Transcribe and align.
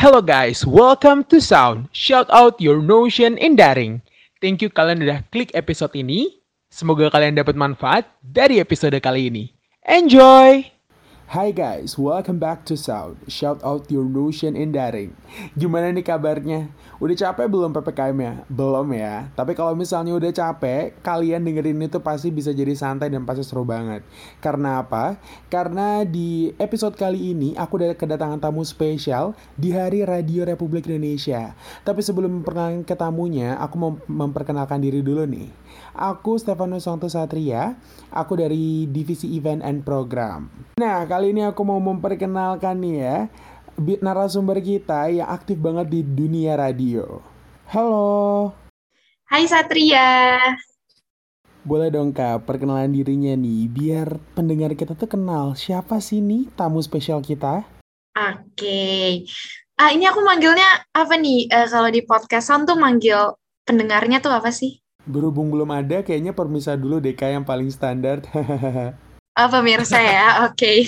Hello 0.00 0.24
guys, 0.24 0.64
welcome 0.64 1.28
to 1.28 1.44
Sound. 1.44 1.92
Shout 1.92 2.24
out 2.32 2.56
your 2.56 2.80
notion 2.80 3.36
in 3.36 3.52
daring. 3.52 4.00
Thank 4.40 4.64
you 4.64 4.72
kalian 4.72 5.04
udah 5.04 5.20
klik 5.28 5.52
episode 5.52 5.92
ini. 5.92 6.40
Semoga 6.72 7.12
kalian 7.12 7.36
dapat 7.36 7.52
manfaat 7.52 8.08
dari 8.24 8.64
episode 8.64 8.96
kali 8.96 9.28
ini. 9.28 9.52
Enjoy! 9.84 10.79
Hai 11.30 11.54
guys, 11.54 11.94
welcome 11.94 12.42
back 12.42 12.66
to 12.66 12.74
Sound. 12.74 13.14
Shout 13.30 13.62
out 13.62 13.86
your 13.86 14.02
notion 14.02 14.58
in 14.58 14.74
daring. 14.74 15.14
Gimana 15.54 15.94
nih 15.94 16.02
kabarnya? 16.02 16.74
Udah 16.98 17.14
capek 17.14 17.46
belum 17.46 17.70
PPKM 17.70 18.18
ya? 18.18 18.34
Belum 18.50 18.90
ya. 18.90 19.30
Tapi 19.38 19.54
kalau 19.54 19.78
misalnya 19.78 20.10
udah 20.18 20.26
capek, 20.34 20.98
kalian 21.06 21.46
dengerin 21.46 21.86
itu 21.86 22.02
pasti 22.02 22.34
bisa 22.34 22.50
jadi 22.50 22.74
santai 22.74 23.14
dan 23.14 23.22
pasti 23.22 23.46
seru 23.46 23.62
banget. 23.62 24.02
Karena 24.42 24.82
apa? 24.82 25.22
Karena 25.46 26.02
di 26.02 26.50
episode 26.58 26.98
kali 26.98 27.30
ini 27.30 27.54
aku 27.54 27.78
udah 27.78 27.94
kedatangan 27.94 28.42
tamu 28.42 28.66
spesial 28.66 29.38
di 29.54 29.70
Hari 29.70 30.02
Radio 30.02 30.42
Republik 30.42 30.90
Indonesia. 30.90 31.54
Tapi 31.86 32.02
sebelum 32.02 32.42
memperkenalkan 32.42 32.82
ke 32.82 32.98
tamunya, 32.98 33.54
aku 33.62 33.78
mau 33.78 33.94
memperkenalkan 34.10 34.82
diri 34.82 34.98
dulu 34.98 35.30
nih. 35.30 35.46
Aku 35.94 36.42
Stefanus 36.42 36.90
Santo 36.90 37.06
Satria, 37.06 37.78
aku 38.10 38.34
dari 38.34 38.90
Divisi 38.90 39.30
Event 39.38 39.62
and 39.62 39.86
Program. 39.86 40.50
Nah, 40.80 41.04
kali 41.20 41.36
ini 41.36 41.44
aku 41.44 41.60
mau 41.68 41.76
memperkenalkan 41.76 42.80
nih 42.80 42.96
ya, 42.96 43.16
narasumber 44.00 44.56
kita 44.64 45.12
yang 45.12 45.28
aktif 45.28 45.60
banget 45.60 45.92
di 45.92 46.00
dunia 46.00 46.56
radio. 46.56 47.20
Halo. 47.68 48.48
Hai 49.28 49.44
Satria. 49.44 50.40
Boleh 51.60 51.92
dong 51.92 52.16
Kak, 52.16 52.48
perkenalan 52.48 52.88
dirinya 52.88 53.36
nih, 53.36 53.68
biar 53.68 54.16
pendengar 54.32 54.72
kita 54.72 54.96
tuh 54.96 55.12
kenal 55.12 55.52
siapa 55.52 56.00
sih 56.00 56.24
nih 56.24 56.48
tamu 56.56 56.80
spesial 56.80 57.20
kita? 57.20 57.68
Oke. 58.16 59.28
Ah, 59.76 59.92
ini 59.92 60.08
aku 60.08 60.24
manggilnya 60.24 60.88
apa 60.96 61.20
nih? 61.20 61.52
Uh, 61.52 61.68
kalau 61.68 61.92
di 61.92 62.00
podcastan 62.00 62.64
tuh 62.64 62.80
manggil 62.80 63.36
pendengarnya 63.68 64.24
tuh 64.24 64.32
apa 64.32 64.48
sih? 64.48 64.80
Berhubung 65.04 65.52
belum 65.52 65.68
ada, 65.68 66.00
kayaknya 66.00 66.32
permisa 66.32 66.80
dulu 66.80 66.96
DK 66.96 67.36
yang 67.36 67.44
paling 67.44 67.68
standar. 67.68 68.24
oh, 69.38 69.48
pemirsa 69.50 69.98
ya, 70.00 70.26
oke. 70.46 70.56
Okay. 70.56 70.78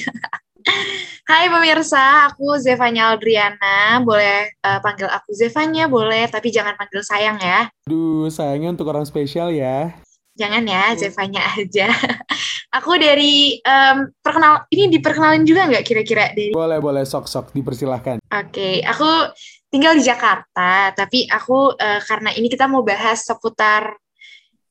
Hai 1.23 1.47
pemirsa, 1.47 2.31
aku 2.31 2.59
Zevanya 2.59 3.15
Aldriana. 3.15 4.03
Boleh 4.03 4.51
uh, 4.63 4.79
panggil 4.83 5.07
aku 5.07 5.31
Zevanya, 5.35 5.87
boleh, 5.87 6.27
tapi 6.27 6.51
jangan 6.51 6.75
panggil 6.75 7.03
sayang 7.03 7.39
ya. 7.39 7.71
Duh, 7.87 8.27
sayangnya 8.27 8.75
untuk 8.75 8.91
orang 8.91 9.07
spesial 9.07 9.55
ya. 9.55 9.95
Jangan 10.35 10.67
ya, 10.67 10.99
Zevanya 10.99 11.43
aja. 11.55 11.91
aku 12.77 12.99
dari 12.99 13.59
um, 13.63 14.11
perkenal, 14.19 14.67
ini 14.75 14.91
diperkenalin 14.99 15.47
juga 15.47 15.71
nggak 15.71 15.85
kira-kira 15.87 16.33
dari? 16.35 16.51
Boleh, 16.51 16.83
boleh, 16.83 17.07
sok-sok, 17.07 17.55
dipersilahkan. 17.55 18.19
Oke, 18.19 18.51
okay, 18.51 18.75
aku 18.83 19.31
tinggal 19.71 19.97
di 19.97 20.05
Jakarta, 20.05 20.91
tapi 20.93 21.25
aku 21.31 21.73
uh, 21.77 22.01
karena 22.03 22.35
ini 22.35 22.51
kita 22.51 22.67
mau 22.69 22.83
bahas 22.83 23.25
seputar 23.25 23.95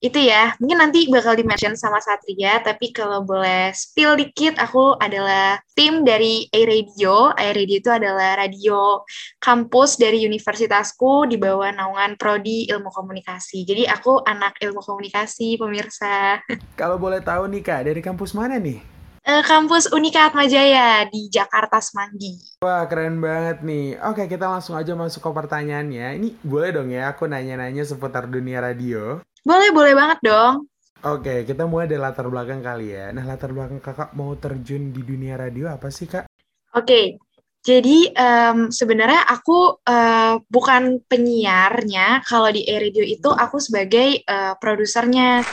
itu 0.01 0.17
ya, 0.17 0.57
mungkin 0.57 0.81
nanti 0.81 1.05
bakal 1.13 1.37
di-mention 1.37 1.77
sama 1.77 2.01
Satria, 2.01 2.57
tapi 2.65 2.89
kalau 2.89 3.21
boleh 3.21 3.69
spill 3.69 4.17
dikit, 4.17 4.57
aku 4.57 4.97
adalah 4.97 5.61
tim 5.77 6.01
dari 6.01 6.49
A-Radio. 6.49 7.29
A-Radio 7.37 7.77
itu 7.77 7.91
adalah 7.93 8.33
radio 8.41 9.05
kampus 9.37 10.01
dari 10.01 10.25
universitasku 10.25 11.29
di 11.29 11.37
bawah 11.37 11.69
naungan 11.69 12.17
Prodi 12.17 12.65
Ilmu 12.65 12.89
Komunikasi. 12.89 13.61
Jadi 13.61 13.85
aku 13.85 14.25
anak 14.25 14.57
ilmu 14.57 14.81
komunikasi, 14.81 15.61
pemirsa. 15.61 16.41
Kalau 16.73 16.97
boleh 16.97 17.21
tahu 17.21 17.45
nih 17.53 17.61
Kak, 17.61 17.85
dari 17.85 18.01
kampus 18.01 18.33
mana 18.33 18.57
nih? 18.57 18.81
Uh, 19.21 19.45
kampus 19.45 19.85
Unika 19.93 20.33
Atmajaya 20.33 21.05
di 21.05 21.29
Jakarta 21.29 21.77
Semanggi. 21.77 22.41
Wah 22.65 22.89
keren 22.89 23.21
banget 23.21 23.61
nih. 23.61 24.01
Oke 24.01 24.25
kita 24.25 24.49
langsung 24.49 24.73
aja 24.73 24.97
masuk 24.97 25.21
ke 25.21 25.29
pertanyaannya. 25.29 26.17
Ini 26.17 26.41
boleh 26.41 26.73
dong 26.73 26.89
ya 26.89 27.13
aku 27.13 27.29
nanya-nanya 27.29 27.85
seputar 27.85 28.25
dunia 28.25 28.65
radio. 28.65 29.21
Boleh, 29.41 29.69
boleh 29.73 29.93
banget 29.97 30.19
dong. 30.21 30.69
Oke, 31.01 31.49
kita 31.49 31.65
mulai 31.65 31.89
dari 31.89 31.97
latar 31.97 32.29
belakang 32.29 32.61
kali 32.61 32.93
ya. 32.93 33.09
Nah, 33.09 33.25
latar 33.25 33.49
belakang 33.49 33.81
kakak 33.81 34.13
mau 34.13 34.37
terjun 34.37 34.93
di 34.93 35.01
dunia 35.01 35.33
radio 35.33 35.73
apa 35.73 35.89
sih, 35.89 36.05
Kak? 36.05 36.29
Oke, 36.77 37.17
jadi 37.61 38.09
um, 38.17 38.73
sebenarnya 38.73 39.21
aku 39.29 39.81
uh, 39.85 40.41
bukan 40.49 40.97
penyiarnya. 41.05 42.25
Kalau 42.25 42.49
di 42.49 42.65
e-radio 42.65 43.05
itu 43.05 43.29
aku 43.29 43.61
sebagai 43.61 44.25
uh, 44.25 44.57
produsernya. 44.57 45.45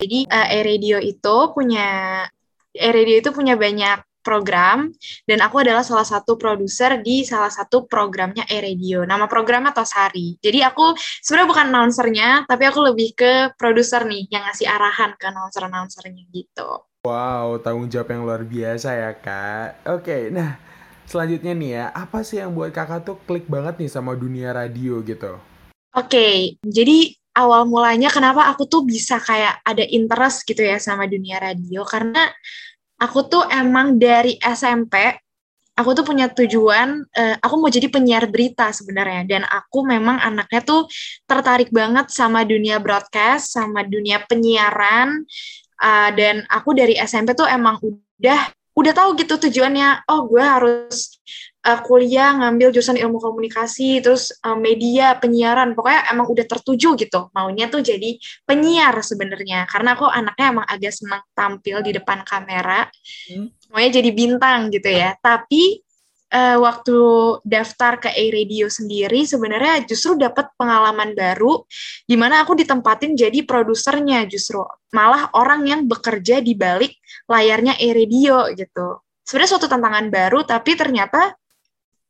Jadi 0.00 0.28
uh, 0.28 0.48
e-radio 0.52 0.96
itu 1.00 1.36
punya 1.52 2.20
e-radio 2.72 3.20
itu 3.20 3.30
punya 3.36 3.56
banyak 3.56 4.05
program 4.26 4.90
dan 5.22 5.38
aku 5.38 5.62
adalah 5.62 5.86
salah 5.86 6.02
satu 6.02 6.34
produser 6.34 6.98
di 6.98 7.22
salah 7.22 7.54
satu 7.54 7.86
programnya 7.86 8.42
e-radio. 8.50 9.06
Nama 9.06 9.30
programnya 9.30 9.70
Tosari. 9.70 10.34
Jadi 10.42 10.66
aku 10.66 10.98
sebenarnya 11.22 11.46
bukan 11.46 11.66
announcernya, 11.70 12.30
tapi 12.50 12.66
aku 12.66 12.82
lebih 12.82 13.14
ke 13.14 13.54
produser 13.54 14.02
nih 14.02 14.26
yang 14.34 14.42
ngasih 14.50 14.66
arahan 14.66 15.14
ke 15.14 15.30
announcer-announcernya 15.30 16.26
gitu. 16.34 16.82
Wow, 17.06 17.62
tanggung 17.62 17.86
jawab 17.86 18.10
yang 18.10 18.26
luar 18.26 18.42
biasa 18.42 18.88
ya 18.98 19.14
kak. 19.14 19.86
Oke, 19.86 20.26
nah 20.34 20.58
selanjutnya 21.06 21.54
nih 21.54 21.70
ya, 21.70 21.84
apa 21.94 22.26
sih 22.26 22.42
yang 22.42 22.50
buat 22.50 22.74
kakak 22.74 23.06
tuh 23.06 23.22
klik 23.30 23.46
banget 23.46 23.78
nih 23.78 23.90
sama 23.94 24.18
dunia 24.18 24.50
radio 24.50 24.98
gitu? 25.06 25.38
Oke, 25.94 26.58
jadi 26.66 27.14
awal 27.36 27.68
mulanya 27.68 28.08
kenapa 28.08 28.48
aku 28.48 28.64
tuh 28.66 28.82
bisa 28.82 29.20
kayak 29.20 29.60
ada 29.62 29.84
interest 29.84 30.48
gitu 30.48 30.64
ya 30.64 30.80
sama 30.80 31.04
dunia 31.04 31.36
radio 31.36 31.84
karena 31.84 32.32
aku 33.00 33.18
tuh 33.28 33.44
emang 33.52 34.00
dari 34.00 34.36
SMP 34.40 35.16
aku 35.76 35.92
tuh 35.92 36.04
punya 36.08 36.32
tujuan 36.32 37.04
uh, 37.04 37.36
aku 37.44 37.54
mau 37.60 37.68
jadi 37.68 37.92
penyiar 37.92 38.24
berita 38.32 38.72
sebenarnya. 38.72 39.22
Dan 39.28 39.42
aku 39.44 39.84
memang 39.84 40.18
anaknya 40.18 40.64
tuh 40.64 40.88
tertarik 41.28 41.68
banget 41.68 42.08
sama 42.08 42.42
dunia 42.42 42.80
broadcast 42.80 43.54
sama 43.54 43.84
dunia 43.84 44.24
penyiaran. 44.24 45.22
Uh, 45.76 46.10
dan 46.16 46.48
aku 46.48 46.72
dari 46.72 46.96
SMP 46.96 47.36
tuh 47.36 47.44
emang 47.44 47.76
udah 47.84 48.40
udah 48.72 48.92
tahu 48.96 49.20
gitu 49.20 49.36
tujuannya. 49.36 50.08
Oh 50.08 50.24
gue 50.24 50.40
harus 50.40 51.20
uh, 51.66 51.80
kuliah 51.82 52.38
ngambil 52.38 52.70
jurusan 52.70 52.94
ilmu 52.94 53.18
komunikasi 53.18 53.98
terus 53.98 54.30
uh, 54.46 54.54
media 54.54 55.18
penyiaran. 55.18 55.74
Pokoknya 55.74 56.14
emang 56.14 56.30
udah 56.30 56.46
tertuju 56.46 56.94
gitu. 56.94 57.26
Maunya 57.34 57.66
tuh 57.66 57.82
jadi 57.82 58.14
penyiar 58.46 58.94
sebenarnya. 59.02 59.66
Karena 59.66 59.98
aku 59.98 60.06
anaknya 60.06 60.46
emang 60.54 60.66
agak 60.70 60.94
senang 60.94 61.22
tampil 61.34 61.82
di 61.82 61.90
depan 61.98 62.22
kamera. 62.22 62.86
Hmm. 63.26 63.50
maunya 63.66 63.98
jadi 63.98 64.10
bintang 64.14 64.70
gitu 64.70 64.86
ya. 64.86 65.18
Tapi 65.18 65.82
uh, 66.30 66.58
waktu 66.62 66.98
daftar 67.42 67.98
ke 67.98 68.14
A-Radio 68.14 68.70
sendiri 68.70 69.26
sebenarnya 69.26 69.82
justru 69.90 70.14
dapat 70.14 70.54
pengalaman 70.54 71.18
baru 71.18 71.66
di 72.06 72.14
mana 72.14 72.46
aku 72.46 72.54
ditempatin 72.54 73.18
jadi 73.18 73.42
produsernya 73.42 74.22
justru. 74.30 74.62
Malah 74.94 75.34
orang 75.34 75.66
yang 75.66 75.80
bekerja 75.90 76.38
di 76.38 76.54
balik 76.54 76.94
layarnya 77.26 77.74
A-Radio 77.74 78.54
gitu. 78.54 79.02
Sebenarnya 79.26 79.50
suatu 79.50 79.66
tantangan 79.66 80.06
baru 80.06 80.46
tapi 80.46 80.78
ternyata 80.78 81.34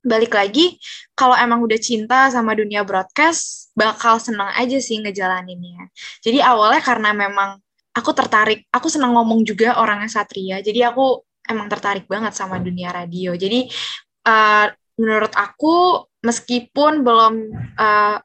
balik 0.06 0.32
lagi 0.32 0.78
kalau 1.18 1.34
emang 1.34 1.60
udah 1.66 1.76
cinta 1.82 2.30
sama 2.30 2.54
dunia 2.54 2.86
broadcast 2.86 3.74
bakal 3.74 4.22
seneng 4.22 4.48
aja 4.54 4.78
sih 4.78 5.02
ngejalaninnya. 5.02 5.90
Jadi 6.22 6.38
awalnya 6.40 6.80
karena 6.80 7.10
memang 7.10 7.58
aku 7.92 8.10
tertarik 8.14 8.64
aku 8.70 8.86
senang 8.86 9.12
ngomong 9.18 9.42
juga 9.42 9.80
orangnya 9.82 10.08
Satria 10.12 10.60
jadi 10.60 10.92
aku 10.92 11.26
emang 11.46 11.66
tertarik 11.70 12.06
banget 12.06 12.34
sama 12.34 12.58
dunia 12.58 12.90
radio. 12.90 13.34
Jadi 13.34 13.66
uh, 14.26 14.66
menurut 14.98 15.32
aku 15.36 16.06
meskipun 16.24 17.06
belum 17.06 17.34
uh, 17.78 18.18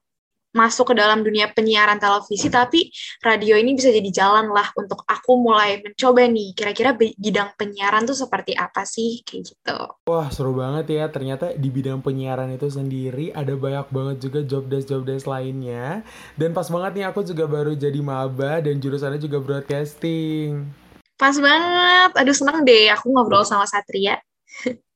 masuk 0.51 0.91
ke 0.91 0.99
dalam 0.99 1.23
dunia 1.23 1.47
penyiaran 1.51 1.97
televisi, 1.97 2.51
tapi 2.51 2.91
radio 3.23 3.55
ini 3.55 3.75
bisa 3.75 3.87
jadi 3.87 4.11
jalan 4.11 4.51
lah 4.51 4.67
untuk 4.75 5.03
aku 5.07 5.39
mulai 5.39 5.79
mencoba 5.79 6.27
nih, 6.27 6.51
kira-kira 6.51 6.91
bidang 6.95 7.55
penyiaran 7.55 8.03
tuh 8.03 8.15
seperti 8.15 8.51
apa 8.55 8.83
sih, 8.83 9.23
kayak 9.23 9.55
gitu. 9.55 9.79
Wah, 10.11 10.27
seru 10.29 10.51
banget 10.51 10.91
ya, 10.91 11.05
ternyata 11.07 11.55
di 11.55 11.71
bidang 11.71 12.03
penyiaran 12.03 12.51
itu 12.51 12.67
sendiri 12.67 13.31
ada 13.31 13.55
banyak 13.55 13.87
banget 13.89 14.17
juga 14.19 14.39
job 14.43 14.67
desk-job 14.67 15.07
desk 15.07 15.25
lainnya, 15.25 16.03
dan 16.35 16.51
pas 16.51 16.67
banget 16.67 16.91
nih 16.99 17.05
aku 17.07 17.23
juga 17.23 17.47
baru 17.47 17.71
jadi 17.73 17.99
maba 18.03 18.59
dan 18.59 18.77
jurusannya 18.77 19.19
juga 19.23 19.39
broadcasting. 19.39 20.67
Pas 21.15 21.37
banget, 21.37 22.11
aduh 22.17 22.35
seneng 22.35 22.65
deh 22.65 22.91
aku 22.91 23.13
ngobrol 23.13 23.45
sama 23.47 23.63
Satria. 23.69 24.19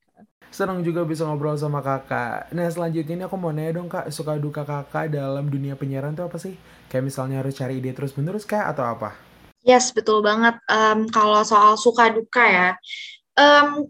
Senang 0.56 0.80
juga 0.88 1.04
bisa 1.04 1.28
ngobrol 1.28 1.60
sama 1.60 1.84
kakak. 1.84 2.48
Nah 2.56 2.64
selanjutnya 2.72 3.20
ini 3.20 3.24
aku 3.28 3.36
mau 3.36 3.52
nanya 3.52 3.76
dong 3.76 3.92
kak, 3.92 4.08
suka 4.08 4.40
duka 4.40 4.64
kakak 4.64 5.12
dalam 5.12 5.52
dunia 5.52 5.76
penyiaran 5.76 6.16
tuh 6.16 6.32
apa 6.32 6.40
sih? 6.40 6.56
Kayak 6.88 7.12
misalnya 7.12 7.44
harus 7.44 7.60
cari 7.60 7.84
ide 7.84 7.92
terus 7.92 8.16
menerus 8.16 8.48
kak 8.48 8.64
atau 8.72 8.88
apa? 8.88 9.20
Yes, 9.68 9.92
betul 9.92 10.24
banget. 10.24 10.56
Um, 10.72 11.12
kalau 11.12 11.44
soal 11.44 11.76
suka 11.76 12.08
duka 12.08 12.40
ya, 12.48 12.70
um, 13.36 13.84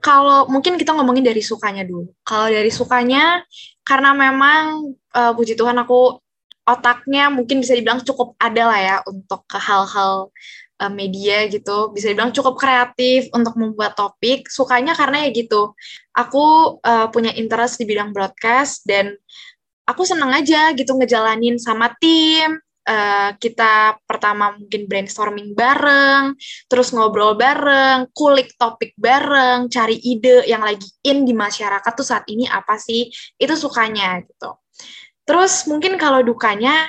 kalau 0.00 0.48
mungkin 0.48 0.80
kita 0.80 0.96
ngomongin 0.96 1.20
dari 1.20 1.44
sukanya 1.44 1.84
dulu. 1.84 2.08
Kalau 2.24 2.48
dari 2.48 2.72
sukanya, 2.72 3.44
karena 3.84 4.16
memang 4.16 4.96
uh, 5.12 5.36
puji 5.36 5.52
Tuhan 5.52 5.76
aku 5.76 6.16
otaknya 6.64 7.28
mungkin 7.28 7.60
bisa 7.60 7.76
dibilang 7.76 8.00
cukup 8.00 8.32
ada 8.40 8.72
lah 8.72 8.80
ya 8.80 8.96
untuk 9.04 9.44
ke 9.44 9.60
hal-hal 9.60 10.32
uh, 10.80 10.92
media 10.92 11.48
gitu 11.48 11.92
bisa 11.92 12.12
dibilang 12.12 12.32
cukup 12.32 12.56
kreatif 12.56 13.28
untuk 13.32 13.56
membuat 13.56 13.96
topik 13.96 14.48
sukanya 14.48 14.92
karena 14.92 15.26
ya 15.26 15.30
gitu 15.32 15.72
aku 16.12 16.78
uh, 16.80 17.08
punya 17.12 17.32
interest 17.36 17.80
di 17.80 17.84
bidang 17.88 18.12
broadcast 18.12 18.84
dan 18.84 19.16
aku 19.86 20.02
seneng 20.02 20.32
aja 20.32 20.74
gitu 20.74 20.96
ngejalanin 20.96 21.56
sama 21.56 21.94
tim 22.00 22.58
uh, 22.86 23.30
kita 23.36 23.98
pertama 24.06 24.54
mungkin 24.54 24.86
brainstorming 24.86 25.52
bareng, 25.52 26.38
terus 26.70 26.94
ngobrol 26.94 27.34
bareng, 27.34 28.08
kulik 28.14 28.54
topik 28.56 28.94
bareng, 28.96 29.66
cari 29.68 29.98
ide 29.98 30.46
yang 30.46 30.62
lagi 30.62 30.86
in 31.02 31.26
di 31.26 31.34
masyarakat 31.34 31.92
tuh 31.92 32.06
saat 32.06 32.24
ini 32.30 32.46
apa 32.46 32.78
sih? 32.78 33.10
Itu 33.36 33.58
sukanya 33.58 34.22
gitu. 34.22 34.56
Terus 35.26 35.66
mungkin 35.66 35.98
kalau 35.98 36.22
dukanya 36.22 36.86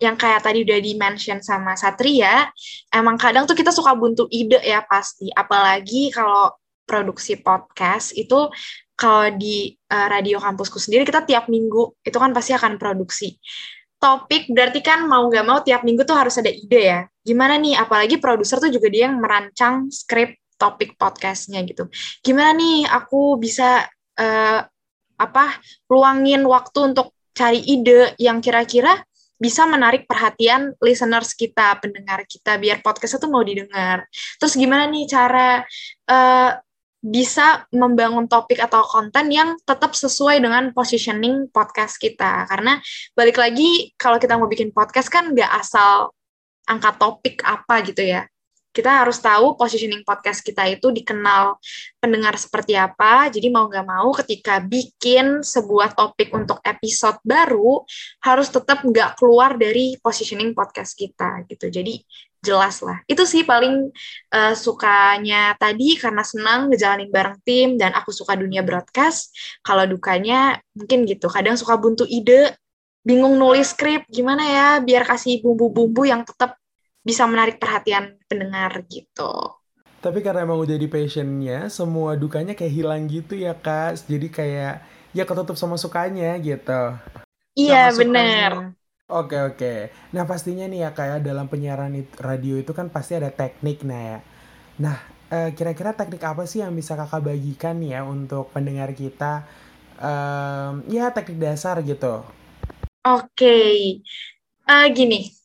yang 0.00 0.16
kayak 0.16 0.40
tadi 0.40 0.64
udah 0.64 0.80
di-mention 0.80 1.44
sama 1.44 1.76
Satria, 1.76 2.48
emang 2.88 3.20
kadang 3.20 3.44
tuh 3.44 3.54
kita 3.54 3.68
suka 3.68 3.92
buntu 3.92 4.24
ide 4.32 4.58
ya 4.64 4.80
pasti. 4.88 5.28
Apalagi 5.28 6.08
kalau 6.08 6.56
produksi 6.88 7.38
podcast 7.38 8.16
itu 8.16 8.48
kalau 8.96 9.30
di 9.36 9.76
uh, 9.92 10.08
radio 10.10 10.40
kampusku 10.42 10.80
sendiri 10.80 11.06
kita 11.06 11.22
tiap 11.22 11.46
minggu 11.46 11.94
itu 12.02 12.18
kan 12.18 12.34
pasti 12.34 12.52
akan 12.52 12.76
produksi 12.76 13.38
topik 14.00 14.48
berarti 14.48 14.80
kan 14.80 15.04
mau 15.04 15.28
nggak 15.28 15.44
mau 15.44 15.60
tiap 15.60 15.84
minggu 15.84 16.08
tuh 16.08 16.16
harus 16.16 16.40
ada 16.40 16.48
ide 16.48 16.80
ya. 16.80 17.00
Gimana 17.20 17.60
nih, 17.60 17.76
apalagi 17.76 18.16
produser 18.16 18.56
tuh 18.56 18.72
juga 18.72 18.88
dia 18.88 19.06
yang 19.12 19.20
merancang 19.20 19.92
skrip 19.92 20.40
topik 20.56 20.96
podcastnya 20.96 21.60
gitu. 21.68 21.86
Gimana 22.24 22.56
nih 22.56 22.88
aku 22.88 23.36
bisa 23.36 23.84
uh, 24.16 24.60
apa 25.20 25.46
luangin 25.92 26.48
waktu 26.48 26.96
untuk 26.96 27.12
cari 27.36 27.60
ide 27.60 28.16
yang 28.16 28.40
kira-kira 28.40 29.04
bisa 29.40 29.64
menarik 29.64 30.04
perhatian 30.04 30.76
listeners 30.84 31.32
kita, 31.32 31.80
pendengar 31.80 32.28
kita, 32.28 32.60
biar 32.60 32.84
podcastnya 32.84 33.24
tuh 33.24 33.32
mau 33.32 33.40
didengar. 33.40 34.04
Terus 34.36 34.52
gimana 34.52 34.84
nih 34.84 35.08
cara 35.08 35.64
uh, 36.12 36.52
bisa 37.00 37.64
membangun 37.72 38.28
topik 38.28 38.60
atau 38.60 38.84
konten 38.84 39.32
yang 39.32 39.56
tetap 39.64 39.96
sesuai 39.96 40.44
dengan 40.44 40.76
positioning 40.76 41.48
podcast 41.48 41.96
kita. 41.96 42.44
Karena 42.44 42.76
balik 43.16 43.40
lagi, 43.40 43.96
kalau 43.96 44.20
kita 44.20 44.36
mau 44.36 44.44
bikin 44.44 44.76
podcast 44.76 45.08
kan 45.08 45.32
nggak 45.32 45.48
asal 45.56 46.12
angkat 46.68 47.00
topik 47.00 47.40
apa 47.40 47.80
gitu 47.88 48.04
ya. 48.04 48.28
Kita 48.70 49.02
harus 49.02 49.18
tahu 49.18 49.58
positioning 49.58 50.06
podcast 50.06 50.46
kita 50.46 50.62
itu 50.70 50.94
dikenal 50.94 51.58
pendengar 51.98 52.38
seperti 52.38 52.78
apa. 52.78 53.26
Jadi 53.26 53.50
mau 53.50 53.66
nggak 53.66 53.86
mau 53.86 54.14
ketika 54.22 54.62
bikin 54.62 55.42
sebuah 55.42 55.98
topik 55.98 56.30
untuk 56.30 56.62
episode 56.62 57.18
baru, 57.26 57.82
harus 58.22 58.46
tetap 58.46 58.86
nggak 58.86 59.18
keluar 59.18 59.58
dari 59.58 59.98
positioning 59.98 60.54
podcast 60.54 60.94
kita 60.94 61.42
gitu. 61.50 61.66
Jadi 61.66 61.98
jelas 62.40 62.80
lah. 62.80 63.02
Itu 63.04 63.28
sih 63.28 63.44
paling 63.44 63.92
uh, 64.32 64.54
sukanya 64.56 65.54
tadi 65.60 65.98
karena 66.00 66.24
senang 66.24 66.72
ngejalanin 66.72 67.12
bareng 67.12 67.38
tim 67.44 67.68
dan 67.76 67.92
aku 67.92 68.14
suka 68.14 68.38
dunia 68.38 68.64
broadcast. 68.64 69.34
Kalau 69.60 69.84
dukanya 69.84 70.62
mungkin 70.72 71.04
gitu. 71.04 71.28
Kadang 71.28 71.60
suka 71.60 71.76
buntu 71.76 72.08
ide, 72.08 72.56
bingung 73.04 73.36
nulis 73.40 73.72
skrip 73.72 74.04
gimana 74.12 74.44
ya 74.44 74.68
biar 74.84 75.08
kasih 75.08 75.40
bumbu-bumbu 75.40 76.04
yang 76.04 76.20
tetap 76.20 76.59
bisa 77.00 77.24
menarik 77.24 77.56
perhatian 77.56 78.20
pendengar 78.28 78.84
gitu. 78.88 79.60
Tapi 80.00 80.24
karena 80.24 80.48
emang 80.48 80.64
udah 80.64 80.76
di 80.80 80.88
passionnya, 80.88 81.68
semua 81.68 82.16
dukanya 82.16 82.56
kayak 82.56 82.72
hilang 82.72 83.04
gitu 83.04 83.36
ya 83.36 83.52
kak. 83.52 84.00
Jadi 84.08 84.32
kayak 84.32 84.80
ya 85.12 85.24
ketutup 85.28 85.60
sama 85.60 85.76
sukanya 85.76 86.40
gitu. 86.40 86.96
Iya 87.52 87.92
bener. 87.92 88.72
Oke 89.10 89.36
oke. 89.36 89.74
Nah 90.16 90.24
pastinya 90.24 90.64
nih 90.70 90.88
ya 90.88 90.90
kayak 90.96 91.20
dalam 91.20 91.50
penyiaran 91.50 91.92
radio 92.16 92.56
itu 92.56 92.72
kan 92.72 92.88
pasti 92.88 93.18
ada 93.18 93.28
teknik 93.28 93.84
nah 93.84 94.00
ya. 94.00 94.18
Nah 94.80 94.96
eh, 95.28 95.50
kira-kira 95.52 95.92
teknik 95.92 96.22
apa 96.24 96.48
sih 96.48 96.64
yang 96.64 96.72
bisa 96.72 96.96
kakak 96.96 97.26
bagikan 97.26 97.76
nih 97.82 97.98
ya 97.98 98.00
untuk 98.06 98.48
pendengar 98.56 98.96
kita? 98.96 99.44
Um, 100.00 100.80
ya 100.88 101.12
teknik 101.12 101.36
dasar 101.36 101.76
gitu. 101.84 102.24
Oke, 103.04 103.24
okay. 103.36 103.76
uh, 104.64 104.88
eh, 104.88 104.96
gini. 104.96 105.39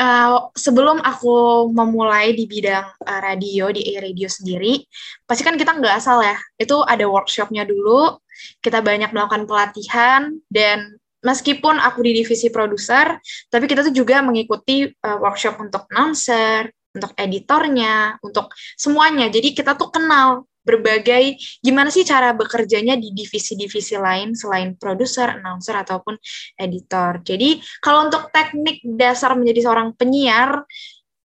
Uh, 0.00 0.48
sebelum 0.56 0.96
aku 1.04 1.68
memulai 1.76 2.32
di 2.32 2.48
bidang 2.48 2.88
uh, 3.04 3.20
radio 3.20 3.68
di 3.68 3.84
A 3.92 4.00
Radio 4.00 4.32
sendiri, 4.32 4.80
pasti 5.28 5.44
kan 5.44 5.60
kita 5.60 5.76
nggak 5.76 5.92
asal 6.00 6.24
ya. 6.24 6.40
Itu 6.56 6.80
ada 6.88 7.04
workshopnya 7.04 7.68
dulu. 7.68 8.16
Kita 8.64 8.80
banyak 8.80 9.12
melakukan 9.12 9.44
pelatihan 9.44 10.40
dan 10.48 10.96
meskipun 11.20 11.76
aku 11.76 12.00
di 12.00 12.16
divisi 12.16 12.48
produser, 12.48 13.20
tapi 13.52 13.68
kita 13.68 13.84
tuh 13.84 13.92
juga 13.92 14.24
mengikuti 14.24 14.88
uh, 14.88 15.20
workshop 15.20 15.60
untuk 15.60 15.84
announcer, 15.92 16.72
untuk 16.96 17.12
editornya, 17.20 18.16
untuk 18.24 18.48
semuanya. 18.80 19.28
Jadi 19.28 19.52
kita 19.52 19.76
tuh 19.76 19.92
kenal 19.92 20.48
berbagai 20.70 21.34
gimana 21.58 21.90
sih 21.90 22.06
cara 22.06 22.30
bekerjanya 22.30 22.94
di 22.94 23.10
divisi-divisi 23.10 23.98
lain 23.98 24.38
selain 24.38 24.78
produser, 24.78 25.42
announcer 25.42 25.74
ataupun 25.74 26.14
editor. 26.54 27.18
Jadi 27.26 27.58
kalau 27.82 28.06
untuk 28.06 28.30
teknik 28.30 28.78
dasar 28.86 29.34
menjadi 29.34 29.66
seorang 29.66 29.92
penyiar, 29.98 30.62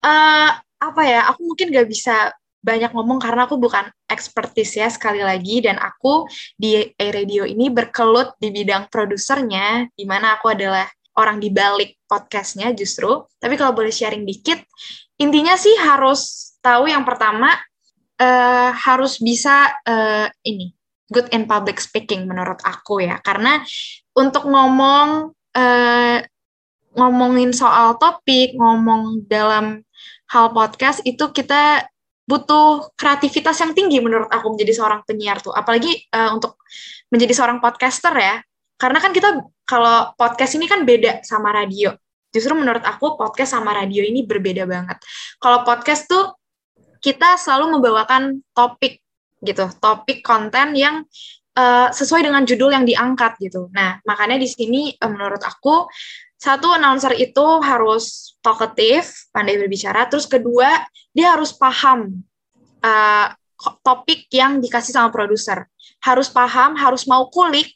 uh, 0.02 0.50
apa 0.58 1.02
ya? 1.06 1.30
Aku 1.30 1.46
mungkin 1.46 1.70
gak 1.70 1.86
bisa 1.86 2.34
banyak 2.58 2.90
ngomong 2.90 3.22
karena 3.22 3.46
aku 3.46 3.54
bukan 3.56 3.86
expertise 4.10 4.82
ya 4.82 4.90
sekali 4.90 5.22
lagi 5.22 5.62
dan 5.62 5.78
aku 5.78 6.26
di 6.58 6.74
A 6.82 7.06
Radio 7.14 7.46
ini 7.46 7.70
berkelut 7.70 8.34
di 8.42 8.50
bidang 8.50 8.90
produsernya 8.90 9.86
di 9.94 10.04
mana 10.04 10.36
aku 10.36 10.50
adalah 10.50 10.84
orang 11.18 11.38
di 11.42 11.50
balik 11.50 11.98
podcastnya 12.06 12.70
justru. 12.74 13.26
Tapi 13.38 13.54
kalau 13.58 13.74
boleh 13.74 13.90
sharing 13.90 14.22
dikit, 14.22 14.58
intinya 15.18 15.54
sih 15.58 15.74
harus 15.78 16.54
tahu 16.62 16.90
yang 16.90 17.02
pertama 17.02 17.54
uh, 18.18 18.70
harus 18.74 19.22
bisa 19.22 19.72
uh, 19.86 20.26
ini 20.44 20.74
good 21.08 21.30
in 21.32 21.48
public 21.48 21.80
speaking 21.80 22.28
menurut 22.28 22.60
aku 22.62 23.00
ya. 23.02 23.18
Karena 23.24 23.62
untuk 24.14 24.44
ngomong 24.44 25.32
uh, 25.56 26.18
ngomongin 26.98 27.54
soal 27.54 27.96
topik 27.96 28.58
ngomong 28.58 29.24
dalam 29.30 29.80
hal 30.28 30.52
podcast 30.52 31.00
itu 31.06 31.30
kita 31.32 31.86
butuh 32.28 32.92
kreativitas 32.92 33.56
yang 33.64 33.72
tinggi 33.72 34.04
menurut 34.04 34.28
aku 34.28 34.52
menjadi 34.52 34.76
seorang 34.76 35.00
penyiar 35.08 35.40
tuh. 35.40 35.56
Apalagi 35.56 35.96
uh, 36.12 36.36
untuk 36.36 36.60
menjadi 37.08 37.32
seorang 37.32 37.58
podcaster 37.58 38.12
ya. 38.12 38.36
Karena 38.78 39.02
kan 39.02 39.10
kita 39.10 39.42
kalau 39.64 40.12
podcast 40.14 40.54
ini 40.54 40.68
kan 40.68 40.84
beda 40.84 41.24
sama 41.24 41.50
radio. 41.50 41.96
Justru 42.28 42.52
menurut 42.52 42.84
aku 42.84 43.16
podcast 43.16 43.56
sama 43.56 43.72
radio 43.72 44.04
ini 44.04 44.22
berbeda 44.22 44.68
banget. 44.68 45.00
Kalau 45.40 45.64
podcast 45.64 46.04
tuh 46.04 46.37
kita 46.98 47.38
selalu 47.40 47.78
membawakan 47.78 48.42
topik 48.54 49.02
gitu 49.42 49.70
topik 49.78 50.22
konten 50.26 50.74
yang 50.74 51.06
uh, 51.54 51.88
sesuai 51.94 52.26
dengan 52.26 52.42
judul 52.42 52.74
yang 52.74 52.84
diangkat 52.86 53.38
gitu 53.38 53.70
nah 53.70 54.02
makanya 54.02 54.38
di 54.38 54.48
sini 54.50 54.94
uh, 54.98 55.10
menurut 55.10 55.42
aku 55.42 55.86
satu 56.38 56.70
announcer 56.70 57.18
itu 57.18 57.42
harus 57.66 58.38
talkative, 58.38 59.10
pandai 59.34 59.58
berbicara. 59.58 60.06
Terus 60.06 60.30
kedua, 60.30 60.86
dia 61.10 61.34
harus 61.34 61.50
paham 61.50 62.22
uh, 62.78 63.26
topik 63.82 64.30
yang 64.30 64.62
dikasih 64.62 64.94
sama 64.94 65.10
produser. 65.10 65.66
Harus 65.98 66.30
paham, 66.30 66.78
harus 66.78 67.10
mau 67.10 67.26
kulik, 67.26 67.74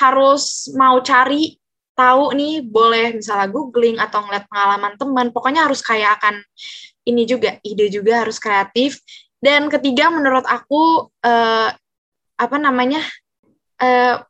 harus 0.00 0.72
mau 0.72 1.04
cari 1.04 1.60
tahu 1.92 2.32
nih 2.32 2.64
boleh 2.64 3.20
misalnya 3.20 3.52
googling 3.52 4.00
atau 4.00 4.24
ngeliat 4.24 4.48
pengalaman 4.48 4.96
teman. 4.96 5.26
Pokoknya 5.28 5.68
harus 5.68 5.84
kayak 5.84 6.16
akan 6.16 6.40
ini 7.06 7.22
juga 7.26 7.58
ide 7.62 7.88
juga 7.90 8.22
harus 8.26 8.38
kreatif. 8.38 9.02
Dan 9.42 9.66
ketiga 9.66 10.06
menurut 10.10 10.46
aku 10.46 11.10
uh, 11.26 11.70
apa 12.38 12.56
namanya 12.58 13.02
uh, 13.82 14.22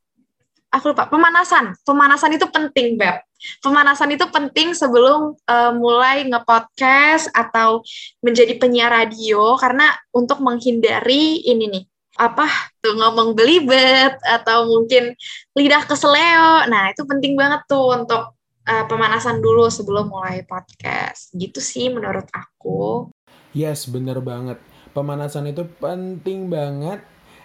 aku 0.73 0.97
lupa 0.97 1.07
pemanasan. 1.13 1.77
Pemanasan 1.85 2.33
itu 2.33 2.49
penting 2.49 2.97
beb. 2.97 3.21
Pemanasan 3.61 4.15
itu 4.15 4.25
penting 4.31 4.73
sebelum 4.73 5.37
uh, 5.51 5.73
mulai 5.77 6.25
ngepodcast 6.25 7.29
atau 7.35 7.83
menjadi 8.25 8.57
penyiar 8.57 8.89
radio 8.89 9.59
karena 9.59 9.93
untuk 10.15 10.41
menghindari 10.41 11.43
ini 11.45 11.67
nih 11.69 11.85
apa 12.21 12.45
tuh 12.85 12.93
ngomong 12.93 13.33
belibet 13.33 14.21
atau 14.21 14.69
mungkin 14.69 15.17
lidah 15.57 15.81
keseleo 15.89 16.69
nah 16.69 16.93
itu 16.93 17.09
penting 17.09 17.41
banget 17.41 17.65
tuh 17.65 17.97
untuk 17.97 18.37
uh, 18.69 18.85
pemanasan 18.87 19.43
dulu 19.43 19.69
sebelum 19.69 20.11
mulai 20.11 20.43
podcast 20.47 21.33
gitu 21.35 21.59
sih 21.59 21.91
menurut 21.91 22.27
aku 22.33 23.11
yes 23.55 23.89
bener 23.89 24.19
banget 24.23 24.59
pemanasan 24.93 25.49
itu 25.51 25.65
penting 25.81 26.53
banget 26.53 27.03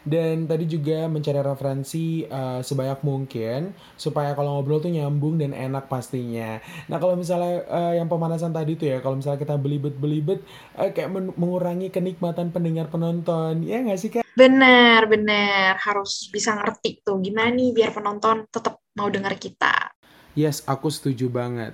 dan 0.07 0.47
tadi 0.47 0.63
juga 0.63 1.11
mencari 1.11 1.43
referensi 1.43 2.23
uh, 2.23 2.63
sebanyak 2.63 3.03
mungkin 3.03 3.75
supaya 3.99 4.31
kalau 4.31 4.55
ngobrol 4.55 4.79
tuh 4.79 4.87
nyambung 4.87 5.35
dan 5.35 5.51
enak 5.51 5.91
pastinya. 5.91 6.63
Nah 6.87 6.95
kalau 6.95 7.19
misalnya 7.19 7.67
uh, 7.67 7.91
yang 7.91 8.07
pemanasan 8.07 8.55
tadi 8.55 8.79
tuh 8.79 8.87
ya, 8.87 9.03
kalau 9.03 9.19
misalnya 9.19 9.43
kita 9.43 9.59
belibet-belibet 9.59 10.39
uh, 10.79 10.95
kayak 10.95 11.11
mengurangi 11.35 11.91
kenikmatan 11.91 12.55
pendengar 12.55 12.87
penonton, 12.87 13.67
ya 13.67 13.83
nggak 13.83 13.99
sih 13.99 14.09
kak? 14.15 14.23
Bener, 14.31 15.03
bener. 15.11 15.75
Harus 15.75 16.31
bisa 16.31 16.55
ngerti 16.55 17.03
tuh 17.03 17.19
gimana 17.19 17.51
nih 17.51 17.75
biar 17.75 17.91
penonton 17.91 18.47
tetap 18.47 18.79
mau 18.95 19.11
dengar 19.11 19.35
kita. 19.35 19.86
Yes, 20.37 20.61
aku 20.69 20.93
setuju 20.93 21.33
banget. 21.33 21.73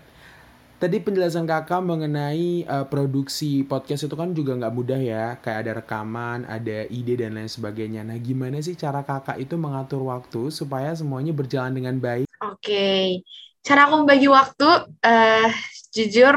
tadi 0.79 0.99
penjelasan 0.99 1.47
kakak 1.47 1.79
mengenai 1.79 2.67
uh, 2.67 2.83
produksi 2.83 3.63
podcast 3.63 4.03
itu 4.03 4.15
kan 4.19 4.35
juga 4.35 4.55
nggak 4.59 4.75
mudah 4.75 4.99
ya. 4.99 5.25
Kayak 5.39 5.59
ada 5.63 5.71
rekaman, 5.79 6.43
ada 6.43 6.87
ide 6.91 7.19
dan 7.19 7.39
lain 7.39 7.47
sebagainya. 7.47 8.03
Nah, 8.03 8.19
gimana 8.19 8.59
sih 8.59 8.75
cara 8.75 8.99
kakak 8.99 9.39
itu 9.39 9.55
mengatur 9.55 10.03
waktu 10.03 10.51
supaya 10.51 10.91
semuanya 10.91 11.31
berjalan 11.31 11.71
dengan 11.71 11.95
baik? 11.99 12.27
Oke, 12.39 12.59
okay. 12.59 13.03
cara 13.63 13.87
aku 13.87 14.03
membagi 14.03 14.27
waktu, 14.27 14.69
uh, 14.87 15.49
jujur 15.95 16.35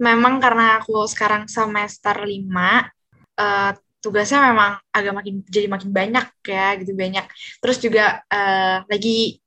memang 0.00 0.40
karena 0.40 0.80
aku 0.80 1.04
sekarang 1.04 1.44
semester 1.44 2.16
5, 2.16 2.32
uh, 2.32 3.72
tugasnya 4.00 4.40
memang 4.52 4.80
agak 4.92 5.12
makin 5.12 5.34
jadi 5.48 5.66
makin 5.66 5.90
banyak 5.90 6.26
ya 6.46 6.78
gitu 6.78 6.94
banyak 6.94 7.26
terus 7.58 7.82
juga 7.82 8.22
uh, 8.30 8.86
lagi 8.86 9.42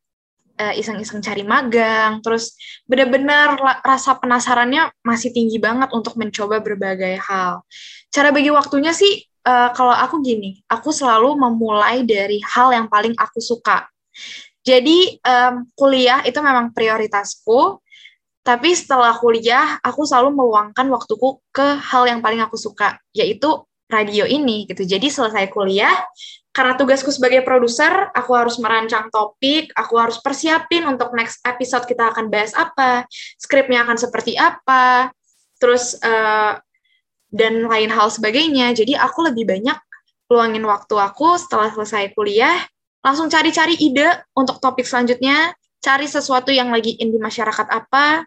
iseng-iseng 0.75 1.23
cari 1.23 1.43
magang. 1.47 2.19
Terus 2.19 2.55
benar-benar 2.83 3.55
rasa 3.83 4.19
penasarannya 4.19 4.91
masih 5.01 5.31
tinggi 5.31 5.57
banget 5.57 5.89
untuk 5.95 6.19
mencoba 6.19 6.59
berbagai 6.59 7.15
hal. 7.23 7.63
Cara 8.11 8.29
bagi 8.35 8.51
waktunya 8.51 8.91
sih 8.91 9.23
uh, 9.47 9.71
kalau 9.71 9.95
aku 9.95 10.19
gini 10.19 10.59
aku 10.67 10.91
selalu 10.91 11.37
memulai 11.39 12.03
dari 12.03 12.43
hal 12.43 12.75
yang 12.75 12.91
paling 12.91 13.15
aku 13.15 13.39
suka. 13.39 13.87
Jadi 14.59 15.17
um, 15.23 15.65
kuliah 15.73 16.21
itu 16.27 16.37
memang 16.43 16.75
prioritasku 16.75 17.79
tapi 18.43 18.73
setelah 18.73 19.13
kuliah 19.13 19.77
aku 19.83 20.07
selalu 20.07 20.33
meluangkan 20.33 20.87
waktuku 20.89 21.37
ke 21.53 21.77
hal 21.79 22.09
yang 22.09 22.19
paling 22.19 22.41
aku 22.41 22.57
suka 22.57 22.97
yaitu 23.13 23.47
radio 23.89 24.23
ini 24.23 24.69
gitu. 24.69 24.85
Jadi 24.85 25.09
selesai 25.09 25.49
kuliah, 25.49 25.91
karena 26.49 26.73
tugasku 26.73 27.13
sebagai 27.13 27.45
produser, 27.45 28.09
aku 28.11 28.33
harus 28.33 28.57
merancang 28.57 29.07
topik, 29.13 29.69
aku 29.77 29.95
harus 30.01 30.17
persiapin 30.17 30.81
untuk 30.89 31.13
next 31.13 31.45
episode 31.45 31.85
kita 31.85 32.09
akan 32.09 32.27
bahas 32.33 32.57
apa, 32.57 33.05
skripnya 33.37 33.85
akan 33.85 33.97
seperti 34.01 34.33
apa, 34.33 35.13
terus 35.61 35.93
uh, 36.01 36.57
dan 37.29 37.69
lain 37.69 37.93
hal 37.93 38.09
sebagainya. 38.09 38.73
Jadi 38.73 38.97
aku 38.97 39.29
lebih 39.29 39.45
banyak 39.45 39.77
luangin 40.29 40.65
waktu 40.65 40.97
aku 40.97 41.37
setelah 41.37 41.69
selesai 41.69 42.17
kuliah, 42.17 42.65
langsung 43.05 43.29
cari-cari 43.29 43.77
ide 43.77 44.25
untuk 44.33 44.57
topik 44.57 44.89
selanjutnya, 44.89 45.53
cari 45.79 46.09
sesuatu 46.09 46.49
yang 46.49 46.73
lagi 46.73 46.97
in 46.97 47.13
di 47.13 47.21
masyarakat 47.21 47.67
apa, 47.69 48.25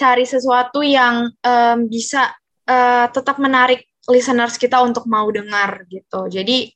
cari 0.00 0.24
sesuatu 0.24 0.80
yang 0.80 1.28
um, 1.44 1.78
bisa 1.92 2.32
uh, 2.64 3.06
tetap 3.12 3.36
menarik 3.36 3.84
listeners 4.08 4.56
kita 4.56 4.80
untuk 4.80 5.04
mau 5.06 5.28
dengar 5.28 5.84
gitu. 5.86 6.26
Jadi 6.26 6.72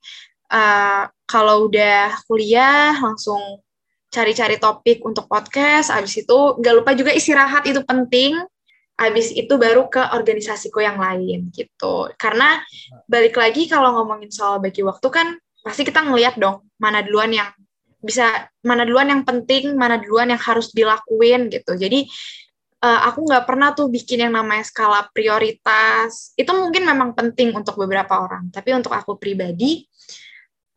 uh, 0.50 1.04
kalau 1.24 1.68
udah 1.68 2.12
kuliah 2.28 2.96
langsung 3.00 3.40
cari-cari 4.12 4.62
topik 4.62 5.02
untuk 5.02 5.26
podcast, 5.26 5.90
abis 5.90 6.22
itu 6.22 6.38
nggak 6.60 6.74
lupa 6.74 6.90
juga 6.94 7.10
istirahat 7.10 7.66
itu 7.66 7.82
penting, 7.82 8.38
abis 8.94 9.34
itu 9.34 9.50
baru 9.58 9.90
ke 9.90 9.98
organisasiku 10.14 10.78
yang 10.78 11.02
lain 11.02 11.50
gitu. 11.50 12.10
Karena 12.14 12.62
balik 13.10 13.34
lagi 13.34 13.66
kalau 13.66 13.90
ngomongin 13.98 14.30
soal 14.30 14.62
bagi 14.62 14.86
waktu 14.86 15.08
kan 15.10 15.34
pasti 15.64 15.82
kita 15.82 16.04
ngelihat 16.04 16.38
dong 16.38 16.68
mana 16.76 17.00
duluan 17.00 17.32
yang 17.32 17.50
bisa 18.04 18.52
mana 18.62 18.84
duluan 18.84 19.08
yang 19.10 19.22
penting, 19.24 19.74
mana 19.74 19.96
duluan 19.98 20.30
yang 20.30 20.38
harus 20.38 20.70
dilakuin 20.70 21.48
gitu. 21.50 21.74
Jadi 21.74 22.06
uh, 22.84 23.00
aku 23.08 23.24
nggak 23.24 23.48
pernah 23.48 23.72
tuh 23.72 23.88
bikin 23.88 24.28
yang 24.28 24.36
namanya 24.36 24.62
skala 24.62 25.08
prioritas. 25.10 26.36
Itu 26.36 26.52
mungkin 26.52 26.84
memang 26.84 27.16
penting 27.16 27.56
untuk 27.56 27.80
beberapa 27.80 28.20
orang, 28.20 28.52
tapi 28.52 28.76
untuk 28.76 28.92
aku 28.92 29.16
pribadi, 29.16 29.88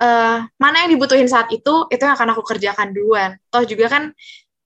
uh, 0.01 0.46
mana 0.58 0.75
yang 0.86 0.98
dibutuhin 0.98 1.30
saat 1.30 1.50
itu, 1.54 1.89
itu 1.89 2.01
yang 2.01 2.16
akan 2.16 2.34
aku 2.38 2.44
kerjakan 2.46 2.94
duluan. 2.94 3.38
Toh 3.50 3.63
juga 3.66 3.89
kan 3.89 4.04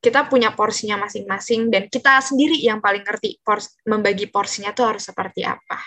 kita 0.02 0.26
punya 0.26 0.50
porsinya 0.58 0.98
masing-masing 0.98 1.70
dan 1.70 1.86
kita 1.86 2.18
sendiri 2.26 2.58
yang 2.58 2.82
paling 2.82 3.06
ngerti 3.06 3.38
pors 3.46 3.78
membagi 3.86 4.26
porsinya 4.34 4.74
tuh 4.74 4.90
harus 4.90 5.06
seperti 5.06 5.46
apa. 5.46 5.78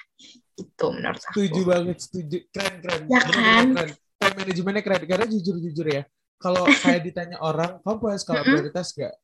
Itu 0.54 0.94
menurut 0.94 1.18
aku. 1.18 1.34
Setuju 1.34 1.60
banget, 1.66 1.96
setuju. 1.98 2.38
Keren, 2.54 2.74
keren. 2.78 3.02
Ya 3.10 3.20
kan? 3.20 3.64
Keren. 3.74 3.90
Time 4.14 4.34
manajemennya 4.38 4.82
keren. 4.86 5.02
Karena 5.02 5.26
jujur-jujur 5.26 5.86
ya, 5.90 6.02
kalau 6.38 6.62
kayak 6.62 7.02
ditanya 7.02 7.42
orang, 7.42 7.82
kamu 7.82 7.96
punya 7.98 8.18
skala 8.22 8.46
prioritas 8.46 8.94
gak? 8.94 9.14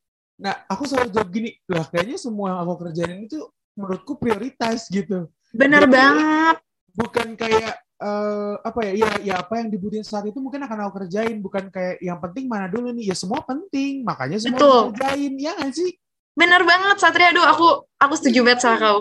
Nah, 0.41 0.55
aku 0.67 0.83
selalu 0.89 1.09
jawab 1.15 1.29
gini, 1.31 1.50
lah 1.71 1.87
kayaknya 1.87 2.19
semua 2.19 2.57
yang 2.57 2.61
aku 2.67 2.75
kerjain 2.83 3.29
itu 3.29 3.39
menurutku 3.79 4.19
prioritas 4.19 4.91
gitu. 4.91 5.31
Bener 5.55 5.87
Jadi, 5.87 5.95
banget. 5.95 6.57
Bukan 6.91 7.29
kayak 7.39 7.79
uh, 8.00 8.57
apa 8.64 8.80
ya, 8.88 8.92
ya, 8.97 9.11
ya 9.23 9.35
apa 9.45 9.61
yang 9.61 9.69
dibutuhin 9.69 10.02
saat 10.02 10.26
itu 10.26 10.40
mungkin 10.40 10.64
akan 10.64 10.88
aku 10.88 11.04
kerjain, 11.04 11.38
bukan 11.38 11.69
kayak 11.69 12.00
yang 12.00 12.19
penting 12.19 12.49
mana 12.49 12.66
dulu 12.66 12.90
nih, 12.90 13.12
ya 13.12 13.16
semua 13.16 13.45
penting, 13.45 14.02
makanya 14.02 14.40
semua 14.40 14.59
Betul. 14.59 14.80
kerjain, 14.97 15.33
ya 15.37 15.52
gak 15.54 15.73
sih? 15.76 16.00
Bener 16.35 16.64
banget, 16.64 16.97
Satria. 16.97 17.30
Aduh, 17.30 17.45
aku 17.45 17.69
aku 18.00 18.14
setuju 18.16 18.40
banget 18.47 18.64
sama 18.64 18.80
kau. 18.80 18.99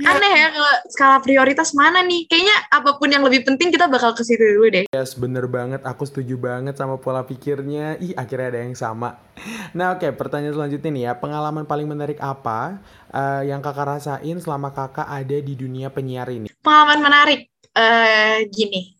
Ya. 0.00 0.16
Aneh 0.16 0.34
ya 0.34 0.48
kalau 0.48 0.74
skala 0.88 1.16
prioritas 1.20 1.76
mana 1.76 2.00
nih? 2.00 2.24
Kayaknya 2.24 2.56
apa 2.72 2.96
pun 2.96 3.12
yang 3.12 3.20
lebih 3.22 3.44
penting 3.44 3.68
kita 3.68 3.92
bakal 3.92 4.16
ke 4.16 4.24
situ 4.24 4.40
dulu 4.40 4.72
deh. 4.72 4.88
Yes, 4.88 5.12
bener 5.14 5.44
banget. 5.44 5.84
Aku 5.84 6.08
setuju 6.08 6.40
banget 6.40 6.80
sama 6.80 6.96
pola 6.96 7.22
pikirnya. 7.28 8.00
Ih, 8.00 8.16
akhirnya 8.16 8.56
ada 8.56 8.60
yang 8.64 8.72
sama. 8.72 9.20
Nah, 9.76 9.92
oke. 9.92 10.08
Okay, 10.08 10.10
pertanyaan 10.16 10.56
selanjutnya 10.56 10.90
nih 10.90 11.04
ya. 11.06 11.12
Pengalaman 11.20 11.68
paling 11.68 11.84
menarik 11.84 12.16
apa 12.24 12.80
uh, 13.12 13.44
yang 13.44 13.60
kakak 13.60 14.00
rasain 14.00 14.36
selama 14.40 14.72
kakak 14.72 15.06
ada 15.06 15.36
di 15.38 15.54
dunia 15.54 15.92
penyiar 15.92 16.32
ini? 16.32 16.48
Pengalaman 16.64 16.98
menarik? 17.04 17.51
Uh, 17.72 18.44
gini. 18.52 18.92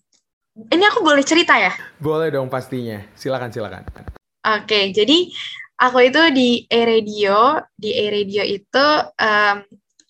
Ini 0.52 0.84
aku 0.92 1.00
boleh 1.00 1.24
cerita 1.24 1.56
ya? 1.56 1.72
Boleh 1.96 2.28
dong 2.28 2.52
pastinya. 2.52 3.00
Silakan, 3.16 3.48
silakan. 3.48 3.88
Oke, 3.88 4.68
okay, 4.68 4.84
jadi 4.92 5.32
aku 5.80 5.98
itu 6.12 6.22
di 6.36 6.48
e-radio. 6.68 7.56
Di 7.72 7.90
e-radio 7.96 8.42
itu 8.44 8.86
um, 9.16 9.56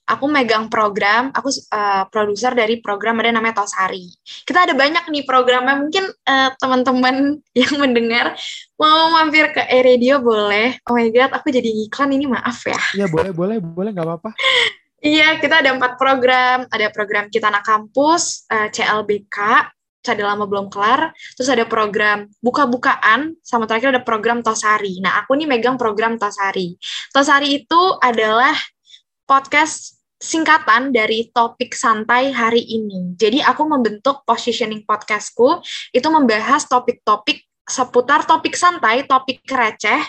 aku 0.02 0.24
megang 0.26 0.66
program, 0.66 1.30
aku 1.30 1.48
uh, 1.72 2.04
produser 2.10 2.52
dari 2.52 2.82
program 2.82 3.22
ada 3.22 3.32
namanya 3.32 3.62
Tosari. 3.62 4.10
Kita 4.42 4.66
ada 4.66 4.74
banyak 4.74 5.08
nih 5.08 5.24
programnya, 5.24 5.78
mungkin 5.78 6.10
uh, 6.26 6.50
teman-teman 6.58 7.38
yang 7.60 7.74
mendengar 7.78 8.34
mau 8.76 9.14
mampir 9.14 9.54
ke 9.54 9.62
e-radio 9.70 10.18
boleh. 10.18 10.76
Oh 10.90 10.98
my 10.98 11.08
god, 11.14 11.30
aku 11.32 11.54
jadi 11.54 11.70
iklan 11.86 12.12
ini 12.12 12.26
maaf 12.26 12.66
ya. 12.66 12.80
Iya 12.98 13.06
boleh, 13.06 13.30
boleh, 13.30 13.56
boleh 13.62 13.90
nggak 13.94 14.06
apa-apa. 14.06 14.30
Iya, 15.02 15.42
kita 15.42 15.66
ada 15.66 15.74
empat 15.74 15.98
program. 15.98 16.70
Ada 16.70 16.94
program 16.94 17.26
Kita 17.26 17.50
Anak 17.50 17.66
Kampus, 17.66 18.46
uh, 18.46 18.66
eh, 18.66 18.68
CLBK, 18.70 19.66
Cadel 19.98 20.30
Lama 20.30 20.46
Belum 20.46 20.70
Kelar. 20.70 21.10
Terus 21.34 21.50
ada 21.50 21.66
program 21.66 22.30
Buka-Bukaan, 22.38 23.34
sama 23.42 23.66
terakhir 23.66 23.98
ada 23.98 24.02
program 24.06 24.46
Tosari. 24.46 25.02
Nah, 25.02 25.18
aku 25.18 25.34
nih 25.34 25.50
megang 25.50 25.74
program 25.74 26.22
Tosari. 26.22 26.78
Tosari 27.10 27.66
itu 27.66 27.82
adalah 27.98 28.54
podcast 29.26 29.98
singkatan 30.22 30.94
dari 30.94 31.34
topik 31.34 31.74
santai 31.74 32.30
hari 32.30 32.62
ini. 32.62 33.18
Jadi 33.18 33.42
aku 33.42 33.66
membentuk 33.66 34.22
positioning 34.22 34.86
podcastku 34.86 35.58
itu 35.90 36.06
membahas 36.06 36.62
topik-topik 36.70 37.42
seputar 37.66 38.22
topik 38.22 38.54
santai, 38.54 39.02
topik 39.06 39.42
receh, 39.46 40.02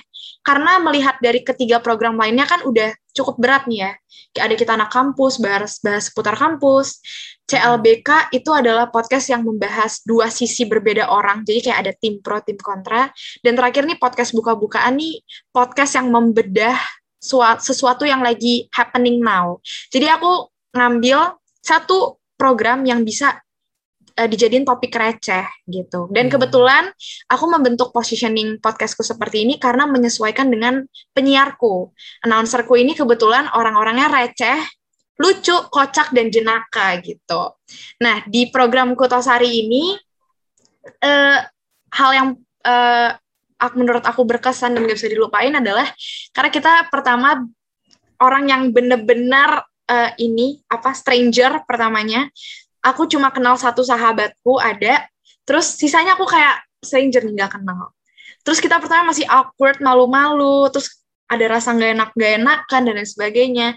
karena 0.43 0.77
melihat 0.83 1.15
dari 1.23 1.39
ketiga 1.39 1.79
program 1.79 2.19
lainnya 2.19 2.43
kan 2.43 2.61
udah 2.67 2.91
cukup 3.15 3.39
berat 3.39 3.63
nih 3.65 3.87
ya. 3.87 3.91
Ada 4.33 4.55
kita 4.57 4.75
anak 4.75 4.89
kampus, 4.91 5.39
bahas, 5.39 5.79
bahas 5.79 6.09
seputar 6.09 6.35
kampus. 6.35 6.99
CLBK 7.47 8.33
itu 8.33 8.49
adalah 8.49 8.89
podcast 8.89 9.29
yang 9.29 9.45
membahas 9.45 10.01
dua 10.03 10.27
sisi 10.33 10.65
berbeda 10.65 11.05
orang. 11.07 11.45
Jadi 11.45 11.69
kayak 11.69 11.79
ada 11.85 11.91
tim 11.95 12.17
pro, 12.19 12.41
tim 12.41 12.57
kontra. 12.57 13.13
Dan 13.45 13.53
terakhir 13.53 13.85
nih 13.85 14.01
podcast 14.01 14.33
buka-bukaan 14.33 14.97
nih, 14.97 15.21
podcast 15.53 15.95
yang 16.01 16.09
membedah 16.09 16.75
sesuatu 17.61 18.03
yang 18.03 18.25
lagi 18.25 18.67
happening 18.73 19.21
now. 19.21 19.61
Jadi 19.93 20.09
aku 20.11 20.49
ngambil 20.73 21.39
satu 21.61 22.17
program 22.33 22.83
yang 22.83 23.05
bisa 23.05 23.42
uh, 24.17 24.27
dijadiin 24.29 24.65
topik 24.65 24.93
receh 24.93 25.45
gitu. 25.65 26.09
Dan 26.13 26.29
hmm. 26.29 26.33
kebetulan 26.37 26.83
aku 27.29 27.45
membentuk 27.49 27.89
positioning 27.91 28.61
podcastku 28.61 29.01
seperti 29.01 29.45
ini 29.45 29.57
karena 29.57 29.89
menyesuaikan 29.89 30.49
dengan 30.49 30.85
penyiarku. 31.13 31.91
Announcerku 32.25 32.77
ini 32.77 32.93
kebetulan 32.93 33.49
orang-orangnya 33.53 34.09
receh, 34.09 34.59
lucu, 35.21 35.55
kocak 35.69 36.13
dan 36.13 36.29
jenaka 36.33 36.97
gitu. 37.01 37.57
Nah, 38.01 38.25
di 38.25 38.49
program 38.49 38.97
Kutosari 38.97 39.65
ini 39.65 39.93
uh, 41.03 41.39
hal 41.93 42.11
yang 42.13 42.29
uh, 42.65 43.09
aku, 43.61 43.73
menurut 43.79 44.03
aku 44.03 44.25
berkesan 44.25 44.75
dan 44.75 44.83
gak 44.83 44.97
bisa 44.97 45.11
dilupain 45.11 45.53
adalah 45.53 45.87
karena 46.35 46.49
kita 46.51 46.71
pertama 46.89 47.45
orang 48.19 48.49
yang 48.51 48.61
bener-bener 48.75 49.63
uh, 49.87 50.11
ini 50.19 50.59
apa 50.67 50.91
stranger 50.95 51.63
pertamanya 51.63 52.27
aku 52.83 53.07
cuma 53.07 53.31
kenal 53.31 53.55
satu 53.55 53.81
sahabatku 53.81 54.59
ada. 54.59 55.07
Terus 55.47 55.79
sisanya 55.79 56.19
aku 56.19 56.27
kayak 56.27 56.67
stranger 56.83 57.23
nggak 57.23 57.57
kenal. 57.57 57.95
Terus 58.43 58.59
kita 58.59 58.77
pertama 58.83 59.15
masih 59.15 59.23
awkward 59.31 59.79
malu-malu. 59.79 60.67
Terus 60.69 60.99
ada 61.31 61.45
rasa 61.47 61.71
nggak 61.73 61.91
enak 61.97 62.09
gak 62.13 62.33
enakan 62.43 62.81
dan 62.83 62.93
lain 62.99 63.07
sebagainya. 63.07 63.67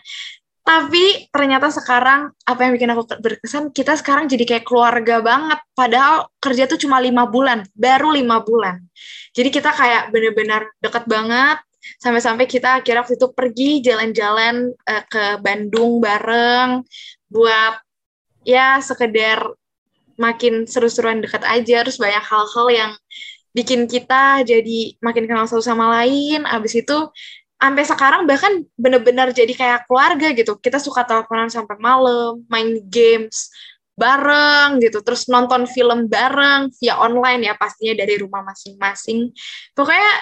Tapi 0.66 1.30
ternyata 1.30 1.70
sekarang 1.70 2.34
apa 2.42 2.60
yang 2.66 2.74
bikin 2.74 2.90
aku 2.90 3.06
berkesan 3.22 3.70
kita 3.70 3.94
sekarang 3.94 4.26
jadi 4.26 4.42
kayak 4.42 4.66
keluarga 4.66 5.22
banget. 5.22 5.62
Padahal 5.78 6.26
kerja 6.42 6.66
tuh 6.66 6.74
cuma 6.82 6.98
lima 6.98 7.30
bulan 7.30 7.62
baru 7.70 8.10
lima 8.10 8.42
bulan. 8.42 8.82
Jadi 9.30 9.54
kita 9.54 9.70
kayak 9.70 10.10
bener-bener 10.10 10.66
deket 10.82 11.06
banget. 11.06 11.62
Sampai-sampai 12.02 12.50
kita 12.50 12.82
akhirnya 12.82 13.06
waktu 13.06 13.14
itu 13.14 13.30
pergi 13.30 13.70
jalan-jalan 13.78 14.74
uh, 14.74 15.02
ke 15.06 15.38
Bandung 15.38 16.02
bareng 16.02 16.82
buat 17.30 17.85
ya 18.46 18.78
sekedar 18.78 19.42
makin 20.16 20.64
seru-seruan 20.64 21.20
dekat 21.20 21.42
aja 21.44 21.82
terus 21.84 21.98
banyak 21.98 22.22
hal-hal 22.22 22.66
yang 22.72 22.92
bikin 23.52 23.90
kita 23.90 24.46
jadi 24.46 24.94
makin 25.02 25.26
kenal 25.26 25.48
satu 25.50 25.64
sama 25.64 25.90
lain. 26.00 26.46
Abis 26.46 26.78
itu 26.78 27.10
sampai 27.56 27.84
sekarang 27.88 28.28
bahkan 28.28 28.62
bener-bener 28.78 29.32
jadi 29.34 29.52
kayak 29.52 29.80
keluarga 29.90 30.30
gitu. 30.32 30.56
Kita 30.60 30.78
suka 30.78 31.02
teleponan 31.08 31.50
sampai 31.50 31.76
malam 31.80 32.44
main 32.46 32.78
games 32.86 33.50
bareng 33.96 34.76
gitu 34.84 35.00
terus 35.00 35.24
nonton 35.24 35.64
film 35.64 36.04
bareng 36.04 36.68
via 36.76 37.00
online 37.00 37.48
ya 37.48 37.56
pastinya 37.56 38.04
dari 38.04 38.20
rumah 38.20 38.44
masing-masing. 38.44 39.32
Pokoknya 39.72 40.12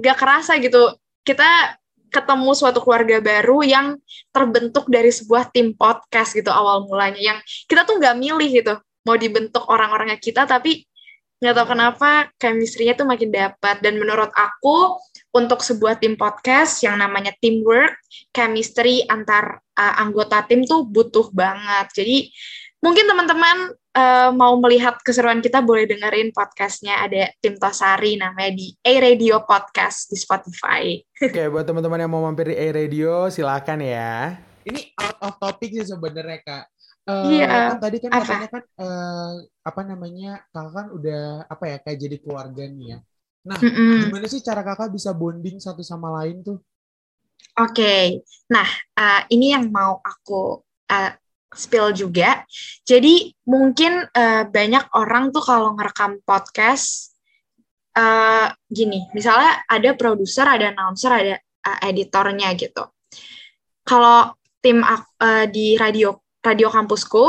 gak 0.00 0.16
kerasa 0.16 0.56
gitu 0.56 0.96
kita 1.20 1.79
ketemu 2.10 2.50
suatu 2.52 2.82
keluarga 2.82 3.22
baru 3.22 3.62
yang 3.62 3.86
terbentuk 4.34 4.90
dari 4.90 5.14
sebuah 5.14 5.54
tim 5.54 5.72
podcast 5.78 6.34
gitu 6.34 6.50
awal 6.50 6.84
mulanya 6.84 7.22
yang 7.34 7.38
kita 7.70 7.86
tuh 7.86 7.96
nggak 7.96 8.16
milih 8.18 8.50
gitu 8.50 8.74
mau 9.06 9.16
dibentuk 9.16 9.64
orang-orangnya 9.70 10.20
kita 10.20 10.44
tapi 10.44 10.84
nggak 11.40 11.56
tahu 11.56 11.66
kenapa 11.72 12.28
chemistry-nya 12.36 12.92
tuh 13.00 13.08
makin 13.08 13.32
dapat 13.32 13.80
dan 13.80 13.96
menurut 13.96 14.28
aku 14.36 15.00
untuk 15.32 15.64
sebuah 15.64 15.96
tim 15.96 16.12
podcast 16.18 16.84
yang 16.84 17.00
namanya 17.00 17.32
teamwork 17.40 17.96
chemistry 18.28 19.08
antar 19.08 19.64
uh, 19.78 19.94
anggota 20.04 20.44
tim 20.44 20.68
tuh 20.68 20.84
butuh 20.84 21.32
banget. 21.32 21.88
Jadi 21.96 22.28
mungkin 22.84 23.08
teman-teman 23.08 23.72
uh, 23.94 24.30
mau 24.34 24.54
melihat 24.62 24.98
keseruan 25.02 25.42
kita 25.42 25.62
boleh 25.62 25.86
dengerin 25.86 26.30
podcastnya 26.30 27.06
ada 27.06 27.30
tim 27.42 27.58
Tosari 27.58 28.18
namanya 28.18 28.52
di 28.54 28.74
A 28.82 28.92
Radio 29.02 29.42
Podcast 29.42 30.10
di 30.10 30.16
Spotify. 30.18 30.98
Oke, 31.26 31.42
buat 31.50 31.66
teman-teman 31.66 32.02
yang 32.02 32.12
mau 32.12 32.22
mampir 32.22 32.54
di 32.54 32.56
A 32.56 32.68
Radio 32.74 33.26
silakan 33.32 33.82
ya. 33.82 34.38
Ini 34.66 34.94
out 35.00 35.18
of 35.24 35.34
topic 35.40 35.72
sih 35.72 35.86
sebenarnya 35.88 36.38
kak. 36.44 36.64
Uh, 37.08 37.32
iya. 37.32 37.74
Kan 37.74 37.80
tadi 37.80 37.96
kan 37.98 38.10
apa? 38.12 38.20
katanya 38.22 38.48
kan 38.52 38.62
uh, 38.76 39.32
apa 39.64 39.80
namanya 39.88 40.32
kakak 40.52 40.72
kan 40.76 40.86
udah 40.92 41.22
apa 41.48 41.64
ya 41.66 41.76
kayak 41.80 41.98
jadi 41.98 42.16
keluarga 42.20 42.64
nih 42.68 42.86
ya. 42.96 42.98
Nah, 43.40 43.56
mm 43.56 43.72
-mm. 43.72 43.96
gimana 44.04 44.26
sih 44.28 44.44
cara 44.44 44.60
kakak 44.60 44.92
bisa 44.92 45.16
bonding 45.16 45.56
satu 45.56 45.80
sama 45.80 46.12
lain 46.20 46.44
tuh? 46.44 46.60
Oke, 47.56 47.72
okay. 47.72 48.04
nah 48.52 48.68
uh, 49.00 49.24
ini 49.32 49.56
yang 49.56 49.72
mau 49.72 49.96
aku 50.04 50.60
uh, 50.92 51.12
spill 51.50 51.90
juga. 51.92 52.46
Jadi 52.86 53.34
mungkin 53.46 54.06
uh, 54.06 54.44
banyak 54.46 54.84
orang 54.94 55.34
tuh 55.34 55.42
kalau 55.42 55.74
ngerekam 55.74 56.22
podcast 56.22 57.16
uh, 57.98 58.50
gini, 58.70 59.10
misalnya 59.12 59.62
ada 59.66 59.90
produser, 59.98 60.46
ada 60.46 60.70
announcer, 60.70 61.10
ada 61.10 61.34
uh, 61.66 61.78
editornya 61.86 62.54
gitu. 62.54 62.86
Kalau 63.82 64.34
tim 64.62 64.84
uh, 64.84 65.46
di 65.50 65.74
radio 65.74 66.14
radio 66.40 66.68
kampusku, 66.70 67.24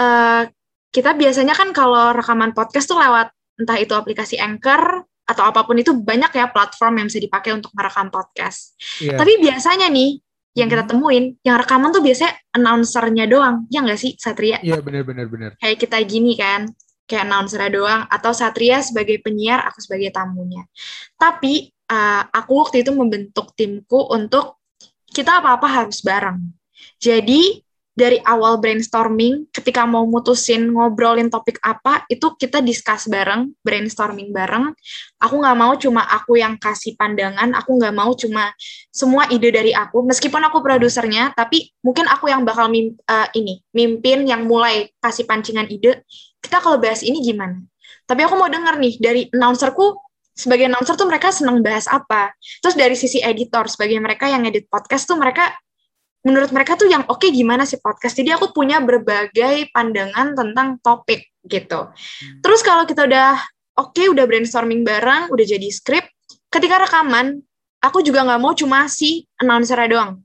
uh, 0.00 0.42
kita 0.90 1.10
biasanya 1.14 1.54
kan 1.54 1.70
kalau 1.70 2.16
rekaman 2.16 2.50
podcast 2.56 2.90
tuh 2.90 2.98
lewat 2.98 3.30
entah 3.60 3.76
itu 3.76 3.92
aplikasi 3.92 4.40
Anchor 4.40 5.04
atau 5.28 5.46
apa 5.46 5.62
pun 5.62 5.78
itu 5.78 5.94
banyak 5.94 6.32
ya 6.34 6.50
platform 6.50 6.98
yang 6.98 7.06
bisa 7.06 7.22
dipakai 7.22 7.54
untuk 7.54 7.70
merekam 7.76 8.10
podcast. 8.10 8.74
Yeah. 8.98 9.14
Tapi 9.14 9.38
biasanya 9.38 9.86
nih 9.86 10.18
yang 10.54 10.66
kita 10.66 10.82
hmm. 10.82 10.90
temuin, 10.90 11.24
yang 11.46 11.56
rekaman 11.62 11.94
tuh 11.94 12.02
biasanya 12.02 12.34
announcernya 12.50 13.24
doang, 13.30 13.56
ya 13.70 13.86
nggak 13.86 14.00
sih 14.00 14.12
Satria? 14.18 14.58
Iya 14.60 14.82
benar-benar 14.82 15.26
benar. 15.30 15.50
Kayak 15.62 15.78
kita 15.78 15.98
gini 16.02 16.34
kan, 16.34 16.66
kayak 17.06 17.22
announcernya 17.30 17.70
doang, 17.70 18.02
atau 18.10 18.34
Satria 18.34 18.82
sebagai 18.82 19.22
penyiar, 19.22 19.62
aku 19.62 19.78
sebagai 19.78 20.10
tamunya. 20.10 20.66
Tapi 21.14 21.70
uh, 21.90 22.22
aku 22.34 22.52
waktu 22.66 22.82
itu 22.82 22.90
membentuk 22.90 23.54
timku 23.54 24.10
untuk 24.10 24.58
kita 25.10 25.38
apa-apa 25.38 25.66
harus 25.66 26.02
bareng. 26.02 26.38
Jadi 26.98 27.62
dari 28.00 28.16
awal 28.24 28.56
brainstorming, 28.56 29.44
ketika 29.52 29.84
mau 29.84 30.08
mutusin 30.08 30.72
ngobrolin 30.72 31.28
topik 31.28 31.60
apa, 31.60 32.08
itu 32.08 32.32
kita 32.40 32.64
discuss 32.64 33.04
bareng, 33.12 33.52
brainstorming 33.60 34.32
bareng. 34.32 34.72
Aku 35.20 35.36
nggak 35.36 35.56
mau 35.60 35.76
cuma 35.76 36.08
aku 36.08 36.40
yang 36.40 36.56
kasih 36.56 36.96
pandangan, 36.96 37.52
aku 37.52 37.76
nggak 37.76 37.92
mau 37.92 38.16
cuma 38.16 38.56
semua 38.88 39.28
ide 39.28 39.52
dari 39.52 39.76
aku. 39.76 40.00
Meskipun 40.08 40.40
aku 40.48 40.64
produsernya, 40.64 41.36
tapi 41.36 41.76
mungkin 41.84 42.08
aku 42.08 42.32
yang 42.32 42.40
bakal 42.48 42.72
mim, 42.72 42.96
uh, 43.04 43.28
ini 43.36 43.60
mimpin 43.76 44.24
yang 44.24 44.48
mulai 44.48 44.88
kasih 45.04 45.28
pancingan 45.28 45.68
ide. 45.68 46.00
Kita 46.40 46.64
kalau 46.64 46.80
bahas 46.80 47.04
ini 47.04 47.20
gimana? 47.20 47.60
Tapi 48.08 48.24
aku 48.24 48.34
mau 48.40 48.48
denger 48.48 48.80
nih 48.80 48.94
dari 48.96 49.22
announcerku 49.28 50.00
sebagai 50.32 50.72
announcer 50.72 50.96
tuh 50.96 51.04
mereka 51.04 51.28
senang 51.28 51.60
bahas 51.60 51.84
apa. 51.84 52.32
Terus 52.64 52.72
dari 52.80 52.96
sisi 52.96 53.20
editor 53.20 53.68
sebagai 53.68 54.00
mereka 54.00 54.24
yang 54.24 54.48
edit 54.48 54.72
podcast 54.72 55.04
tuh 55.04 55.20
mereka 55.20 55.52
menurut 56.26 56.52
mereka 56.52 56.76
tuh 56.76 56.88
yang 56.88 57.04
oke 57.08 57.20
okay, 57.20 57.30
gimana 57.32 57.64
sih 57.64 57.80
podcast. 57.80 58.16
Jadi 58.16 58.36
aku 58.36 58.52
punya 58.52 58.80
berbagai 58.80 59.72
pandangan 59.72 60.36
tentang 60.36 60.76
topik 60.84 61.24
gitu. 61.44 61.88
Hmm. 61.88 62.40
Terus 62.44 62.60
kalau 62.60 62.84
kita 62.84 63.08
udah 63.08 63.40
oke, 63.80 63.96
okay, 63.96 64.06
udah 64.12 64.24
brainstorming 64.28 64.84
bareng, 64.84 65.32
udah 65.32 65.44
jadi 65.44 65.68
skrip, 65.72 66.04
ketika 66.52 66.84
rekaman, 66.84 67.40
aku 67.80 68.04
juga 68.04 68.26
nggak 68.28 68.40
mau 68.40 68.52
cuma 68.52 68.84
si 68.92 69.24
announcer 69.40 69.80
doang 69.88 70.20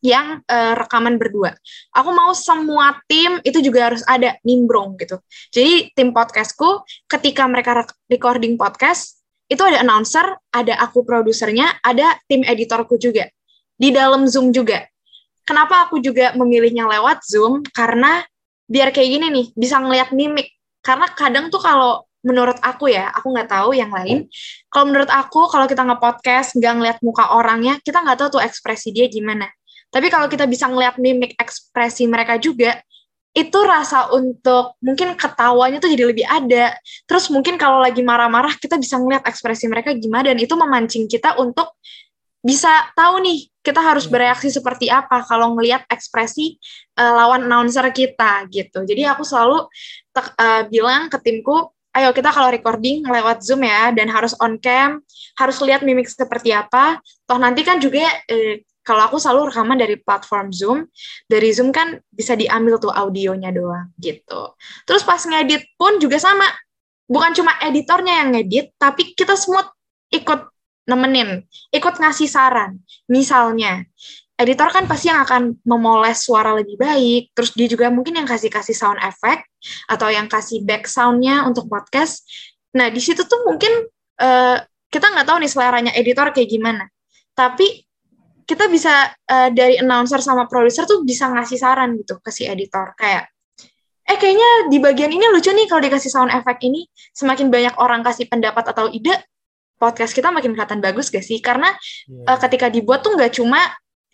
yang 0.00 0.40
uh, 0.48 0.74
rekaman 0.80 1.20
berdua. 1.20 1.52
Aku 1.92 2.16
mau 2.16 2.32
semua 2.32 2.96
tim 3.04 3.36
itu 3.44 3.60
juga 3.60 3.92
harus 3.92 4.00
ada 4.08 4.40
nimbrong 4.40 4.96
gitu. 4.96 5.20
Jadi 5.52 5.92
tim 5.92 6.16
podcastku 6.16 6.88
ketika 7.04 7.44
mereka 7.44 7.84
recording 8.08 8.56
podcast 8.56 9.20
itu 9.52 9.60
ada 9.60 9.84
announcer, 9.84 10.24
ada 10.56 10.80
aku 10.80 11.04
produsernya, 11.04 11.76
ada 11.84 12.16
tim 12.32 12.40
editorku 12.48 12.96
juga 12.96 13.28
di 13.76 13.92
dalam 13.92 14.24
Zoom 14.24 14.56
juga 14.56 14.88
kenapa 15.50 15.90
aku 15.90 15.98
juga 15.98 16.30
memilihnya 16.38 16.86
lewat 16.86 17.26
Zoom? 17.26 17.66
Karena 17.74 18.22
biar 18.70 18.94
kayak 18.94 19.08
gini 19.18 19.26
nih 19.34 19.46
bisa 19.58 19.82
ngeliat 19.82 20.14
mimik. 20.14 20.54
Karena 20.78 21.10
kadang 21.10 21.50
tuh 21.50 21.58
kalau 21.58 22.06
menurut 22.22 22.54
aku 22.62 22.92
ya 22.92 23.10
aku 23.10 23.34
nggak 23.34 23.50
tahu 23.50 23.74
yang 23.74 23.90
lain. 23.90 24.30
Kalau 24.70 24.86
menurut 24.86 25.10
aku 25.10 25.50
kalau 25.50 25.66
kita 25.66 25.82
nge-podcast 25.82 26.54
nggak 26.54 26.74
ngeliat 26.78 26.98
muka 27.02 27.34
orangnya 27.34 27.82
kita 27.82 27.98
nggak 27.98 28.16
tahu 28.22 28.38
tuh 28.38 28.42
ekspresi 28.46 28.94
dia 28.94 29.10
gimana. 29.10 29.50
Tapi 29.90 30.06
kalau 30.06 30.30
kita 30.30 30.46
bisa 30.46 30.70
ngeliat 30.70 31.02
mimik 31.02 31.34
ekspresi 31.34 32.06
mereka 32.06 32.38
juga 32.38 32.78
itu 33.30 33.58
rasa 33.62 34.10
untuk 34.10 34.78
mungkin 34.82 35.18
ketawanya 35.18 35.82
tuh 35.82 35.90
jadi 35.90 36.04
lebih 36.06 36.26
ada. 36.30 36.78
Terus 37.10 37.26
mungkin 37.34 37.58
kalau 37.58 37.82
lagi 37.82 38.02
marah-marah 38.06 38.54
kita 38.54 38.78
bisa 38.78 39.02
ngeliat 39.02 39.26
ekspresi 39.26 39.66
mereka 39.66 39.90
gimana. 39.98 40.30
Dan 40.30 40.38
itu 40.38 40.54
memancing 40.54 41.10
kita 41.10 41.34
untuk 41.42 41.74
bisa 42.38 42.70
tahu 42.94 43.18
nih 43.22 43.49
kita 43.60 43.80
harus 43.80 44.08
hmm. 44.08 44.12
bereaksi 44.12 44.48
seperti 44.48 44.88
apa 44.88 45.20
kalau 45.28 45.56
ngelihat 45.56 45.84
ekspresi 45.92 46.56
uh, 46.96 47.12
lawan 47.12 47.44
announcer 47.44 47.84
kita 47.92 48.48
gitu. 48.48 48.84
Jadi 48.84 49.04
aku 49.04 49.22
selalu 49.24 49.68
uh, 50.16 50.62
bilang 50.72 51.12
ke 51.12 51.20
timku, 51.20 51.68
ayo 51.92 52.14
kita 52.16 52.32
kalau 52.32 52.48
recording 52.48 53.04
lewat 53.04 53.44
Zoom 53.44 53.66
ya 53.66 53.92
dan 53.92 54.08
harus 54.08 54.32
on 54.40 54.56
cam, 54.62 55.04
harus 55.36 55.56
lihat 55.60 55.84
mimik 55.84 56.08
seperti 56.08 56.56
apa. 56.56 56.98
Toh 57.28 57.38
nanti 57.38 57.60
kan 57.66 57.82
juga 57.82 58.08
eh, 58.30 58.64
kalau 58.80 59.06
aku 59.06 59.20
selalu 59.20 59.52
rekaman 59.52 59.76
dari 59.76 59.96
platform 60.00 60.48
Zoom, 60.50 60.78
dari 61.28 61.52
Zoom 61.52 61.70
kan 61.70 62.00
bisa 62.08 62.32
diambil 62.34 62.80
tuh 62.80 62.90
audionya 62.90 63.52
doang 63.52 63.92
gitu. 64.00 64.56
Terus 64.88 65.04
pas 65.04 65.20
ngedit 65.20 65.76
pun 65.76 66.00
juga 66.00 66.16
sama. 66.16 66.46
Bukan 67.10 67.34
cuma 67.34 67.58
editornya 67.66 68.22
yang 68.22 68.38
ngedit, 68.38 68.70
tapi 68.78 69.18
kita 69.18 69.34
semua 69.34 69.66
ikut 70.14 70.46
nemenin, 70.88 71.44
ikut 71.72 71.94
ngasih 72.00 72.28
saran. 72.30 72.80
Misalnya, 73.10 73.84
editor 74.40 74.72
kan 74.72 74.88
pasti 74.88 75.12
yang 75.12 75.20
akan 75.20 75.60
memoles 75.68 76.24
suara 76.24 76.56
lebih 76.56 76.80
baik, 76.80 77.36
terus 77.36 77.52
dia 77.52 77.68
juga 77.68 77.92
mungkin 77.92 78.16
yang 78.16 78.28
kasih-kasih 78.28 78.72
sound 78.72 79.00
effect, 79.04 79.44
atau 79.86 80.08
yang 80.08 80.26
kasih 80.26 80.64
back 80.64 80.88
soundnya 80.88 81.44
untuk 81.44 81.68
podcast. 81.68 82.24
Nah, 82.72 82.88
di 82.88 83.02
situ 83.02 83.26
tuh 83.28 83.44
mungkin 83.44 83.84
uh, 84.22 84.58
kita 84.88 85.06
nggak 85.12 85.26
tahu 85.28 85.38
nih 85.44 85.50
seleranya 85.50 85.92
editor 85.92 86.32
kayak 86.32 86.48
gimana. 86.48 86.88
Tapi 87.36 87.84
kita 88.48 88.66
bisa 88.66 89.14
uh, 89.14 89.48
dari 89.54 89.78
announcer 89.78 90.18
sama 90.18 90.50
produser 90.50 90.82
tuh 90.82 91.06
bisa 91.06 91.30
ngasih 91.30 91.58
saran 91.60 91.94
gitu 91.94 92.18
ke 92.18 92.30
si 92.34 92.48
editor. 92.48 92.98
Kayak, 92.98 93.30
eh 94.10 94.18
kayaknya 94.18 94.72
di 94.72 94.82
bagian 94.82 95.14
ini 95.14 95.22
lucu 95.30 95.54
nih 95.54 95.70
kalau 95.70 95.82
dikasih 95.84 96.10
sound 96.10 96.34
effect 96.34 96.58
ini. 96.66 96.88
Semakin 97.14 97.46
banyak 97.46 97.78
orang 97.78 98.02
kasih 98.02 98.26
pendapat 98.26 98.74
atau 98.74 98.90
ide, 98.90 99.14
podcast 99.80 100.12
kita 100.12 100.28
makin 100.28 100.52
kelihatan 100.52 100.84
bagus 100.84 101.08
gak 101.08 101.24
sih? 101.24 101.40
Karena 101.40 101.72
yeah. 102.04 102.36
uh, 102.36 102.38
ketika 102.38 102.68
dibuat 102.68 103.00
tuh 103.00 103.16
nggak 103.16 103.32
cuma 103.40 103.58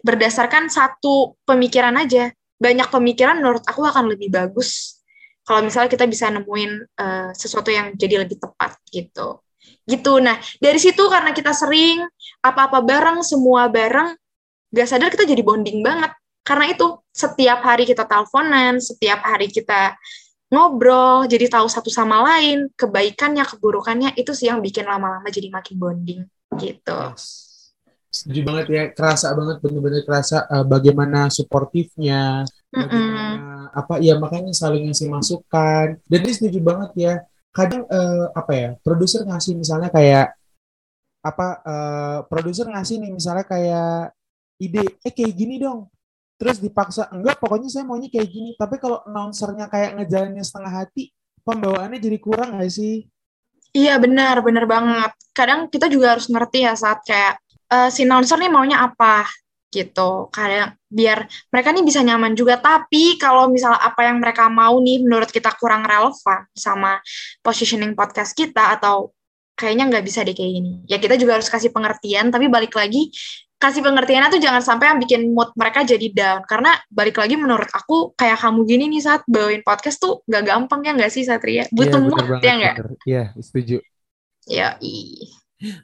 berdasarkan 0.07 0.71
satu 0.71 1.35
pemikiran 1.43 1.99
aja, 1.99 2.31
banyak 2.63 2.87
pemikiran 2.89 3.43
menurut 3.43 3.67
aku 3.67 3.83
akan 3.83 4.15
lebih 4.15 4.31
bagus 4.31 5.03
kalau 5.47 5.63
misalnya 5.63 5.91
kita 5.91 6.07
bisa 6.11 6.27
nemuin 6.31 6.73
uh, 6.99 7.31
sesuatu 7.35 7.71
yang 7.71 7.95
jadi 7.95 8.27
lebih 8.27 8.43
tepat 8.43 8.79
gitu. 8.91 9.43
Gitu. 9.87 10.13
Nah, 10.19 10.39
dari 10.59 10.79
situ 10.83 11.07
karena 11.07 11.31
kita 11.31 11.55
sering 11.55 12.03
apa-apa 12.43 12.83
bareng, 12.83 13.23
semua 13.23 13.71
bareng, 13.71 14.19
gak 14.75 14.89
sadar 14.91 15.11
kita 15.15 15.23
jadi 15.23 15.43
bonding 15.47 15.83
banget. 15.87 16.11
Karena 16.43 16.75
itu, 16.75 16.99
setiap 17.15 17.63
hari 17.63 17.87
kita 17.87 18.07
teleponan, 18.07 18.83
setiap 18.83 19.23
hari 19.23 19.51
kita 19.51 19.95
ngobrol, 20.47 21.27
jadi 21.27 21.51
tahu 21.51 21.67
satu 21.67 21.91
sama 21.91 22.23
lain, 22.23 22.71
kebaikannya, 22.79 23.43
keburukannya, 23.43 24.15
itu 24.15 24.31
sih 24.31 24.47
yang 24.47 24.63
bikin 24.63 24.87
lama-lama 24.87 25.27
jadi 25.27 25.51
makin 25.51 25.75
bonding 25.75 26.23
gitu. 26.55 27.01
Setuju 28.17 28.41
banget 28.49 28.67
ya 28.73 28.83
kerasa 28.97 29.35
banget 29.37 29.61
bener-bener 29.61 30.01
kerasa 30.07 30.49
uh, 30.49 30.65
bagaimana 30.65 31.29
suportifnya 31.29 32.49
bagaimana 32.73 33.69
apa 33.77 34.01
ya 34.01 34.17
makanya 34.17 34.57
saling 34.57 34.89
ngasih 34.89 35.13
masukan. 35.13 36.01
Dan 36.09 36.19
ini 36.25 36.33
setuju 36.33 36.59
banget 36.65 36.91
ya 36.97 37.15
kadang 37.53 37.85
uh, 37.89 38.33
apa 38.33 38.53
ya 38.57 38.71
produser 38.81 39.25
ngasih 39.29 39.53
misalnya 39.57 39.93
kayak 39.93 40.33
apa 41.21 41.49
uh, 41.67 42.19
produser 42.31 42.71
ngasih 42.71 43.03
nih 43.03 43.13
misalnya 43.13 43.45
kayak 43.45 44.17
ide 44.63 44.97
eh 45.05 45.13
kayak 45.13 45.33
gini 45.37 45.61
dong 45.61 45.91
terus 46.37 46.61
dipaksa 46.61 47.09
enggak 47.13 47.41
pokoknya 47.41 47.69
saya 47.73 47.85
maunya 47.89 48.09
kayak 48.13 48.29
gini. 48.29 48.51
Tapi 48.57 48.77
kalau 48.77 49.01
announcernya 49.09 49.67
kayak 49.73 50.01
ngejalannya 50.01 50.45
setengah 50.45 50.73
hati 50.73 51.13
pembawaannya 51.47 51.99
jadi 52.03 52.19
kurang 52.19 52.61
gak 52.61 52.73
sih? 52.73 53.07
Iya 53.77 54.01
benar 54.01 54.41
benar 54.41 54.65
banget. 54.65 55.13
Kadang 55.37 55.69
kita 55.69 55.87
juga 55.93 56.17
harus 56.17 56.27
ngerti 56.33 56.65
ya 56.65 56.73
saat 56.73 57.05
kayak 57.05 57.39
uh, 57.69 57.89
si 57.93 58.09
announcer 58.09 58.41
nih 58.41 58.49
maunya 58.49 58.81
apa 58.81 59.29
gitu. 59.69 60.33
Kadang 60.33 60.73
biar 60.89 61.29
mereka 61.53 61.69
nih 61.77 61.85
bisa 61.85 62.01
nyaman 62.01 62.33
juga. 62.33 62.57
Tapi 62.57 63.21
kalau 63.21 63.53
misalnya 63.53 63.85
apa 63.85 64.09
yang 64.09 64.19
mereka 64.19 64.49
mau 64.49 64.81
nih 64.81 65.05
menurut 65.05 65.29
kita 65.29 65.53
kurang 65.61 65.85
relevan 65.85 66.49
sama 66.57 66.99
positioning 67.45 67.93
podcast 67.93 68.33
kita 68.33 68.81
atau 68.81 69.13
kayaknya 69.57 69.89
nggak 69.93 70.05
bisa 70.05 70.25
deh 70.25 70.37
kayak 70.37 70.53
gini. 70.57 70.73
Ya 70.89 70.97
kita 70.97 71.17
juga 71.21 71.41
harus 71.41 71.49
kasih 71.49 71.73
pengertian, 71.73 72.29
tapi 72.33 72.49
balik 72.49 72.77
lagi 72.77 73.13
kasih 73.57 73.81
pengertiannya 73.81 74.29
tuh 74.37 74.41
jangan 74.43 74.61
sampai 74.61 74.93
yang 74.93 74.99
bikin 75.01 75.33
mood 75.33 75.49
mereka 75.57 75.81
jadi 75.83 76.07
down. 76.13 76.41
Karena 76.45 76.77
balik 76.93 77.17
lagi 77.17 77.35
menurut 77.41 77.69
aku 77.73 78.13
kayak 78.13 78.37
kamu 78.41 78.61
gini 78.69 78.85
nih 78.93 79.03
saat 79.03 79.23
bawain 79.25 79.65
podcast 79.65 79.97
tuh 80.01 80.21
nggak 80.29 80.45
gampang 80.45 80.81
ya 80.85 80.93
nggak 80.93 81.13
sih 81.13 81.25
Satria? 81.25 81.65
Butuh 81.73 81.97
Iya, 81.99 82.05
mood 82.05 82.21
ya 82.21 82.27
banget, 82.29 82.53
nggak? 82.61 82.75
bener. 82.77 82.89
Iya, 83.09 83.23
setuju. 83.41 83.77
Ya. 84.47 84.69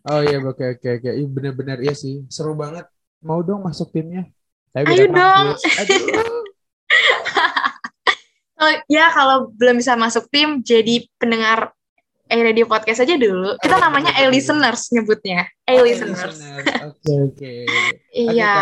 Oh 0.05 0.21
iya, 0.21 0.37
oke 0.45 0.65
oke 0.79 0.89
oke. 1.01 1.11
Iya 1.17 1.27
bener-bener 1.27 1.79
iya 1.81 1.95
sih. 1.97 2.29
Seru 2.29 2.53
banget. 2.53 2.85
Mau 3.25 3.41
dong 3.41 3.65
masuk 3.65 3.89
timnya. 3.89 4.29
Tapi 4.73 4.93
Ayo 4.93 5.09
dong. 5.09 5.47
Oh, 8.63 8.71
ya 8.87 9.11
kalau 9.11 9.51
belum 9.59 9.83
bisa 9.83 9.99
masuk 9.99 10.31
tim 10.31 10.63
jadi 10.63 11.03
pendengar 11.19 11.75
A 12.33 12.37
Radio 12.41 12.65
Podcast 12.65 13.05
aja 13.05 13.15
dulu. 13.21 13.53
Kita 13.61 13.77
Oh, 13.77 13.83
namanya 13.85 14.17
A 14.17 14.25
betul, 14.25 14.25
betul. 14.25 14.33
Listeners 14.33 14.83
nyebutnya. 14.89 15.41
Oh, 15.69 15.85
Listeners. 15.85 16.33
listeners. 16.41 16.67
Oke 16.89 17.13
oke. 17.29 17.53
Iya. 18.25 18.57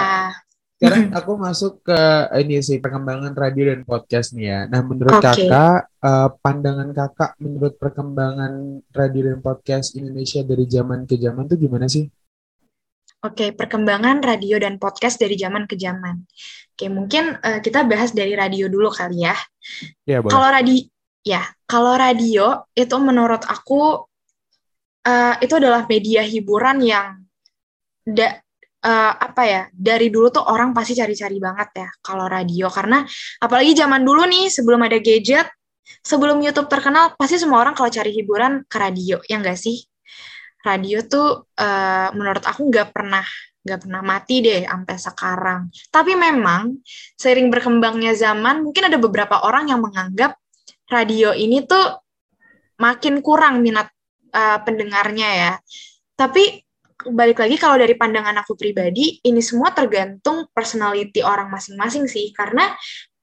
Sekarang 0.80 1.12
aku 1.12 1.32
masuk 1.36 1.84
ke 1.84 2.00
ini 2.40 2.64
sih 2.64 2.80
perkembangan 2.80 3.36
radio 3.36 3.68
dan 3.68 3.84
podcast 3.84 4.32
nih 4.32 4.48
ya. 4.48 4.58
Nah, 4.64 4.80
menurut 4.80 5.12
Oke. 5.12 5.28
kakak, 5.44 5.92
eh, 5.92 6.28
pandangan 6.40 6.88
kakak 6.96 7.36
menurut 7.36 7.76
perkembangan 7.76 8.80
radio 8.88 9.28
dan 9.28 9.38
podcast 9.44 9.92
Indonesia 9.92 10.40
dari 10.40 10.64
zaman 10.64 11.04
ke 11.04 11.20
zaman 11.20 11.44
tuh 11.52 11.60
gimana 11.60 11.84
sih? 11.84 12.08
Oke, 13.20 13.52
perkembangan 13.52 14.24
radio 14.24 14.56
dan 14.56 14.80
podcast 14.80 15.20
dari 15.20 15.36
zaman 15.36 15.68
ke 15.68 15.76
zaman. 15.76 16.24
Oke, 16.72 16.88
mungkin 16.88 17.36
eh, 17.44 17.60
kita 17.60 17.84
bahas 17.84 18.16
dari 18.16 18.32
radio 18.32 18.72
dulu 18.72 18.88
kali 18.88 19.28
ya. 19.28 19.36
Ya 20.08 20.24
boleh. 20.24 20.32
Kalau 20.32 20.48
radio, 20.48 20.80
ya, 21.24 21.42
kalau 21.68 21.96
radio 21.96 22.64
itu 22.76 22.96
menurut 23.00 23.44
aku 23.44 24.06
eh, 25.06 25.34
itu 25.44 25.54
adalah 25.56 25.84
media 25.88 26.24
hiburan 26.24 26.80
yang 26.84 27.20
da, 28.04 28.40
eh, 28.84 29.12
apa 29.16 29.42
ya 29.44 29.62
dari 29.72 30.08
dulu 30.08 30.32
tuh 30.32 30.44
orang 30.48 30.72
pasti 30.76 30.96
cari-cari 30.96 31.36
banget 31.40 31.68
ya 31.76 31.88
kalau 32.00 32.26
radio 32.28 32.66
karena 32.72 33.04
apalagi 33.40 33.72
zaman 33.76 34.02
dulu 34.04 34.24
nih 34.28 34.48
sebelum 34.48 34.80
ada 34.84 34.98
gadget, 35.00 35.48
sebelum 36.04 36.40
YouTube 36.40 36.68
terkenal 36.72 37.16
pasti 37.16 37.36
semua 37.40 37.60
orang 37.64 37.76
kalau 37.76 37.90
cari 37.92 38.12
hiburan 38.12 38.64
ke 38.68 38.76
radio 38.80 39.20
ya 39.28 39.40
enggak 39.40 39.60
sih? 39.60 39.84
Radio 40.60 41.00
tuh 41.08 41.48
eh, 41.56 42.08
menurut 42.16 42.44
aku 42.44 42.68
nggak 42.68 42.92
pernah 42.92 43.24
nggak 43.60 43.80
pernah 43.84 44.00
mati 44.00 44.40
deh 44.40 44.64
sampai 44.64 44.96
sekarang. 44.96 45.60
Tapi 45.92 46.12
memang 46.16 46.80
seiring 47.20 47.52
berkembangnya 47.52 48.16
zaman 48.16 48.64
mungkin 48.64 48.88
ada 48.88 48.96
beberapa 48.96 49.44
orang 49.44 49.68
yang 49.68 49.84
menganggap 49.84 50.36
radio 50.90 51.30
ini 51.30 51.64
tuh 51.64 52.02
makin 52.82 53.22
kurang 53.22 53.62
minat 53.62 53.88
uh, 54.34 54.58
pendengarnya 54.66 55.28
ya. 55.30 55.52
Tapi 56.18 56.60
balik 57.00 57.40
lagi 57.40 57.56
kalau 57.56 57.80
dari 57.80 57.96
pandangan 57.96 58.44
aku 58.44 58.58
pribadi, 58.58 59.22
ini 59.24 59.40
semua 59.40 59.72
tergantung 59.72 60.50
personality 60.52 61.24
orang 61.24 61.48
masing-masing 61.48 62.04
sih. 62.10 62.34
Karena 62.36 62.68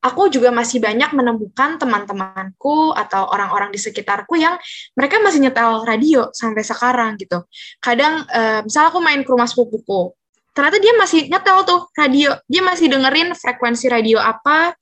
aku 0.02 0.30
juga 0.32 0.54
masih 0.54 0.80
banyak 0.80 1.12
menemukan 1.12 1.78
teman-temanku 1.82 2.96
atau 2.96 3.28
orang-orang 3.34 3.74
di 3.74 3.80
sekitarku 3.82 4.40
yang 4.40 4.56
mereka 4.96 5.20
masih 5.20 5.44
nyetel 5.44 5.84
radio 5.84 6.30
sampai 6.32 6.64
sekarang 6.64 7.20
gitu. 7.20 7.44
Kadang, 7.84 8.24
uh, 8.30 8.64
misal 8.64 8.90
aku 8.90 9.04
main 9.04 9.22
ke 9.26 9.30
rumah 9.30 9.50
sepupuku, 9.50 10.14
ternyata 10.54 10.78
dia 10.82 10.94
masih 10.96 11.30
nyetel 11.30 11.58
tuh 11.66 11.82
radio, 11.98 12.34
dia 12.50 12.62
masih 12.66 12.90
dengerin 12.90 13.34
frekuensi 13.38 13.90
radio 13.90 14.18
apa, 14.22 14.74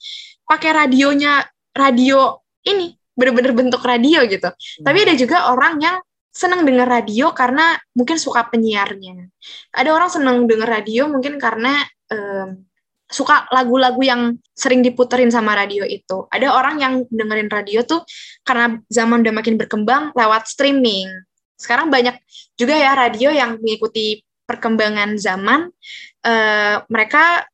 pakai 0.46 0.72
radionya 0.72 1.44
radio 1.76 2.45
ini 2.66 2.98
bener-bener 3.16 3.56
bentuk 3.56 3.82
radio 3.82 4.28
gitu. 4.28 4.52
Tapi 4.84 4.98
ada 5.08 5.16
juga 5.16 5.50
orang 5.56 5.80
yang 5.80 5.98
seneng 6.36 6.68
denger 6.68 6.84
radio 6.84 7.32
karena 7.32 7.80
mungkin 7.96 8.20
suka 8.20 8.44
penyiarnya. 8.52 9.32
Ada 9.72 9.90
orang 9.96 10.10
seneng 10.12 10.38
denger 10.44 10.68
radio 10.68 11.08
mungkin 11.08 11.40
karena 11.40 11.80
em, 12.12 12.68
suka 13.08 13.48
lagu-lagu 13.56 14.02
yang 14.04 14.36
sering 14.52 14.84
diputerin 14.84 15.32
sama 15.32 15.56
radio 15.56 15.88
itu. 15.88 16.28
Ada 16.28 16.52
orang 16.52 16.76
yang 16.84 16.94
dengerin 17.08 17.48
radio 17.48 17.88
tuh 17.88 18.04
karena 18.44 18.76
zaman 18.92 19.24
udah 19.24 19.34
makin 19.34 19.56
berkembang 19.56 20.12
lewat 20.12 20.52
streaming. 20.52 21.08
Sekarang 21.56 21.88
banyak 21.88 22.20
juga 22.60 22.76
ya 22.76 22.92
radio 23.00 23.32
yang 23.32 23.56
mengikuti 23.64 24.20
perkembangan 24.44 25.16
zaman. 25.16 25.72
eh, 26.26 26.82
mereka 26.90 27.46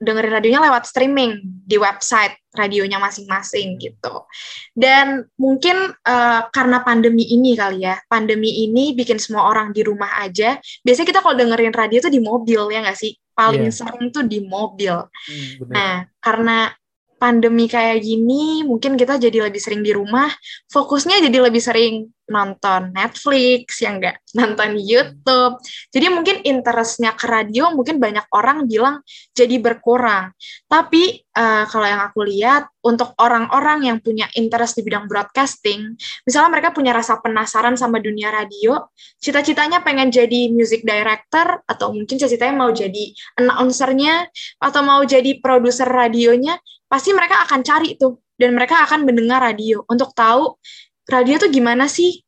dengerin 0.00 0.32
radionya 0.40 0.60
lewat 0.64 0.84
streaming 0.88 1.38
di 1.64 1.76
website 1.78 2.34
radionya 2.54 3.02
masing-masing 3.02 3.78
gitu. 3.82 4.26
Dan 4.74 5.26
mungkin 5.38 5.90
eh, 5.90 6.40
karena 6.54 6.82
pandemi 6.86 7.26
ini 7.26 7.58
kali 7.58 7.82
ya, 7.86 7.98
pandemi 8.06 8.64
ini 8.66 8.94
bikin 8.94 9.18
semua 9.18 9.50
orang 9.50 9.74
di 9.74 9.82
rumah 9.82 10.22
aja. 10.22 10.58
Biasanya 10.86 11.08
kita 11.10 11.20
kalau 11.22 11.34
dengerin 11.34 11.74
radio 11.74 11.98
tuh 12.02 12.12
di 12.14 12.22
mobil 12.22 12.70
ya 12.70 12.82
nggak 12.82 12.98
sih? 12.98 13.14
Paling 13.34 13.66
Iya. 13.66 13.74
sering 13.74 14.14
tuh 14.14 14.22
di 14.22 14.38
mobil. 14.46 14.94
Hmm, 14.94 15.50
bener. 15.66 15.74
Nah, 15.74 15.94
karena 16.22 16.58
pandemi 17.24 17.64
kayak 17.64 18.04
gini, 18.04 18.68
mungkin 18.68 19.00
kita 19.00 19.16
jadi 19.16 19.48
lebih 19.48 19.56
sering 19.56 19.80
di 19.80 19.96
rumah, 19.96 20.28
fokusnya 20.68 21.24
jadi 21.24 21.48
lebih 21.48 21.62
sering 21.64 22.12
nonton 22.28 22.92
Netflix, 22.92 23.80
ya 23.80 23.96
enggak? 23.96 24.20
Nonton 24.36 24.76
YouTube. 24.76 25.56
Jadi 25.88 26.06
mungkin 26.12 26.44
interestnya 26.44 27.16
ke 27.16 27.24
radio, 27.24 27.72
mungkin 27.72 27.96
banyak 27.96 28.28
orang 28.28 28.68
bilang 28.68 29.00
jadi 29.32 29.56
berkurang. 29.56 30.36
Tapi 30.68 31.24
eh, 31.24 31.64
kalau 31.64 31.86
yang 31.88 32.04
aku 32.04 32.28
lihat, 32.28 32.68
untuk 32.84 33.16
orang-orang 33.16 33.88
yang 33.88 33.98
punya 34.04 34.28
interest 34.36 34.76
di 34.76 34.84
bidang 34.84 35.08
broadcasting, 35.08 35.96
misalnya 36.28 36.60
mereka 36.60 36.76
punya 36.76 36.92
rasa 36.92 37.16
penasaran 37.24 37.80
sama 37.80 38.04
dunia 38.04 38.28
radio, 38.28 38.84
cita-citanya 39.16 39.80
pengen 39.80 40.12
jadi 40.12 40.52
music 40.52 40.84
director, 40.84 41.64
atau 41.64 41.96
mungkin 41.96 42.20
cita-citanya 42.20 42.52
mau 42.52 42.68
jadi 42.68 43.16
announcernya, 43.40 44.28
atau 44.60 44.80
mau 44.84 45.00
jadi 45.00 45.40
produser 45.40 45.88
radionya, 45.88 46.60
pasti 46.94 47.10
mereka 47.10 47.42
akan 47.42 47.66
cari 47.66 47.98
tuh 47.98 48.22
dan 48.38 48.54
mereka 48.54 48.86
akan 48.86 49.02
mendengar 49.02 49.42
radio 49.42 49.82
untuk 49.90 50.14
tahu 50.14 50.54
radio 51.10 51.42
tuh 51.42 51.50
gimana 51.50 51.90
sih 51.90 52.22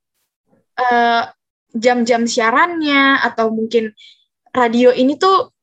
eh, 0.75 1.23
jam-jam 1.71 2.27
siarannya 2.27 3.23
atau 3.23 3.55
mungkin 3.55 3.95
radio 4.51 4.91
ini 4.91 5.15
tuh 5.15 5.55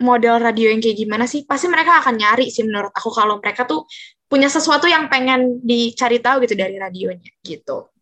model 0.00 0.40
radio 0.40 0.72
yang 0.72 0.80
kayak 0.80 0.96
gimana 0.96 1.28
sih 1.28 1.44
pasti 1.44 1.68
mereka 1.68 2.00
akan 2.00 2.16
nyari 2.16 2.48
sih 2.48 2.64
menurut 2.64 2.96
aku 2.96 3.12
kalau 3.12 3.36
mereka 3.36 3.68
tuh 3.68 3.84
punya 4.24 4.48
sesuatu 4.48 4.88
yang 4.88 5.12
pengen 5.12 5.60
dicari 5.60 6.18
tahu 6.18 6.48
gitu 6.48 6.56
dari 6.56 6.80
radionya 6.80 7.28
gitu 7.44 7.92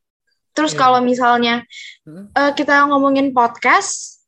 terus 0.54 0.70
Iya. 0.70 0.80
kalau 0.86 1.00
misalnya 1.02 1.66
Hmm. 2.06 2.30
eh, 2.30 2.52
kita 2.54 2.86
ngomongin 2.86 3.34
podcast 3.34 4.22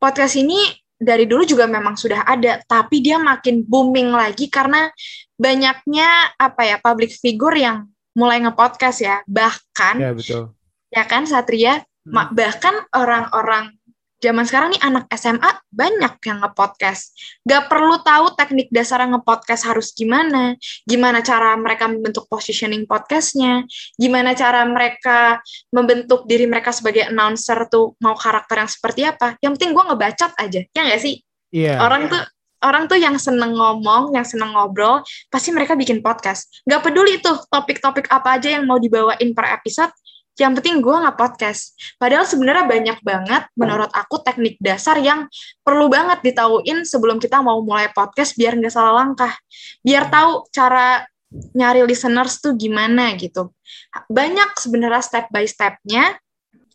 podcast 0.00 0.40
ini 0.40 0.56
dari 0.96 1.28
dulu 1.28 1.44
juga 1.44 1.68
memang 1.68 1.94
sudah 1.94 2.24
ada 2.24 2.60
tapi 2.64 3.04
dia 3.04 3.20
makin 3.20 3.60
booming 3.62 4.12
lagi 4.16 4.48
karena 4.48 4.88
banyaknya 5.36 6.32
apa 6.40 6.62
ya 6.64 6.76
public 6.80 7.12
figure 7.12 7.56
yang 7.56 7.84
mulai 8.16 8.40
ngepodcast 8.40 9.04
ya. 9.04 9.20
Bahkan 9.28 9.94
Ya 10.00 10.10
betul. 10.16 10.56
ya 10.88 11.04
kan 11.04 11.28
Satria? 11.28 11.84
Ma- 12.06 12.30
bahkan 12.30 12.86
orang-orang 12.94 13.74
zaman 14.26 14.42
sekarang 14.42 14.74
nih 14.74 14.82
anak 14.82 15.06
SMA 15.14 15.50
banyak 15.70 16.14
yang 16.26 16.42
ngepodcast. 16.42 17.14
Gak 17.46 17.70
perlu 17.70 18.02
tahu 18.02 18.34
teknik 18.34 18.66
dasar 18.74 19.06
ngepodcast 19.06 19.70
harus 19.70 19.94
gimana. 19.94 20.58
Gimana 20.82 21.22
cara 21.22 21.54
mereka 21.54 21.86
membentuk 21.86 22.26
positioning 22.26 22.90
podcastnya. 22.90 23.62
Gimana 23.94 24.34
cara 24.34 24.66
mereka 24.66 25.38
membentuk 25.70 26.26
diri 26.26 26.50
mereka 26.50 26.74
sebagai 26.74 27.06
announcer 27.06 27.70
tuh 27.70 27.94
mau 28.02 28.18
karakter 28.18 28.66
yang 28.66 28.70
seperti 28.70 29.00
apa. 29.06 29.38
Yang 29.38 29.62
penting 29.62 29.70
gue 29.78 29.84
ngebacot 29.86 30.32
aja. 30.34 30.60
Ya 30.74 30.80
nggak 30.82 31.02
sih? 31.02 31.22
Iya. 31.54 31.78
orang 31.78 32.10
tuh 32.10 32.20
orang 32.66 32.90
tuh 32.90 32.98
yang 32.98 33.14
seneng 33.20 33.54
ngomong, 33.54 34.10
yang 34.16 34.26
seneng 34.26 34.50
ngobrol, 34.56 35.04
pasti 35.30 35.54
mereka 35.54 35.78
bikin 35.78 36.00
podcast. 36.02 36.50
Gak 36.66 36.82
peduli 36.82 37.22
tuh 37.22 37.38
topik-topik 37.46 38.10
apa 38.10 38.40
aja 38.40 38.58
yang 38.58 38.66
mau 38.66 38.80
dibawain 38.80 39.30
per 39.36 39.46
episode, 39.54 39.92
yang 40.36 40.52
penting 40.52 40.84
gue 40.84 40.92
nggak 40.92 41.16
podcast. 41.16 41.72
Padahal 41.96 42.28
sebenarnya 42.28 42.68
banyak 42.68 42.98
banget 43.00 43.42
menurut 43.56 43.88
aku 43.96 44.20
teknik 44.20 44.60
dasar 44.60 45.00
yang 45.00 45.24
perlu 45.64 45.88
banget 45.88 46.20
ditauin 46.20 46.84
sebelum 46.84 47.16
kita 47.16 47.40
mau 47.40 47.64
mulai 47.64 47.88
podcast 47.92 48.36
biar 48.36 48.56
nggak 48.60 48.72
salah 48.72 49.00
langkah. 49.00 49.32
Biar 49.80 50.12
tahu 50.12 50.44
cara 50.52 51.08
nyari 51.56 51.82
listeners 51.88 52.38
tuh 52.38 52.52
gimana 52.54 53.16
gitu. 53.16 53.50
Banyak 54.12 54.60
sebenarnya 54.60 55.02
step 55.02 55.26
by 55.32 55.48
stepnya 55.48 56.14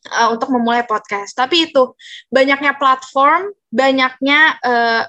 uh, 0.10 0.34
untuk 0.34 0.50
memulai 0.50 0.82
podcast. 0.84 1.38
Tapi 1.38 1.70
itu 1.70 1.94
banyaknya 2.34 2.76
platform, 2.76 3.54
banyaknya 3.70 4.58
uh, 4.66 5.04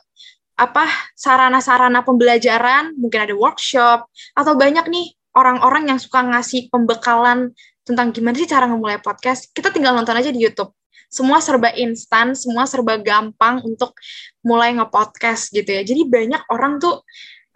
apa 0.60 0.84
sarana-sarana 1.16 2.04
pembelajaran, 2.04 2.94
mungkin 3.00 3.24
ada 3.24 3.34
workshop 3.34 4.04
atau 4.36 4.52
banyak 4.54 4.84
nih 4.92 5.16
orang-orang 5.32 5.88
yang 5.88 5.98
suka 5.98 6.20
ngasih 6.20 6.68
pembekalan 6.68 7.56
tentang 7.82 8.14
gimana 8.14 8.38
sih 8.38 8.46
cara 8.46 8.70
memulai 8.70 8.98
podcast, 9.02 9.50
kita 9.50 9.74
tinggal 9.74 9.94
nonton 9.94 10.14
aja 10.14 10.30
di 10.30 10.38
YouTube. 10.42 10.70
Semua 11.12 11.44
serba 11.44 11.68
instan, 11.76 12.32
semua 12.32 12.64
serba 12.64 12.96
gampang 12.96 13.60
untuk 13.66 13.92
mulai 14.40 14.72
nge-podcast 14.72 15.52
gitu 15.52 15.68
ya. 15.68 15.82
Jadi 15.84 16.08
banyak 16.08 16.42
orang 16.48 16.80
tuh, 16.80 17.04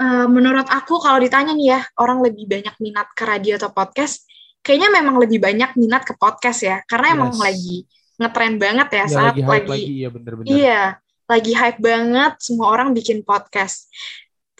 uh, 0.02 0.28
menurut 0.28 0.68
aku 0.68 1.00
kalau 1.00 1.16
ditanya 1.16 1.56
nih 1.56 1.78
ya, 1.78 1.80
orang 1.96 2.20
lebih 2.20 2.44
banyak 2.44 2.74
minat 2.82 3.08
ke 3.16 3.24
radio 3.24 3.56
atau 3.56 3.72
podcast, 3.72 4.28
kayaknya 4.60 4.92
memang 5.00 5.16
lebih 5.16 5.40
banyak 5.40 5.72
minat 5.78 6.04
ke 6.04 6.12
podcast 6.20 6.60
ya. 6.66 6.84
Karena 6.84 7.14
yes. 7.14 7.16
emang 7.16 7.32
lagi 7.40 7.76
ngetren 8.16 8.54
banget 8.60 8.88
ya, 8.92 8.96
ya 8.96 9.06
saat 9.08 9.34
lagi, 9.36 9.42
lagi, 9.44 9.68
lagi 9.72 9.94
ya 10.04 10.08
bener-bener. 10.12 10.48
Iya, 10.52 10.82
lagi 11.24 11.52
hype 11.56 11.80
banget 11.80 12.32
semua 12.44 12.66
orang 12.68 12.92
bikin 12.92 13.24
podcast. 13.24 13.88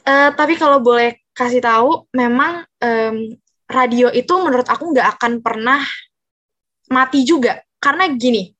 Uh, 0.07 0.31
tapi 0.33 0.57
kalau 0.57 0.81
boleh 0.81 1.21
kasih 1.37 1.61
tahu, 1.61 2.09
memang 2.17 2.65
um, 2.81 3.17
radio 3.67 4.09
itu 4.15 4.31
menurut 4.39 4.67
aku 4.67 4.95
nggak 4.95 5.19
akan 5.19 5.43
pernah 5.43 5.83
mati 6.91 7.27
juga 7.27 7.59
karena 7.83 8.07
gini 8.15 8.55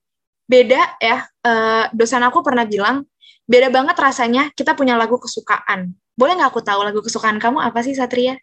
beda 0.47 0.99
ya 1.03 1.27
uh, 1.47 1.85
dosen 1.95 2.23
aku 2.23 2.43
pernah 2.43 2.67
bilang 2.67 3.07
beda 3.47 3.71
banget 3.71 3.95
rasanya 3.99 4.51
kita 4.55 4.75
punya 4.75 4.99
lagu 4.99 5.19
kesukaan 5.19 5.95
boleh 6.19 6.33
nggak 6.39 6.51
aku 6.51 6.63
tahu 6.63 6.81
lagu 6.83 7.01
kesukaan 7.03 7.39
kamu 7.39 7.63
apa 7.63 7.83
sih 7.83 7.95
Satria 7.95 8.39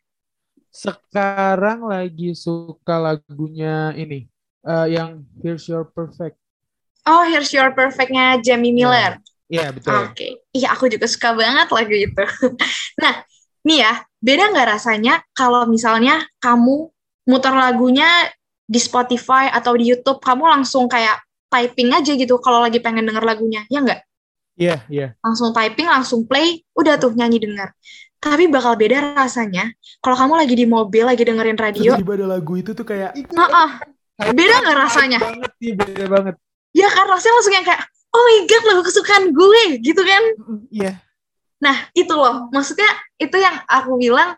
sekarang 0.73 1.85
lagi 1.85 2.33
suka 2.33 2.97
lagunya 2.97 3.91
ini 3.93 4.27
uh, 4.63 4.87
yang 4.87 5.23
Here's 5.43 5.67
Your 5.67 5.87
Perfect 5.87 6.39
oh 7.07 7.23
Here's 7.27 7.51
Your 7.51 7.75
Perfectnya 7.75 8.39
Jamie 8.39 8.71
iya. 8.71 8.77
Miller 8.79 9.13
Iya 9.51 9.69
yeah, 9.69 9.69
betul. 9.69 9.91
Oke, 9.91 10.01
okay. 10.15 10.31
iya 10.55 10.73
aku 10.73 10.89
juga 10.89 11.05
suka 11.05 11.35
banget 11.37 11.67
lagu 11.69 11.93
itu. 11.93 12.25
nah, 13.03 13.21
nih 13.63 13.79
ya, 13.79 13.93
beda 14.19 14.51
nggak 14.51 14.67
rasanya 14.75 15.23
kalau 15.31 15.63
misalnya 15.67 16.23
kamu 16.43 16.91
muter 17.23 17.55
lagunya 17.55 18.07
di 18.67 18.79
Spotify 18.79 19.51
atau 19.51 19.75
di 19.75 19.91
YouTube, 19.91 20.19
kamu 20.19 20.47
langsung 20.47 20.87
kayak 20.91 21.23
typing 21.47 21.91
aja 21.95 22.11
gitu 22.15 22.39
kalau 22.39 22.63
lagi 22.63 22.83
pengen 22.83 23.07
denger 23.07 23.23
lagunya, 23.23 23.63
ya 23.71 23.79
nggak? 23.83 24.01
Iya, 24.53 24.67
yeah, 24.67 24.79
iya. 24.87 24.99
Yeah. 24.99 25.09
Langsung 25.23 25.55
typing, 25.55 25.87
langsung 25.87 26.27
play, 26.27 26.63
udah 26.75 26.99
tuh 26.99 27.15
nyanyi 27.15 27.43
denger. 27.43 27.71
Tapi 28.23 28.47
bakal 28.47 28.79
beda 28.79 29.19
rasanya 29.19 29.75
kalau 29.99 30.15
kamu 30.15 30.33
lagi 30.39 30.55
di 30.55 30.65
mobil, 30.67 31.03
lagi 31.03 31.23
dengerin 31.27 31.59
radio. 31.59 31.99
Tiba 31.99 32.15
ada 32.15 32.27
lagu 32.39 32.55
itu 32.55 32.71
tuh 32.71 32.87
kayak... 32.87 33.15
Uh 33.35 33.43
-uh. 33.43 33.69
Beda 34.31 34.63
nggak 34.63 34.77
rasanya? 34.79 35.19
Banget 35.19 35.51
sih, 35.59 35.71
beda 35.75 36.05
banget. 36.07 36.35
Ya 36.71 36.87
kan, 36.87 37.05
rasanya 37.11 37.33
langsung 37.35 37.55
yang 37.55 37.67
kayak, 37.67 37.83
oh 38.15 38.21
my 38.23 38.37
god, 38.47 38.63
lagu 38.71 38.81
kesukaan 38.87 39.25
gue, 39.35 39.63
gitu 39.83 40.01
kan? 40.03 40.23
Iya. 40.71 40.83
Yeah 40.95 40.95
Nah, 41.63 41.87
itu 41.95 42.11
loh. 42.11 42.51
Maksudnya 42.51 42.91
itu 43.15 43.39
yang 43.39 43.55
aku 43.71 43.95
bilang 43.95 44.35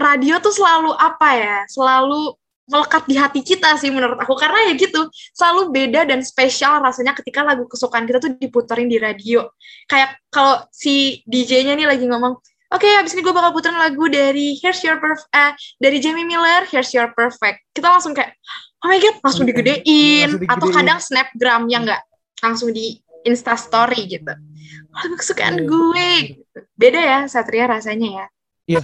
radio 0.00 0.40
tuh 0.40 0.56
selalu 0.56 0.96
apa 0.96 1.28
ya? 1.36 1.58
Selalu 1.68 2.32
melekat 2.64 3.04
di 3.04 3.14
hati 3.20 3.40
kita 3.44 3.76
sih 3.76 3.92
menurut 3.92 4.16
aku 4.16 4.32
karena 4.40 4.72
ya 4.72 4.72
gitu 4.72 5.04
selalu 5.36 5.68
beda 5.68 6.08
dan 6.08 6.24
spesial 6.24 6.80
rasanya 6.80 7.12
ketika 7.12 7.44
lagu 7.44 7.68
kesukaan 7.68 8.08
kita 8.08 8.24
tuh 8.24 8.32
diputerin 8.40 8.88
di 8.88 8.96
radio 8.96 9.44
kayak 9.84 10.16
kalau 10.32 10.64
si 10.72 11.20
DJ-nya 11.28 11.76
nih 11.76 11.84
lagi 11.84 12.08
ngomong 12.08 12.40
oke 12.40 12.80
okay, 12.80 12.96
abis 12.96 13.12
ini 13.12 13.20
gue 13.20 13.36
bakal 13.36 13.52
puterin 13.52 13.76
lagu 13.76 14.08
dari 14.08 14.56
Here's 14.56 14.80
Your 14.80 14.96
Perfect 14.96 15.28
eh, 15.36 15.52
dari 15.76 16.00
Jamie 16.00 16.24
Miller 16.24 16.64
Here's 16.64 16.88
Your 16.96 17.12
Perfect 17.12 17.68
kita 17.76 17.84
langsung 17.84 18.16
kayak 18.16 18.32
oh 18.80 18.88
my 18.88 18.96
god 18.96 19.16
langsung 19.20 19.44
digedein, 19.44 19.84
langsung 19.84 20.40
digedein. 20.40 20.56
atau 20.56 20.68
kadang 20.72 20.98
snapgram 21.04 21.62
ya 21.68 21.78
enggak 21.84 22.00
langsung 22.40 22.72
di 22.72 23.03
Insta 23.24 23.56
Story 23.58 24.06
gitu. 24.06 24.32
Lagu 24.94 25.14
kesukaan 25.18 25.58
iya, 25.58 25.66
gue. 25.66 26.08
Beda 26.76 27.00
ya 27.00 27.18
Satria 27.26 27.66
rasanya 27.66 28.08
ya. 28.08 28.26
Iya 28.64 28.82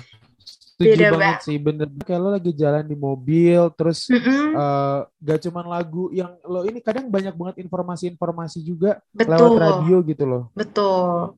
beda 0.81 1.07
banget 1.13 1.41
sih 1.45 1.57
bener. 1.61 1.87
Kayak 2.03 2.21
lo 2.21 2.29
lagi 2.33 2.53
jalan 2.57 2.85
di 2.89 2.97
mobil 2.97 3.61
terus 3.77 4.09
mm 4.09 4.21
-hmm. 4.21 4.47
uh, 4.57 4.99
gak 5.21 5.39
cuman 5.49 5.67
lagu 5.69 6.09
yang 6.11 6.33
lo 6.49 6.65
ini 6.65 6.81
kadang 6.81 7.13
banyak 7.13 7.37
banget 7.37 7.57
informasi-informasi 7.61 8.59
juga 8.65 8.99
betul. 9.13 9.37
lewat 9.37 9.53
radio 9.61 9.97
gitu 10.09 10.25
loh. 10.25 10.43
Betul. 10.57 11.37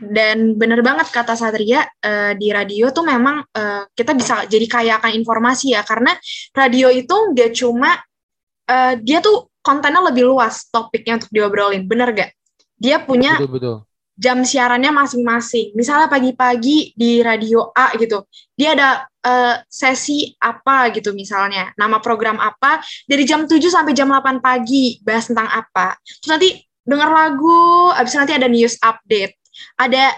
Dan 0.00 0.56
bener 0.56 0.80
banget 0.80 1.12
kata 1.12 1.36
Satria 1.36 1.84
uh, 1.84 2.32
di 2.32 2.48
radio 2.48 2.88
tuh 2.88 3.04
memang 3.04 3.44
uh, 3.44 3.84
kita 3.92 4.16
bisa 4.16 4.48
jadi 4.48 4.64
kaya 4.64 4.92
akan 4.96 5.12
informasi 5.12 5.76
ya. 5.76 5.84
Karena 5.84 6.16
radio 6.56 6.88
itu 6.88 7.16
gak 7.36 7.52
cuma 7.52 8.00
uh, 8.64 8.94
dia 8.96 9.20
tuh 9.20 9.49
kontennya 9.60 10.02
lebih 10.12 10.28
luas 10.28 10.68
topiknya 10.68 11.20
untuk 11.20 11.30
diobrolin 11.32 11.84
bener 11.84 12.12
gak 12.12 12.30
dia 12.80 13.00
punya 13.00 13.36
betul, 13.36 13.52
betul 13.52 13.76
jam 14.20 14.44
siarannya 14.44 14.92
masing-masing. 14.92 15.72
Misalnya 15.72 16.12
pagi-pagi 16.12 16.92
di 16.92 17.24
radio 17.24 17.72
A 17.72 17.96
gitu, 17.96 18.28
dia 18.52 18.76
ada 18.76 19.08
uh, 19.24 19.56
sesi 19.64 20.36
apa 20.36 20.92
gitu 20.92 21.16
misalnya, 21.16 21.72
nama 21.80 21.96
program 22.04 22.36
apa, 22.36 22.84
dari 23.08 23.24
jam 23.24 23.48
7 23.48 23.56
sampai 23.56 23.96
jam 23.96 24.12
8 24.12 24.44
pagi, 24.44 25.00
bahas 25.00 25.32
tentang 25.32 25.48
apa. 25.48 25.96
Terus 26.04 26.30
nanti 26.36 26.50
denger 26.84 27.08
lagu, 27.08 27.88
abis 27.96 28.12
nanti 28.20 28.36
ada 28.36 28.44
news 28.44 28.76
update, 28.84 29.40
ada 29.80 30.12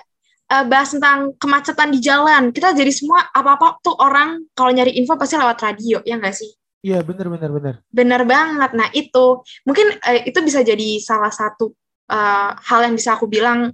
uh, 0.50 0.66
bahas 0.66 0.90
tentang 0.90 1.38
kemacetan 1.38 1.94
di 1.94 2.02
jalan. 2.02 2.50
Kita 2.50 2.74
jadi 2.74 2.90
semua 2.90 3.30
apa-apa 3.30 3.78
tuh 3.86 3.94
orang 4.02 4.50
kalau 4.58 4.74
nyari 4.74 4.98
info 4.98 5.14
pasti 5.14 5.38
lewat 5.38 5.62
radio, 5.62 6.02
ya 6.02 6.18
nggak 6.18 6.34
sih? 6.34 6.50
Iya, 6.82 6.98
bener, 7.06 7.30
bener, 7.30 7.50
bener. 7.54 7.74
Bener 7.94 8.22
banget. 8.26 8.70
Nah, 8.74 8.88
itu 8.90 9.46
mungkin 9.62 9.94
uh, 10.02 10.20
itu 10.26 10.38
bisa 10.42 10.66
jadi 10.66 10.98
salah 10.98 11.30
satu 11.30 11.70
uh, 12.10 12.58
hal 12.58 12.90
yang 12.90 12.98
bisa 12.98 13.14
aku 13.14 13.30
bilang 13.30 13.70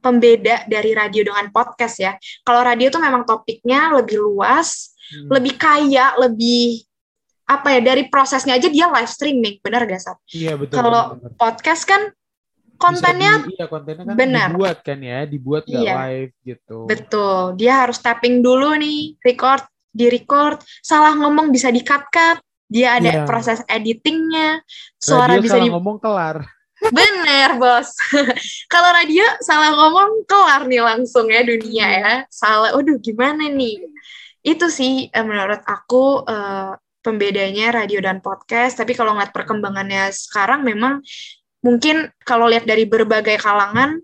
pembeda 0.00 0.64
dari 0.64 0.96
radio 0.96 1.28
dengan 1.28 1.52
podcast 1.52 2.00
ya. 2.00 2.16
Kalau 2.40 2.64
radio 2.64 2.88
tuh 2.88 3.04
memang 3.04 3.28
topiknya 3.28 3.92
lebih 3.92 4.16
luas, 4.16 4.96
hmm. 5.12 5.28
lebih 5.28 5.54
kaya, 5.60 6.16
lebih 6.16 6.88
apa 7.48 7.76
ya 7.76 7.80
dari 7.80 8.08
prosesnya 8.08 8.56
aja 8.56 8.68
dia 8.68 8.88
live 8.88 9.08
streaming, 9.08 9.56
benar 9.60 9.88
gak 9.88 10.00
Sat? 10.00 10.16
Iya 10.32 10.56
betul. 10.56 10.80
Kalau 10.80 11.16
podcast 11.36 11.84
kan 11.88 12.12
kontennya 12.78 13.44
di, 13.44 13.56
iya, 13.56 13.66
kontennya 13.66 14.04
kan 14.04 14.14
benar. 14.16 14.48
dibuat 14.52 14.78
kan 14.84 14.98
ya, 15.00 15.18
dibuat 15.24 15.62
gak 15.64 15.82
iya. 15.82 15.94
live 16.08 16.32
gitu. 16.44 16.78
Betul. 16.84 17.56
Dia 17.56 17.84
harus 17.84 17.98
tapping 18.00 18.44
dulu 18.44 18.76
nih, 18.76 19.16
record, 19.24 19.64
di 19.98 20.06
record, 20.06 20.62
salah 20.78 21.18
ngomong 21.18 21.50
bisa 21.50 21.74
di-cut-cut. 21.74 22.38
Dia 22.68 23.00
ada 23.00 23.24
yeah. 23.24 23.26
proses 23.26 23.64
editingnya, 23.66 24.62
suara 25.00 25.34
radio 25.34 25.42
bisa 25.42 25.56
salah 25.56 25.66
di 25.66 25.72
ngomong 25.72 25.96
kelar 25.98 26.36
Bener, 26.78 27.58
bos. 27.58 27.98
Kalau 28.72 28.90
radio 28.94 29.26
salah 29.42 29.74
ngomong 29.74 30.22
kelar 30.30 30.62
nih 30.70 30.82
langsung 30.82 31.26
ya 31.26 31.42
dunia 31.42 31.86
ya. 31.90 32.12
Salah, 32.30 32.70
waduh 32.78 33.02
gimana 33.02 33.50
nih? 33.50 33.82
Itu 34.46 34.70
sih 34.70 35.10
uh, 35.10 35.26
menurut 35.26 35.58
aku 35.66 36.22
uh, 36.22 36.78
pembedanya 37.02 37.74
radio 37.74 37.98
dan 37.98 38.22
podcast. 38.22 38.78
Tapi 38.78 38.94
kalau 38.94 39.18
ngeliat 39.18 39.34
perkembangannya 39.34 40.14
sekarang 40.14 40.62
memang 40.62 41.02
mungkin 41.66 42.14
kalau 42.22 42.46
lihat 42.46 42.62
dari 42.62 42.86
berbagai 42.86 43.42
kalangan 43.42 43.98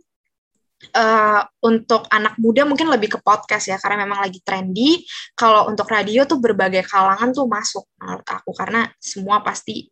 uh, 0.92 1.40
untuk 1.64 2.04
anak 2.12 2.36
muda 2.36 2.68
mungkin 2.68 2.92
lebih 2.92 3.16
ke 3.16 3.18
podcast 3.24 3.72
ya 3.72 3.80
karena 3.80 4.04
memang 4.04 4.20
lagi 4.20 4.44
trendy. 4.44 5.00
Kalau 5.32 5.70
untuk 5.70 5.88
radio 5.88 6.28
tuh 6.28 6.42
berbagai 6.42 6.84
kalangan 6.84 7.32
tuh 7.32 7.48
masuk 7.48 7.84
menurut 7.96 8.26
aku 8.28 8.50
karena 8.52 8.90
semua 9.00 9.40
pasti 9.40 9.88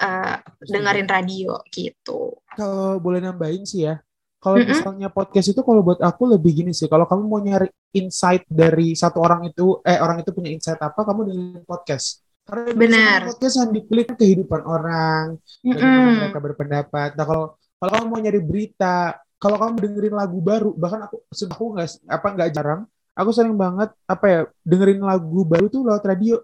uh, 0.00 0.36
dengerin 0.64 1.08
radio 1.08 1.60
gitu. 1.72 2.36
Kalau 2.56 3.00
boleh 3.00 3.20
nambahin 3.22 3.64
sih 3.64 3.86
ya, 3.86 4.00
kalau 4.40 4.56
mm 4.56 4.64
-hmm. 4.64 4.72
misalnya 4.72 5.08
podcast 5.12 5.52
itu 5.52 5.60
kalau 5.60 5.84
buat 5.84 6.00
aku 6.00 6.32
lebih 6.32 6.64
gini 6.64 6.72
sih, 6.72 6.88
kalau 6.88 7.04
kamu 7.04 7.22
mau 7.28 7.40
nyari 7.44 7.68
insight 7.92 8.48
dari 8.48 8.96
satu 8.96 9.20
orang 9.20 9.52
itu, 9.52 9.84
eh 9.84 10.00
orang 10.00 10.24
itu 10.24 10.32
punya 10.32 10.48
insight 10.48 10.80
apa, 10.80 10.96
kamu 11.04 11.28
dengerin 11.28 11.64
podcast. 11.68 12.24
Karena 12.48 12.72
Benar. 12.72 13.20
podcast 13.28 13.54
yang 13.60 13.70
diklik 13.76 14.08
kehidupan 14.16 14.64
orang, 14.64 15.36
mm 15.60 15.72
-hmm. 15.76 16.08
mereka 16.24 16.38
berpendapat. 16.40 17.08
Nah 17.20 17.24
kalau 17.28 17.44
kalau 17.76 17.90
kamu 17.92 18.06
mau 18.08 18.20
nyari 18.20 18.40
berita, 18.40 19.20
kalau 19.40 19.56
kamu 19.56 19.80
dengerin 19.80 20.14
lagu 20.14 20.38
baru, 20.44 20.70
bahkan 20.76 21.08
aku 21.08 21.24
aku 21.24 21.64
nggak 21.72 21.88
apa 22.06 22.26
nggak 22.36 22.50
jarang, 22.52 22.80
aku 23.16 23.30
sering 23.32 23.56
banget 23.56 23.88
apa 24.04 24.26
ya 24.28 24.40
dengerin 24.62 25.00
lagu 25.00 25.42
baru 25.48 25.66
tuh 25.72 25.80
lewat 25.82 26.04
radio 26.04 26.36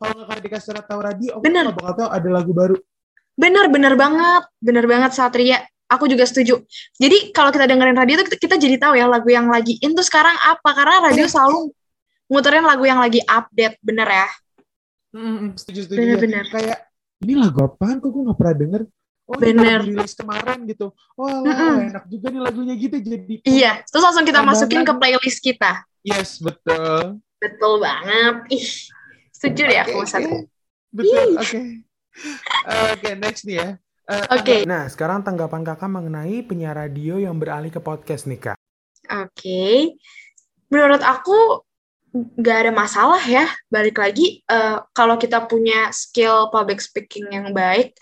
kalau 0.00 0.24
nggak 0.24 0.40
dikasih 0.40 0.72
tahu 0.88 1.00
radio, 1.04 1.36
aku 1.36 1.44
nggak 1.44 1.76
bakal 1.76 1.92
tahu 1.92 2.08
ada 2.08 2.28
lagu 2.32 2.52
baru. 2.56 2.76
Bener, 3.36 3.68
bener 3.68 3.94
banget, 4.00 4.42
bener 4.56 4.84
banget 4.88 5.12
Satria. 5.12 5.60
Aku 5.90 6.06
juga 6.06 6.22
setuju. 6.24 6.62
Jadi 6.96 7.34
kalau 7.34 7.50
kita 7.52 7.66
dengerin 7.66 7.98
radio 7.98 8.16
itu 8.16 8.32
kita, 8.38 8.56
jadi 8.56 8.78
tahu 8.78 8.94
ya 8.96 9.10
lagu 9.10 9.26
yang 9.26 9.50
lagi 9.50 9.76
itu 9.76 10.00
sekarang 10.06 10.38
apa 10.40 10.70
karena 10.72 11.10
radio 11.10 11.26
selalu 11.26 11.74
muterin 12.30 12.62
lagu 12.62 12.86
yang 12.86 13.02
lagi 13.02 13.20
update, 13.26 13.76
bener 13.82 14.06
ya? 14.06 14.28
Mm, 15.10 15.58
setuju 15.58 15.80
setuju. 15.90 15.98
Bener-bener. 15.98 16.44
Ya. 16.46 16.52
Kayak 16.54 16.78
ini 17.26 17.34
lagu 17.36 17.58
apaan 17.66 17.98
kok 17.98 18.08
gue 18.14 18.22
gak 18.22 18.38
pernah 18.38 18.56
denger. 18.56 18.82
Oh, 19.30 19.38
Bener. 19.38 19.86
rilis 19.86 20.18
kemarin 20.18 20.66
gitu. 20.66 20.90
Oh, 21.14 21.46
mm 21.46 21.54
-mm. 21.54 21.90
enak 21.94 22.04
juga 22.10 22.34
nih 22.34 22.42
lagunya 22.42 22.74
gitu 22.74 22.98
jadi. 22.98 23.34
Iya, 23.46 23.72
terus 23.86 24.02
langsung 24.02 24.26
kita 24.26 24.42
masukin 24.42 24.82
ke 24.82 24.90
playlist 24.90 25.38
kita. 25.38 25.86
Yes, 26.02 26.42
betul. 26.42 27.22
Betul 27.38 27.78
banget. 27.78 28.50
Ih, 28.50 28.90
setuju 29.30 29.70
deh 29.70 29.78
aku 29.86 30.02
okay, 30.02 30.18
okay. 30.18 30.42
Betul, 30.90 31.28
oke. 31.38 31.46
Okay. 31.46 31.64
Oke, 32.66 32.90
okay, 32.98 33.14
next 33.14 33.46
nih 33.46 33.56
ya. 33.62 33.68
Uh, 34.10 34.26
oke. 34.34 34.42
Okay. 34.42 34.60
Nah, 34.66 34.90
sekarang 34.90 35.22
tanggapan 35.22 35.62
kakak 35.62 35.86
mengenai 35.86 36.42
penyiar 36.42 36.74
radio 36.74 37.22
yang 37.22 37.38
beralih 37.38 37.70
ke 37.70 37.78
podcast 37.78 38.26
nih 38.26 38.50
kak. 38.50 38.58
Oke, 39.06 39.30
okay. 39.30 39.74
menurut 40.66 41.06
aku 41.06 41.62
nggak 42.10 42.56
ada 42.66 42.72
masalah 42.74 43.22
ya. 43.22 43.46
Balik 43.70 44.02
lagi, 44.02 44.42
uh, 44.50 44.82
kalau 44.90 45.14
kita 45.14 45.46
punya 45.46 45.94
skill 45.94 46.50
public 46.50 46.82
speaking 46.82 47.30
yang 47.30 47.54
baik, 47.54 47.94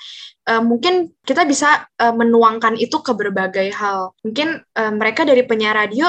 uh, 0.49 0.65
mungkin 0.65 1.13
kita 1.23 1.45
bisa 1.45 1.85
uh, 2.01 2.15
menuangkan 2.17 2.81
itu 2.81 2.99
ke 3.05 3.13
berbagai 3.13 3.69
hal. 3.77 4.17
Mungkin 4.25 4.65
uh, 4.65 4.93
mereka 4.97 5.29
dari 5.29 5.45
penyiar 5.45 5.77
radio, 5.77 6.09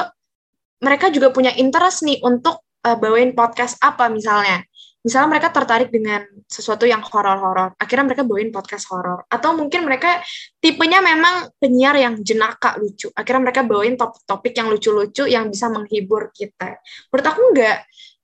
mereka 0.80 1.12
juga 1.12 1.28
punya 1.28 1.52
interest 1.60 2.08
nih 2.08 2.24
untuk 2.24 2.64
uh, 2.88 2.96
bawain 2.96 3.36
podcast 3.36 3.76
apa 3.84 4.08
misalnya 4.08 4.64
misalnya 5.00 5.28
mereka 5.36 5.48
tertarik 5.48 5.88
dengan 5.88 6.28
sesuatu 6.44 6.84
yang 6.84 7.00
horor-horor, 7.00 7.72
akhirnya 7.80 8.12
mereka 8.12 8.22
bawain 8.24 8.52
podcast 8.52 8.84
horor. 8.92 9.24
Atau 9.32 9.56
mungkin 9.56 9.88
mereka 9.88 10.20
tipenya 10.60 11.00
memang 11.00 11.48
penyiar 11.56 11.96
yang 11.96 12.20
jenaka 12.20 12.76
lucu, 12.76 13.08
akhirnya 13.16 13.48
mereka 13.48 13.64
bawain 13.64 13.96
topik-topik 13.96 14.52
yang 14.52 14.68
lucu-lucu 14.68 15.24
yang 15.24 15.48
bisa 15.48 15.72
menghibur 15.72 16.28
kita. 16.36 16.76
Menurut 17.08 17.26
aku 17.26 17.40
enggak, 17.52 17.78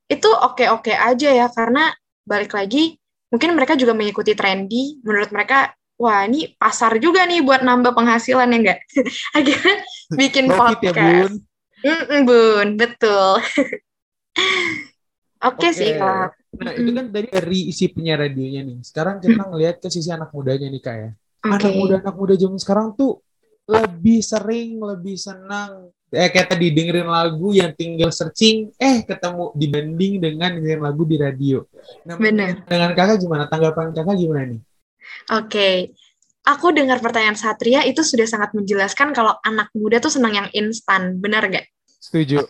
itu 0.06 0.28
oke-oke 0.28 0.92
aja 0.92 1.28
ya, 1.32 1.46
karena 1.48 1.96
balik 2.28 2.52
lagi, 2.52 3.00
mungkin 3.32 3.56
mereka 3.56 3.72
juga 3.74 3.96
mengikuti 3.96 4.36
trendy, 4.36 5.00
menurut 5.00 5.32
mereka, 5.32 5.72
wah 5.96 6.28
ini 6.28 6.52
pasar 6.56 7.00
juga 7.00 7.24
nih 7.24 7.40
buat 7.44 7.64
nambah 7.64 7.92
penghasilan 7.96 8.52
ya 8.52 8.56
enggak? 8.56 8.80
akhirnya 9.36 9.76
bikin 10.16 10.46
podcast. 10.52 10.96
Ya, 10.96 11.24
bun. 11.24 11.32
Mm 11.84 12.02
-mm, 12.04 12.20
bun, 12.24 12.68
betul. 12.80 13.30
Oke 15.46 15.68
okay, 15.68 15.70
okay. 15.70 15.72
sih, 15.76 15.90
Kak. 16.00 16.32
Nah, 16.56 16.72
itu 16.72 16.90
kan 16.96 17.06
tadi 17.12 17.28
dari 17.28 17.60
isi 17.68 17.92
penyiar 17.92 18.24
radionya 18.24 18.64
nih. 18.64 18.80
Sekarang 18.80 19.20
kita 19.20 19.44
ngelihat 19.44 19.76
ke 19.84 19.88
sisi 19.92 20.08
anak 20.08 20.32
mudanya 20.32 20.72
nih, 20.72 20.82
Kak 20.82 20.96
ya. 20.96 21.10
Okay. 21.44 21.52
Anak 21.52 21.72
muda 21.76 21.94
anak 22.00 22.16
muda 22.16 22.34
zaman 22.34 22.58
sekarang 22.58 22.96
tuh 22.96 23.20
lebih 23.68 24.24
sering, 24.24 24.80
lebih 24.80 25.16
senang 25.20 25.92
eh 26.14 26.30
kayak 26.30 26.54
tadi 26.54 26.70
dengerin 26.70 27.10
lagu 27.10 27.50
yang 27.50 27.74
tinggal 27.74 28.14
searching 28.14 28.70
eh 28.78 29.02
ketemu 29.02 29.50
dibanding 29.58 30.12
dengan 30.22 30.54
dengerin 30.54 30.82
lagu 30.86 31.02
di 31.02 31.16
radio. 31.18 31.66
Nah, 32.06 32.14
Benar. 32.14 32.62
Dengan 32.62 32.90
Kakak 32.94 33.18
gimana? 33.18 33.44
Tanggapan 33.50 33.90
Kakak 33.90 34.14
gimana 34.14 34.54
nih? 34.54 34.60
Oke. 35.32 35.50
Okay. 35.50 35.76
Aku 36.46 36.70
dengar 36.70 37.02
pertanyaan 37.02 37.34
Satria 37.34 37.82
itu 37.82 38.06
sudah 38.06 38.22
sangat 38.22 38.54
menjelaskan 38.54 39.10
kalau 39.10 39.34
anak 39.42 39.66
muda 39.74 39.98
tuh 39.98 40.14
senang 40.14 40.30
yang 40.30 40.48
instan, 40.54 41.18
benar 41.18 41.42
gak? 41.50 41.66
Setuju. 41.98 42.46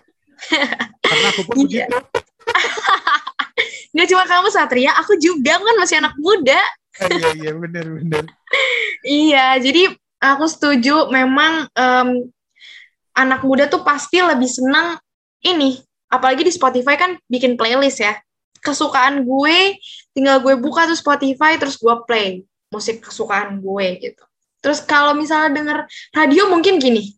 Karena 1.08 1.26
aku 1.32 1.42
pun 1.48 1.64
iya. 1.64 1.88
begitu. 1.88 1.96
Gak 3.96 4.08
cuma 4.12 4.28
kamu 4.28 4.48
Satria, 4.52 4.92
aku 5.00 5.16
juga 5.16 5.56
kan 5.56 5.76
masih 5.80 5.96
anak 6.04 6.12
muda. 6.20 6.60
Ah, 7.00 7.08
iya 7.08 7.28
iya 7.32 7.52
benar 7.56 7.84
benar. 7.88 8.24
iya, 9.24 9.46
jadi 9.56 9.96
aku 10.20 10.44
setuju 10.44 11.08
memang 11.08 11.64
um, 11.72 12.08
anak 13.16 13.40
muda 13.48 13.64
tuh 13.72 13.80
pasti 13.80 14.20
lebih 14.20 14.48
senang 14.48 15.00
ini, 15.40 15.80
apalagi 16.12 16.44
di 16.44 16.52
Spotify 16.52 17.00
kan 17.00 17.16
bikin 17.32 17.56
playlist 17.56 18.04
ya. 18.04 18.12
Kesukaan 18.66 19.22
gue, 19.22 19.78
tinggal 20.10 20.42
gue 20.42 20.58
buka 20.58 20.90
tuh 20.90 20.98
Spotify 20.98 21.54
terus 21.54 21.78
gue 21.78 21.94
play 22.02 22.42
musik 22.74 23.06
kesukaan 23.06 23.62
gue 23.62 23.86
gitu. 24.02 24.24
Terus 24.58 24.82
kalau 24.82 25.14
misalnya 25.14 25.62
denger 25.62 25.78
radio 26.10 26.50
mungkin 26.50 26.82
gini, 26.82 27.14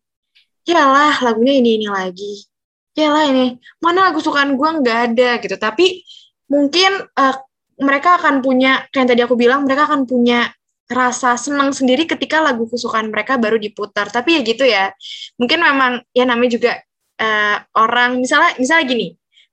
ya 0.68 0.84
lah 0.84 1.24
lagunya 1.24 1.56
ini 1.56 1.80
ini 1.80 1.88
lagi, 1.88 2.44
ya 2.92 3.08
lah 3.08 3.24
ini 3.32 3.56
mana 3.80 4.12
lagu 4.12 4.20
kesukaan 4.20 4.52
gue 4.52 4.68
nggak 4.84 4.98
ada 5.12 5.30
gitu. 5.40 5.56
Tapi 5.56 6.04
mungkin 6.52 7.08
uh, 7.16 7.36
mereka 7.80 8.20
akan 8.20 8.44
punya 8.44 8.84
kayak 8.90 8.98
yang 9.00 9.08
tadi 9.08 9.22
aku 9.24 9.34
bilang 9.38 9.64
mereka 9.64 9.88
akan 9.88 10.04
punya 10.04 10.52
rasa 10.88 11.36
senang 11.36 11.70
sendiri 11.70 12.08
ketika 12.08 12.40
lagu 12.40 12.64
kesukaan 12.64 13.12
mereka 13.12 13.36
baru 13.36 13.60
diputar 13.60 14.08
tapi 14.08 14.36
ya 14.36 14.42
gitu 14.42 14.64
ya 14.64 14.88
mungkin 15.36 15.60
memang 15.60 15.92
ya 16.16 16.24
namanya 16.24 16.56
juga 16.56 16.72
uh, 17.20 17.56
orang 17.76 18.24
misalnya 18.24 18.56
misalnya 18.56 18.84
gini 18.88 19.06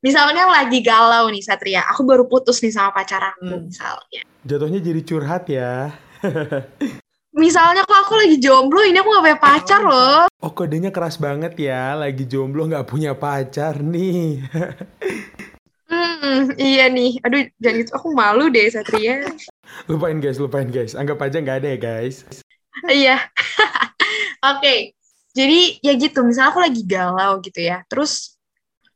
misalnya 0.06 0.46
lagi 0.46 0.86
galau 0.86 1.26
nih 1.34 1.42
Satria 1.42 1.82
aku 1.90 2.06
baru 2.06 2.30
putus 2.30 2.62
nih 2.62 2.70
sama 2.70 2.94
pacar 2.94 3.34
aku 3.34 3.58
hmm. 3.58 3.66
misalnya 3.74 4.22
jatuhnya 4.46 4.78
jadi 4.78 5.02
curhat 5.02 5.50
ya 5.50 5.90
misalnya 7.42 7.82
kok 7.90 8.00
aku 8.06 8.14
lagi 8.14 8.38
jomblo 8.38 8.86
ini 8.86 9.02
aku 9.02 9.10
gak 9.18 9.26
punya 9.26 9.40
pacar 9.42 9.82
oh. 9.82 9.90
loh 9.90 10.22
oh 10.30 10.52
kodenya 10.54 10.94
keras 10.94 11.18
banget 11.18 11.58
ya 11.58 11.98
lagi 11.98 12.30
jomblo 12.30 12.70
gak 12.70 12.86
punya 12.86 13.18
pacar 13.18 13.82
nih 13.82 14.46
Hmm, 15.86 16.52
iya 16.58 16.90
nih. 16.90 17.22
Aduh, 17.22 17.46
jangan 17.62 17.80
gitu. 17.80 17.92
Aku 17.96 18.08
malu 18.18 18.50
deh, 18.50 18.66
Satria. 18.68 19.24
lupain 19.90 20.18
guys, 20.18 20.42
lupain 20.42 20.68
guys. 20.68 20.98
Anggap 20.98 21.22
aja 21.22 21.38
nggak 21.38 21.58
ada 21.62 21.68
ya 21.70 21.80
guys. 21.80 22.26
iya. 22.90 23.18
Oke. 24.42 24.60
Okay. 24.60 24.80
Jadi 25.36 25.84
ya 25.84 25.94
gitu, 26.00 26.24
misalnya 26.24 26.50
aku 26.56 26.62
lagi 26.64 26.82
galau 26.88 27.44
gitu 27.44 27.60
ya. 27.60 27.84
Terus 27.92 28.35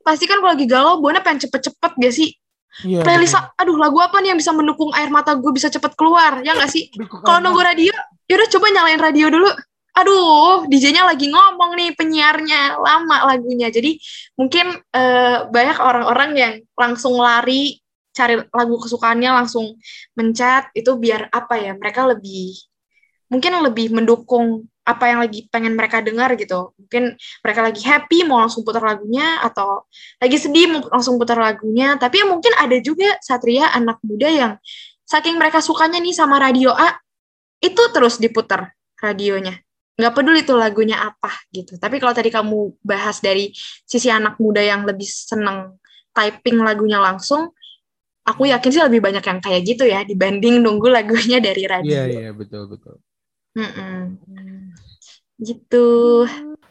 pasti 0.10 0.26
kan 0.26 0.42
kalau 0.42 0.58
lagi 0.58 0.66
galau, 0.66 0.98
Bona 0.98 1.22
pengen 1.22 1.46
cepet-cepet 1.46 1.92
gak 2.02 2.14
sih? 2.14 2.34
Iya, 2.82 3.06
Playlist, 3.06 3.38
aduh 3.60 3.78
lagu 3.78 4.02
apa 4.02 4.18
nih 4.24 4.34
yang 4.34 4.40
bisa 4.40 4.56
mendukung 4.56 4.90
air 4.98 5.14
mata 5.14 5.36
gue 5.38 5.52
bisa 5.52 5.68
cepet 5.68 5.94
keluar, 6.00 6.40
ya 6.46 6.56
nggak 6.56 6.70
sih? 6.70 6.88
Kalau 7.26 7.44
nunggu 7.44 7.60
radio, 7.60 7.92
yaudah 8.30 8.48
coba 8.48 8.66
nyalain 8.72 9.02
radio 9.02 9.28
dulu. 9.28 9.50
Aduh 10.00 10.64
DJ-nya 10.70 11.04
lagi 11.04 11.28
ngomong 11.28 11.76
nih 11.76 11.92
penyiarnya. 11.98 12.80
Lama 12.80 13.28
lagunya. 13.28 13.68
Jadi 13.68 14.00
mungkin 14.40 14.80
uh, 14.96 15.50
banyak 15.52 15.78
orang-orang 15.82 16.30
yang 16.38 16.54
langsung 16.78 17.20
lari 17.20 17.84
cari 18.16 18.40
lagu 18.40 18.80
kesukaannya 18.80 19.44
langsung 19.44 19.76
mencet. 20.16 20.72
Itu 20.72 20.96
biar 20.96 21.28
apa 21.34 21.60
ya 21.60 21.76
mereka 21.76 22.08
lebih 22.08 22.56
mungkin 23.28 23.60
lebih 23.60 23.92
mendukung 23.92 24.72
apa 24.90 25.06
yang 25.06 25.20
lagi 25.22 25.46
pengen 25.54 25.78
mereka 25.78 26.02
dengar 26.02 26.34
gitu 26.34 26.74
mungkin 26.74 27.14
mereka 27.46 27.62
lagi 27.62 27.82
happy 27.86 28.26
mau 28.26 28.42
langsung 28.42 28.66
putar 28.66 28.82
lagunya 28.82 29.38
atau 29.46 29.86
lagi 30.18 30.38
sedih 30.42 30.66
mau 30.66 30.82
langsung 30.90 31.22
putar 31.22 31.38
lagunya 31.38 31.94
tapi 32.02 32.20
ya 32.20 32.26
mungkin 32.26 32.58
ada 32.58 32.78
juga 32.82 33.22
satria 33.22 33.70
anak 33.78 34.02
muda 34.02 34.30
yang 34.34 34.54
saking 35.06 35.38
mereka 35.38 35.62
sukanya 35.62 36.02
nih 36.02 36.18
sama 36.18 36.42
radio 36.42 36.74
A 36.74 36.98
itu 37.62 37.84
terus 37.94 38.18
diputar 38.18 38.74
radionya 38.98 39.62
nggak 40.00 40.16
peduli 40.16 40.48
tuh 40.48 40.56
lagunya 40.56 40.96
apa 40.96 41.28
gitu. 41.52 41.76
Tapi 41.76 42.00
kalau 42.00 42.16
tadi 42.16 42.32
kamu 42.32 42.72
bahas 42.80 43.20
dari 43.20 43.52
sisi 43.84 44.08
anak 44.08 44.40
muda 44.40 44.64
yang 44.64 44.88
lebih 44.88 45.04
seneng 45.04 45.76
typing 46.16 46.64
lagunya 46.64 47.04
langsung, 47.04 47.52
aku 48.24 48.48
yakin 48.48 48.72
sih 48.72 48.80
lebih 48.80 49.04
banyak 49.04 49.20
yang 49.20 49.40
kayak 49.44 49.62
gitu 49.68 49.84
ya 49.84 50.08
dibanding 50.08 50.64
nunggu 50.64 50.88
lagunya 50.88 51.44
dari 51.44 51.68
radio. 51.68 51.92
Iya 51.92 52.04
iya 52.08 52.32
betul 52.32 52.72
betul. 52.72 52.96
Mm-mm. 53.60 54.16
Gitu. 55.40 55.88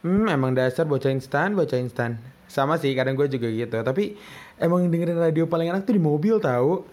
Hmm, 0.05 0.29
emang 0.29 0.53
dasar 0.53 0.85
bocah 0.85 1.09
instan, 1.09 1.57
bocah 1.57 1.81
instan. 1.81 2.21
Sama 2.47 2.77
sih, 2.77 2.93
kadang 2.93 3.17
gue 3.17 3.29
juga 3.33 3.49
gitu. 3.49 3.81
Tapi 3.81 4.15
emang 4.61 4.85
dengerin 4.87 5.17
radio 5.17 5.49
paling 5.49 5.73
enak 5.73 5.89
tuh 5.89 5.97
di 5.97 6.03
mobil 6.05 6.37
tahu. 6.37 6.85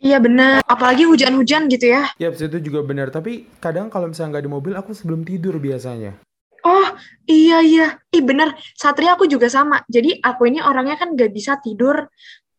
Iya 0.00 0.16
benar, 0.16 0.64
apalagi 0.64 1.04
hujan-hujan 1.04 1.68
gitu 1.68 1.92
ya. 1.92 2.08
Iya, 2.16 2.32
itu 2.32 2.56
juga 2.64 2.80
benar. 2.80 3.12
Tapi 3.12 3.48
kadang 3.60 3.92
kalau 3.92 4.08
misalnya 4.08 4.40
nggak 4.40 4.44
di 4.48 4.52
mobil, 4.52 4.72
aku 4.72 4.96
sebelum 4.96 5.24
tidur 5.28 5.60
biasanya. 5.60 6.16
Oh 6.64 6.88
iya 7.28 7.64
iya, 7.64 7.86
ih 8.12 8.24
bener. 8.24 8.56
Satria 8.76 9.16
aku 9.16 9.28
juga 9.28 9.48
sama. 9.48 9.80
Jadi 9.88 10.20
aku 10.20 10.48
ini 10.48 10.60
orangnya 10.60 10.96
kan 11.00 11.12
nggak 11.16 11.32
bisa 11.32 11.60
tidur 11.60 12.08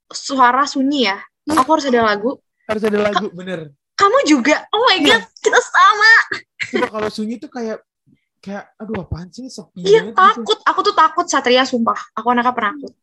suara 0.09 0.65
sunyi 0.69 1.09
ya. 1.09 1.17
Aku 1.49 1.69
harus 1.77 1.89
ada 1.89 2.05
lagu. 2.05 2.37
Harus 2.69 2.83
ada 2.85 2.99
lagu, 3.09 3.29
Ka 3.29 3.37
bener. 3.37 3.73
Kamu 3.97 4.17
juga? 4.25 4.65
Oh 4.73 4.81
my 4.89 4.97
iya. 5.01 5.17
god, 5.17 5.23
kita 5.41 5.59
sama. 5.61 6.13
Coba 6.61 6.87
kalau 6.89 7.09
sunyi 7.09 7.37
tuh 7.37 7.49
kayak 7.49 7.81
kayak 8.41 8.73
aduh 8.81 9.05
apaan 9.05 9.29
sih 9.29 9.47
sepi 9.47 9.85
iya 9.85 10.09
gitu. 10.09 10.17
takut 10.17 10.57
aku 10.65 10.79
tuh 10.81 10.95
takut 10.97 11.25
Satria 11.29 11.63
sumpah 11.63 11.97
aku 12.17 12.27
anaknya 12.33 12.53
penakut 12.57 12.93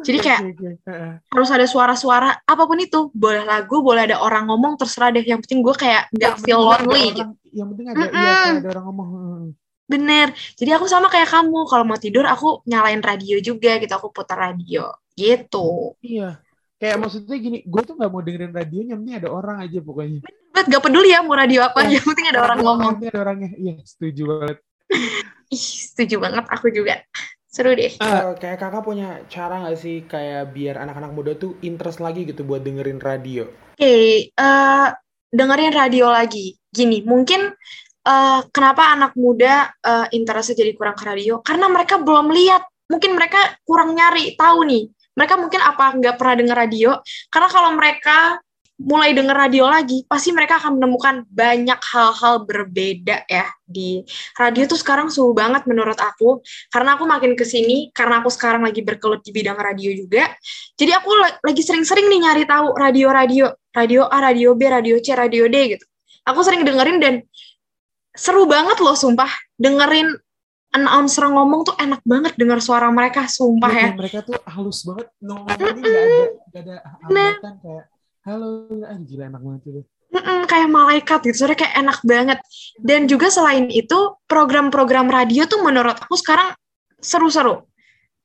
jadi 0.00 0.18
kayak 0.22 0.40
okay, 0.56 0.72
okay. 0.80 1.12
harus 1.28 1.50
ada 1.52 1.66
suara-suara 1.68 2.30
apa 2.44 2.62
pun 2.64 2.78
itu, 2.80 3.12
boleh 3.12 3.44
lagu, 3.44 3.84
boleh 3.84 4.08
ada 4.08 4.22
orang 4.22 4.48
ngomong, 4.48 4.80
terserah 4.80 5.12
deh. 5.12 5.24
Yang 5.24 5.44
penting 5.44 5.60
gue 5.60 5.74
kayak 5.76 6.08
nggak 6.14 6.34
feel 6.40 6.60
lonely. 6.62 7.12
Orang, 7.12 7.36
gitu. 7.36 7.52
Yang 7.52 7.68
penting 7.74 7.86
ada, 7.90 7.98
mm 8.00 8.08
-mm. 8.08 8.16
ya, 8.16 8.60
ada 8.64 8.68
orang 8.72 8.84
ngomong. 8.88 9.08
Bener. 9.90 10.26
Jadi 10.56 10.70
aku 10.72 10.86
sama 10.86 11.12
kayak 11.12 11.28
kamu. 11.28 11.66
Kalau 11.68 11.84
mau 11.84 11.98
tidur 11.98 12.24
aku 12.24 12.64
nyalain 12.64 13.02
radio 13.02 13.36
juga 13.42 13.76
gitu. 13.76 13.92
Aku 13.92 14.08
putar 14.14 14.38
radio 14.38 14.88
gitu. 15.18 15.98
Iya. 16.00 16.38
Kayak 16.80 16.96
maksudnya 16.96 17.36
gini, 17.36 17.58
gue 17.60 17.82
tuh 17.84 17.92
nggak 17.92 18.08
mau 18.08 18.24
dengerin 18.24 18.56
radio, 18.56 18.80
yang 18.80 19.04
penting 19.04 19.16
ada 19.20 19.28
orang 19.28 19.60
aja 19.60 19.78
pokoknya. 19.84 20.24
Bener 20.24 20.64
gak 20.64 20.82
peduli 20.82 21.12
ya 21.12 21.20
mau 21.20 21.36
radio 21.36 21.60
apa, 21.60 21.84
ya, 21.84 22.00
yang 22.00 22.06
penting 22.08 22.26
ada 22.32 22.40
orang 22.40 22.58
ngomong. 22.64 22.94
Yang 23.04 23.12
ada 23.12 23.20
orangnya, 23.20 23.50
iya 23.60 23.74
setuju 23.84 24.22
banget. 24.32 24.56
Ih, 25.52 25.66
setuju 25.92 26.16
banget 26.24 26.44
aku 26.48 26.72
juga. 26.72 27.04
Seru 27.50 27.76
deh. 27.76 27.92
Uh, 28.00 28.32
kayak 28.38 28.62
kakak 28.62 28.80
punya 28.80 29.20
cara 29.28 29.60
gak 29.68 29.76
sih 29.76 30.08
kayak 30.08 30.56
biar 30.56 30.80
anak-anak 30.80 31.12
muda 31.12 31.32
tuh 31.36 31.58
interest 31.60 32.00
lagi 32.00 32.24
gitu 32.24 32.48
buat 32.48 32.64
dengerin 32.64 33.02
radio? 33.02 33.44
okay, 33.80 34.28
uh, 34.36 34.92
dengerin 35.32 35.72
radio 35.72 36.12
lagi. 36.12 36.56
Gini, 36.70 37.02
mungkin 37.02 37.50
uh, 38.06 38.40
kenapa 38.52 38.92
anak 38.94 39.16
muda 39.16 39.72
uh, 39.82 40.06
interestnya 40.12 40.62
jadi 40.62 40.72
kurang 40.76 40.94
ke 40.94 41.04
radio? 41.08 41.40
Karena 41.40 41.66
mereka 41.66 41.98
belum 41.98 42.30
lihat, 42.30 42.62
mungkin 42.92 43.16
mereka 43.16 43.56
kurang 43.64 43.96
nyari 43.96 44.36
tahu 44.36 44.64
nih. 44.68 44.84
Mereka 45.14 45.34
mungkin 45.38 45.60
apa 45.62 45.84
nggak 45.98 46.14
pernah 46.16 46.34
dengar 46.38 46.56
radio? 46.66 46.98
Karena 47.28 47.48
kalau 47.50 47.70
mereka 47.74 48.38
mulai 48.80 49.12
denger 49.12 49.36
radio 49.36 49.68
lagi, 49.68 50.08
pasti 50.08 50.32
mereka 50.32 50.56
akan 50.56 50.80
menemukan 50.80 51.28
banyak 51.28 51.76
hal-hal 51.76 52.48
berbeda 52.48 53.28
ya 53.28 53.44
di 53.60 54.00
radio 54.40 54.64
tuh 54.64 54.80
sekarang 54.80 55.12
suhu 55.12 55.36
banget 55.36 55.68
menurut 55.68 56.00
aku. 56.00 56.40
Karena 56.72 56.96
aku 56.96 57.04
makin 57.04 57.36
ke 57.36 57.44
sini, 57.44 57.92
karena 57.92 58.24
aku 58.24 58.32
sekarang 58.32 58.64
lagi 58.64 58.80
berkelut 58.80 59.20
di 59.20 59.36
bidang 59.36 59.60
radio 59.60 59.92
juga. 59.92 60.32
Jadi 60.80 60.96
aku 60.96 61.12
lagi 61.44 61.60
sering-sering 61.60 62.08
nih 62.08 62.20
nyari 62.24 62.44
tahu 62.48 62.72
radio-radio, 62.72 63.52
radio 63.76 64.08
A, 64.08 64.18
radio 64.24 64.56
B, 64.56 64.64
radio 64.72 64.96
C, 64.96 65.12
radio 65.12 65.44
D 65.44 65.76
gitu. 65.76 65.84
Aku 66.24 66.40
sering 66.40 66.64
dengerin 66.64 66.98
dan 67.04 67.14
seru 68.16 68.48
banget 68.48 68.80
loh 68.80 68.96
sumpah 68.96 69.28
dengerin 69.60 70.16
announcer 70.70 71.26
ngomong 71.26 71.66
tuh 71.66 71.76
enak 71.78 72.00
banget 72.06 72.32
dengar 72.38 72.62
suara 72.62 72.88
mereka 72.94 73.26
sumpah 73.26 73.72
ya. 73.74 73.88
ya. 73.90 73.90
Mereka 73.98 74.18
tuh 74.22 74.38
halus 74.46 74.86
banget 74.86 75.08
ngomongnya 75.18 75.56
mm 75.58 75.74
-hmm. 75.74 75.82
gak 75.82 76.02
ada 76.06 76.24
gak 76.50 76.62
ada 76.62 76.76
hambatan 77.02 77.54
kayak 77.62 77.84
halo 78.20 78.48
ah, 78.86 78.98
gila 79.02 79.24
enak 79.32 79.42
banget 79.42 79.62
itu 79.66 79.82
Mm-mm, 80.10 80.50
kayak 80.50 80.68
malaikat 80.74 81.22
gitu, 81.22 81.46
soalnya 81.46 81.58
kayak 81.62 81.74
enak 81.86 81.98
banget. 82.02 82.38
Dan 82.82 83.06
juga 83.06 83.30
selain 83.30 83.70
itu, 83.70 84.18
program-program 84.26 85.06
radio 85.06 85.46
tuh 85.46 85.62
menurut 85.62 85.94
aku 86.02 86.18
sekarang 86.18 86.50
seru-seru. 86.98 87.62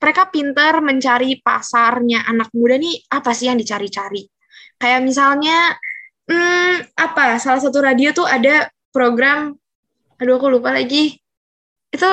Mereka 0.02 0.34
pintar 0.34 0.82
mencari 0.82 1.38
pasarnya 1.46 2.26
anak 2.26 2.50
muda 2.58 2.82
nih, 2.82 3.06
apa 3.14 3.38
sih 3.38 3.54
yang 3.54 3.62
dicari-cari. 3.62 4.26
Kayak 4.82 5.06
misalnya, 5.06 5.78
hmm, 6.26 6.90
apa, 6.98 7.38
salah 7.38 7.62
satu 7.62 7.78
radio 7.86 8.10
tuh 8.18 8.26
ada 8.26 8.66
program, 8.90 9.54
aduh 10.18 10.42
aku 10.42 10.58
lupa 10.58 10.74
lagi, 10.74 11.22
itu 11.96 12.10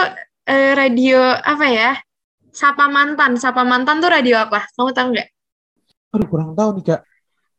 eh, 0.46 0.72
radio 0.78 1.20
apa 1.34 1.66
ya, 1.66 1.90
Sapa 2.54 2.86
Mantan. 2.86 3.34
Sapa 3.36 3.66
Mantan 3.66 3.98
tuh 3.98 4.10
radio 4.10 4.38
apa? 4.42 4.64
Kamu 4.78 4.94
tahu 4.94 5.06
nggak? 5.16 5.28
Aduh, 6.12 6.26
kurang 6.28 6.52
tahu 6.54 6.78
nih, 6.78 6.84
Kak. 6.92 7.00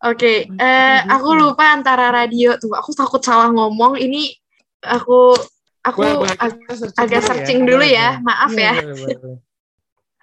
Oke, 0.03 0.19
okay. 0.19 0.37
eh, 0.59 0.99
aku 1.07 1.31
lupa 1.31 1.71
antara 1.71 2.11
radio 2.11 2.59
tuh. 2.59 2.75
Aku 2.75 2.91
takut 2.91 3.23
salah 3.23 3.47
ngomong. 3.51 3.95
Ini 3.95 4.35
aku 4.83 5.31
aku 5.83 5.99
boleh, 6.03 6.35
ag 6.39 6.53
agak 6.99 7.21
searching 7.23 7.63
dulu 7.63 7.83
ya. 7.83 8.19
ya. 8.19 8.23
Maaf 8.23 8.51
ya. 8.51 8.73
ya. 8.83 9.15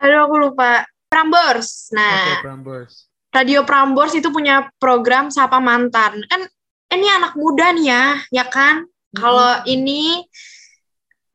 Aduh, 0.04 0.20
aku 0.28 0.36
lupa. 0.36 0.84
Prambors. 1.10 1.90
Nah, 1.90 2.22
okay, 2.22 2.46
Prambors. 2.46 3.10
Radio 3.34 3.66
Prambors 3.66 4.14
itu 4.14 4.30
punya 4.30 4.70
program 4.78 5.26
Sapa 5.32 5.58
Mantan. 5.58 6.22
Kan 6.30 6.46
ini 6.94 7.06
anak 7.10 7.34
muda 7.34 7.74
nih 7.74 7.86
ya, 7.90 8.04
ya 8.30 8.44
kan? 8.46 8.86
Hmm. 8.86 9.16
Kalau 9.18 9.50
ini 9.66 10.22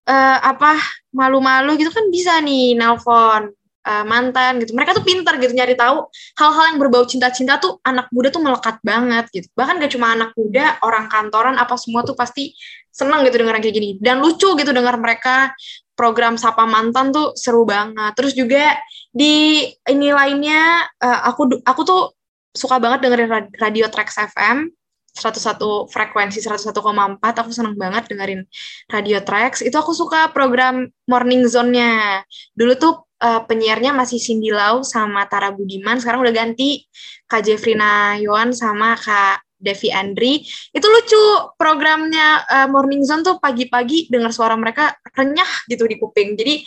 uh, 0.06 0.38
apa 0.42 0.78
malu-malu 1.12 1.78
gitu 1.78 1.92
kan 1.92 2.06
bisa 2.14 2.38
nih 2.42 2.78
nelpon 2.78 3.52
uh, 3.86 4.04
mantan 4.04 4.60
gitu. 4.62 4.74
Mereka 4.74 4.98
tuh 4.98 5.06
pintar 5.06 5.38
gitu 5.38 5.54
nyari 5.54 5.78
tahu 5.78 6.10
hal-hal 6.42 6.74
yang 6.74 6.78
berbau 6.82 7.06
cinta-cinta 7.06 7.62
tuh 7.62 7.78
anak 7.86 8.10
muda 8.10 8.34
tuh 8.34 8.42
melekat 8.42 8.82
banget 8.82 9.26
gitu. 9.32 9.48
Bahkan 9.54 9.80
gak 9.80 9.94
cuma 9.94 10.18
anak 10.18 10.34
muda, 10.34 10.82
orang 10.82 11.06
kantoran 11.08 11.56
apa 11.56 11.78
semua 11.78 12.02
tuh 12.02 12.18
pasti 12.18 12.52
seneng 12.90 13.24
gitu 13.28 13.46
dengar 13.46 13.62
kayak 13.62 13.76
gini. 13.76 13.90
Dan 14.02 14.20
lucu 14.20 14.58
gitu 14.58 14.72
dengar 14.74 14.98
mereka 14.98 15.54
program 15.96 16.36
Sapa 16.36 16.66
Mantan 16.68 17.14
tuh 17.14 17.38
seru 17.38 17.64
banget. 17.64 18.12
Terus 18.18 18.34
juga 18.36 18.76
di 19.16 19.64
ini 19.88 20.10
lainnya 20.12 20.84
uh, 21.00 21.20
aku 21.32 21.64
aku 21.64 21.82
tuh 21.88 22.02
suka 22.56 22.80
banget 22.80 23.04
dengerin 23.04 23.52
radio 23.60 23.88
Trax 23.92 24.16
FM 24.36 24.72
101 25.16 25.88
frekuensi 25.88 26.44
101,4 26.44 26.76
aku 27.24 27.52
seneng 27.56 27.80
banget 27.80 28.12
dengerin 28.12 28.44
radio 28.92 29.24
Trax 29.24 29.64
itu 29.64 29.74
aku 29.74 29.96
suka 29.96 30.30
program 30.36 30.92
Morning 31.08 31.48
Zone-nya. 31.48 32.22
Dulu 32.52 32.74
tuh 32.76 32.94
uh, 33.24 33.42
penyiarnya 33.48 33.96
masih 33.96 34.20
Cindy 34.20 34.52
Lau 34.52 34.84
sama 34.84 35.24
Tara 35.32 35.56
Budiman 35.56 35.98
sekarang 36.04 36.20
udah 36.20 36.36
ganti 36.36 36.84
Kak 37.26 37.48
Jeffrina 37.48 38.20
Yohan 38.20 38.52
sama 38.52 39.00
Kak 39.00 39.46
Devi 39.56 39.90
Andri. 39.90 40.44
Itu 40.76 40.86
lucu 40.92 41.24
programnya 41.56 42.44
uh, 42.46 42.68
Morning 42.68 43.02
Zone 43.08 43.24
tuh 43.24 43.40
pagi-pagi 43.40 44.12
dengar 44.12 44.36
suara 44.36 44.54
mereka 44.60 44.94
renyah 45.16 45.66
gitu 45.72 45.88
di 45.88 45.96
kuping. 45.96 46.36
Jadi 46.36 46.62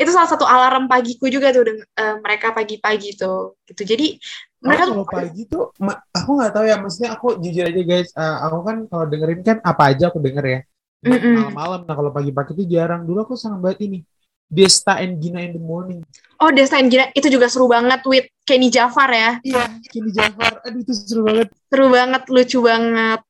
itu 0.00 0.10
salah 0.16 0.32
satu 0.32 0.48
alarm 0.48 0.88
pagiku 0.88 1.28
juga 1.28 1.52
tuh 1.52 1.68
uh, 1.68 2.16
mereka 2.24 2.56
pagi-pagi 2.56 3.20
tuh. 3.20 3.60
Gitu. 3.68 3.84
Jadi 3.84 4.16
mereka 4.60 4.92
kalau 4.92 5.08
pagi 5.08 5.42
tuh 5.48 5.72
aku 6.12 6.30
nggak 6.36 6.52
tahu 6.52 6.64
ya 6.68 6.76
maksudnya 6.76 7.10
aku 7.16 7.40
jujur 7.40 7.64
aja 7.64 7.82
guys 7.82 8.12
uh, 8.12 8.44
aku 8.44 8.58
kan 8.60 8.76
kalau 8.92 9.04
dengerin 9.08 9.40
kan 9.40 9.56
apa 9.64 9.82
aja 9.96 10.12
aku 10.12 10.20
denger 10.20 10.44
ya. 10.44 10.60
Malam-malam 11.00 11.88
nah 11.88 11.96
kalau 11.96 12.12
pagi-pagi 12.12 12.52
tuh 12.52 12.66
jarang. 12.68 13.08
Dulu 13.08 13.24
aku 13.24 13.32
sangat 13.32 13.64
banget 13.64 13.88
ini 13.88 13.98
Desta 14.50 15.00
and 15.00 15.16
Gina 15.22 15.40
in 15.40 15.56
the 15.56 15.62
morning. 15.62 16.04
Oh 16.42 16.52
Desta 16.52 16.76
and 16.76 16.92
Gina 16.92 17.08
itu 17.16 17.32
juga 17.32 17.48
seru 17.48 17.72
banget 17.72 18.04
with 18.04 18.28
Kenny 18.44 18.68
Jafar 18.68 19.08
ya. 19.08 19.40
Iya 19.40 19.80
Kenny 19.88 20.12
Jafar. 20.12 20.60
Aduh 20.60 20.84
itu 20.84 20.92
seru 20.92 21.24
banget. 21.24 21.48
Seru 21.72 21.86
banget 21.88 22.22
lucu 22.28 22.58
banget. 22.60 23.20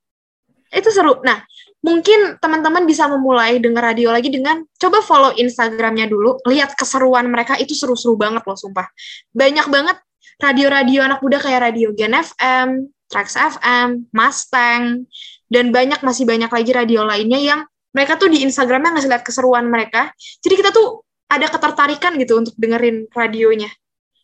Itu 0.75 0.91
seru. 0.91 1.23
Nah 1.23 1.47
mungkin 1.81 2.43
teman-teman 2.43 2.91
bisa 2.91 3.07
memulai 3.07 3.63
denger 3.63 3.95
radio 3.95 4.11
lagi 4.11 4.35
dengan 4.35 4.67
coba 4.81 4.99
follow 5.07 5.31
Instagramnya 5.39 6.11
dulu. 6.11 6.43
Lihat 6.51 6.75
keseruan 6.75 7.31
mereka 7.31 7.55
itu 7.55 7.77
seru-seru 7.79 8.19
banget 8.19 8.43
loh 8.43 8.59
sumpah. 8.59 8.91
Banyak 9.31 9.71
banget 9.71 9.95
radio-radio 10.41 11.05
anak 11.05 11.21
muda 11.21 11.39
kayak 11.39 11.71
radio 11.71 11.93
Gen 11.93 12.17
FM, 12.17 12.89
Trax 13.07 13.37
FM, 13.37 14.09
Mustang, 14.11 15.05
dan 15.53 15.65
banyak 15.71 16.01
masih 16.01 16.25
banyak 16.25 16.49
lagi 16.49 16.73
radio 16.73 17.05
lainnya 17.05 17.39
yang 17.39 17.61
mereka 17.93 18.17
tuh 18.17 18.31
di 18.31 18.43
Instagramnya 18.47 18.97
ngasih 18.97 19.11
lihat 19.11 19.25
keseruan 19.27 19.69
mereka. 19.69 20.11
Jadi 20.41 20.55
kita 20.57 20.71
tuh 20.73 21.05
ada 21.31 21.47
ketertarikan 21.47 22.17
gitu 22.19 22.41
untuk 22.41 22.55
dengerin 22.59 23.07
radionya. 23.11 23.71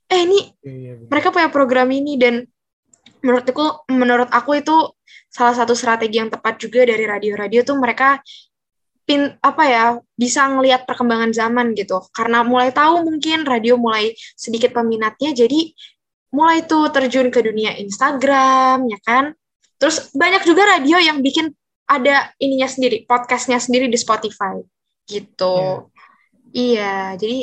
Eh 0.06 0.22
ini 0.22 0.38
iya, 0.62 0.74
iya, 0.74 0.92
mereka 1.06 1.34
punya 1.34 1.50
program 1.50 1.90
ini 1.90 2.14
dan 2.14 2.46
menurut 3.22 3.42
aku 3.46 3.66
menurut 3.90 4.30
aku 4.30 4.62
itu 4.62 4.94
salah 5.26 5.54
satu 5.54 5.74
strategi 5.74 6.22
yang 6.22 6.30
tepat 6.30 6.62
juga 6.62 6.86
dari 6.86 7.02
radio-radio 7.02 7.66
tuh 7.66 7.74
mereka 7.74 8.22
pin 9.06 9.34
apa 9.38 9.62
ya 9.66 9.84
bisa 10.18 10.50
ngelihat 10.50 10.82
perkembangan 10.82 11.30
zaman 11.30 11.74
gitu 11.78 12.02
karena 12.10 12.42
mulai 12.42 12.74
tahu 12.74 13.06
mungkin 13.06 13.46
radio 13.46 13.78
mulai 13.78 14.14
sedikit 14.34 14.74
peminatnya 14.74 15.30
jadi 15.30 15.70
mulai 16.37 16.68
tuh 16.68 16.93
terjun 16.93 17.32
ke 17.32 17.41
dunia 17.41 17.72
Instagram 17.80 18.84
ya 18.93 18.99
kan? 19.01 19.24
Terus 19.80 20.12
banyak 20.12 20.45
juga 20.45 20.76
radio 20.76 21.01
yang 21.01 21.24
bikin 21.24 21.49
ada 21.89 22.28
ininya 22.37 22.68
sendiri 22.68 23.09
podcastnya 23.09 23.57
sendiri 23.57 23.89
di 23.89 23.97
Spotify. 23.97 24.61
Gitu. 25.09 25.57
Yeah. 25.57 25.80
iya 26.57 26.95
jadi 27.14 27.39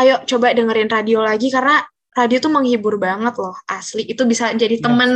ayo 0.00 0.14
coba 0.28 0.52
dengerin 0.54 0.90
radio 0.92 1.24
lagi 1.24 1.48
karena 1.48 1.82
radio 2.14 2.38
tuh 2.38 2.52
menghibur 2.54 2.94
banget 3.02 3.34
loh 3.42 3.58
asli. 3.66 4.06
Itu 4.06 4.22
bisa 4.30 4.54
jadi 4.54 4.78
iya, 4.78 4.84
temen 4.86 5.10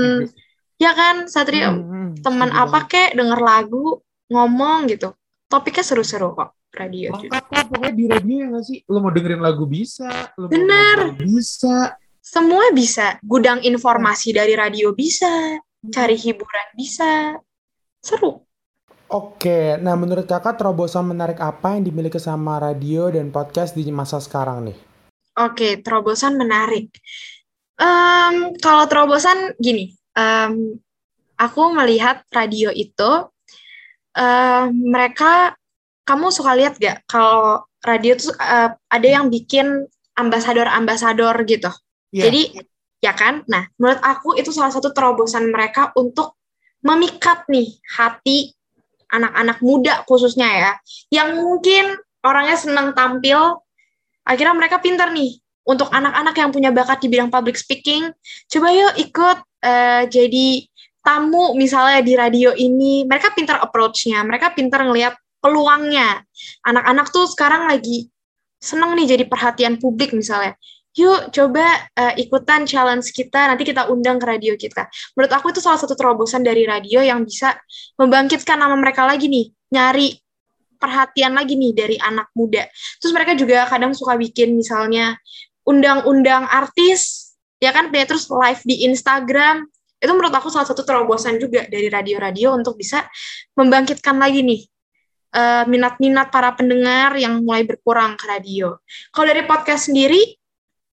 ya, 0.80 0.90
ya 0.90 0.92
kan 0.98 1.16
Satria? 1.30 1.70
Hmm, 1.70 1.86
hmm, 1.86 2.08
temen 2.26 2.50
apa 2.50 2.90
kek 2.90 3.14
denger 3.14 3.38
lagu 3.38 4.02
ngomong 4.34 4.90
gitu. 4.90 5.14
Topiknya 5.46 5.84
seru-seru 5.86 6.34
kok 6.34 6.56
radio 6.74 7.14
Lengkap 7.14 7.44
pokoknya 7.70 7.92
di 7.94 8.04
radio 8.10 8.36
ya 8.42 8.46
gak 8.58 8.64
sih? 8.66 8.78
Lo 8.90 8.98
mau 8.98 9.12
dengerin 9.14 9.42
lagu 9.42 9.64
bisa 9.64 10.34
lo 10.34 10.50
bener. 10.50 11.14
mau 11.14 11.22
bisa 11.22 11.94
semua 12.34 12.74
bisa. 12.74 13.14
Gudang 13.22 13.62
informasi 13.62 14.34
dari 14.34 14.58
radio 14.58 14.90
bisa, 14.90 15.54
cari 15.94 16.18
hiburan 16.18 16.68
bisa. 16.74 17.38
Seru. 18.02 18.42
Oke, 19.14 19.78
nah 19.78 19.94
menurut 19.94 20.26
kakak 20.26 20.58
terobosan 20.58 21.06
menarik 21.06 21.38
apa 21.38 21.78
yang 21.78 21.86
dimiliki 21.86 22.18
sama 22.18 22.58
radio 22.58 23.06
dan 23.14 23.30
podcast 23.30 23.78
di 23.78 23.86
masa 23.94 24.18
sekarang 24.18 24.66
nih? 24.66 24.78
Oke, 25.38 25.78
terobosan 25.78 26.34
menarik. 26.34 26.90
Um, 27.78 28.58
kalau 28.58 28.90
terobosan 28.90 29.54
gini, 29.62 29.94
um, 30.18 30.74
aku 31.38 31.70
melihat 31.70 32.26
radio 32.34 32.74
itu 32.74 33.30
uh, 34.18 34.66
mereka, 34.74 35.54
kamu 36.02 36.34
suka 36.34 36.58
lihat 36.58 36.82
gak 36.82 37.06
kalau 37.06 37.62
radio 37.86 38.18
tuh 38.18 38.34
uh, 38.42 38.74
ada 38.90 39.06
yang 39.06 39.30
bikin 39.30 39.86
ambasador-ambasador 40.18 41.38
gitu. 41.46 41.70
Yeah. 42.14 42.30
Jadi 42.30 42.42
ya 43.02 43.12
kan? 43.18 43.42
Nah, 43.50 43.66
menurut 43.74 43.98
aku 43.98 44.38
itu 44.38 44.54
salah 44.54 44.70
satu 44.70 44.94
terobosan 44.94 45.50
mereka 45.50 45.90
untuk 45.98 46.38
memikat 46.86 47.42
nih 47.50 47.74
hati 47.98 48.54
anak-anak 49.10 49.58
muda 49.66 50.06
khususnya 50.06 50.46
ya, 50.46 50.72
yang 51.10 51.34
mungkin 51.34 51.98
orangnya 52.22 52.54
senang 52.54 52.94
tampil, 52.94 53.62
akhirnya 54.22 54.54
mereka 54.54 54.78
pinter 54.78 55.10
nih 55.10 55.38
untuk 55.66 55.90
anak-anak 55.90 56.34
yang 56.38 56.50
punya 56.50 56.70
bakat 56.70 57.02
di 57.02 57.08
bidang 57.10 57.30
public 57.32 57.56
speaking, 57.58 58.10
coba 58.50 58.68
yuk 58.70 58.94
ikut 59.00 59.38
uh, 59.64 60.02
jadi 60.08 60.48
tamu 61.04 61.52
misalnya 61.56 62.00
di 62.00 62.12
radio 62.16 62.50
ini, 62.56 63.04
mereka 63.04 63.32
pinter 63.36 63.60
approach-nya, 63.60 64.24
mereka 64.24 64.52
pinter 64.56 64.80
ngelihat 64.82 65.14
peluangnya. 65.40 66.24
Anak-anak 66.64 67.12
tuh 67.12 67.28
sekarang 67.28 67.68
lagi 67.68 68.08
seneng 68.60 68.96
nih 68.96 69.16
jadi 69.16 69.24
perhatian 69.28 69.76
publik 69.76 70.16
misalnya 70.16 70.56
yuk 70.94 71.34
coba 71.34 71.90
uh, 71.98 72.14
ikutan 72.14 72.62
challenge 72.64 73.10
kita, 73.10 73.50
nanti 73.50 73.66
kita 73.66 73.90
undang 73.90 74.22
ke 74.22 74.26
radio 74.30 74.54
kita. 74.54 74.86
Menurut 75.18 75.32
aku 75.34 75.50
itu 75.50 75.58
salah 75.58 75.78
satu 75.78 75.98
terobosan 75.98 76.46
dari 76.46 76.62
radio 76.62 77.02
yang 77.02 77.26
bisa 77.26 77.58
membangkitkan 77.98 78.54
nama 78.54 78.78
mereka 78.78 79.02
lagi 79.02 79.26
nih, 79.26 79.50
nyari 79.74 80.14
perhatian 80.78 81.34
lagi 81.34 81.58
nih 81.58 81.72
dari 81.74 81.96
anak 81.98 82.30
muda. 82.38 82.62
Terus 83.02 83.10
mereka 83.10 83.34
juga 83.34 83.66
kadang 83.66 83.90
suka 83.90 84.14
bikin 84.14 84.54
misalnya 84.54 85.18
undang-undang 85.66 86.46
artis, 86.46 87.34
ya 87.58 87.74
kan, 87.74 87.90
terus 87.90 88.30
live 88.30 88.62
di 88.62 88.86
Instagram. 88.86 89.66
Itu 89.98 90.12
menurut 90.12 90.36
aku 90.36 90.52
salah 90.52 90.68
satu 90.68 90.84
terobosan 90.84 91.40
juga 91.40 91.64
dari 91.66 91.88
radio-radio 91.88 92.52
untuk 92.54 92.76
bisa 92.76 93.08
membangkitkan 93.56 94.20
lagi 94.20 94.44
nih 94.44 94.60
eh, 95.32 95.64
minat-minat 95.64 96.28
uh, 96.28 96.32
para 96.32 96.52
pendengar 96.52 97.16
yang 97.16 97.40
mulai 97.40 97.64
berkurang 97.64 98.12
ke 98.20 98.28
radio. 98.28 98.76
Kalau 99.08 99.24
dari 99.24 99.48
podcast 99.48 99.88
sendiri, 99.88 100.43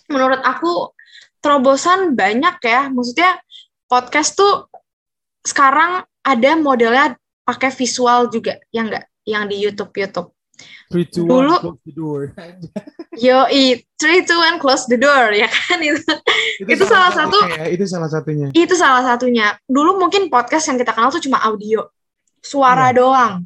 menurut 0.09 0.41
aku 0.41 0.93
terobosan 1.41 2.17
banyak 2.17 2.57
ya. 2.65 2.89
Maksudnya 2.89 3.37
podcast 3.85 4.33
tuh 4.33 4.69
sekarang 5.45 6.01
ada 6.25 6.51
modelnya 6.57 7.13
pakai 7.45 7.69
visual 7.69 8.33
juga, 8.33 8.57
ya 8.73 8.81
enggak? 8.81 9.05
Yang 9.25 9.43
di 9.49 9.55
YouTube 9.61 9.93
YouTube. 9.93 10.29
Three, 10.87 11.05
two, 11.09 11.27
Dulu, 11.27 11.51
one, 11.51 11.61
close 11.61 11.81
the 11.83 11.93
door. 11.93 12.21
yo, 13.25 13.37
three, 13.99 14.21
two, 14.23 14.39
one, 14.39 14.57
close 14.61 14.85
the 14.87 14.95
door, 14.95 15.33
ya 15.35 15.49
kan 15.49 15.81
itu. 15.89 15.99
itu, 16.61 16.69
itu 16.69 16.83
salah, 16.85 17.11
satu. 17.11 17.37
Ya, 17.51 17.65
itu 17.67 17.85
salah 17.89 18.09
satunya. 18.09 18.47
Itu 18.55 18.75
salah 18.77 19.03
satunya. 19.03 19.57
Dulu 19.67 19.99
mungkin 19.99 20.31
podcast 20.31 20.71
yang 20.71 20.77
kita 20.79 20.95
kenal 20.95 21.11
tuh 21.11 21.19
cuma 21.25 21.41
audio, 21.43 21.89
suara 22.39 22.93
ya. 22.93 23.01
doang. 23.01 23.43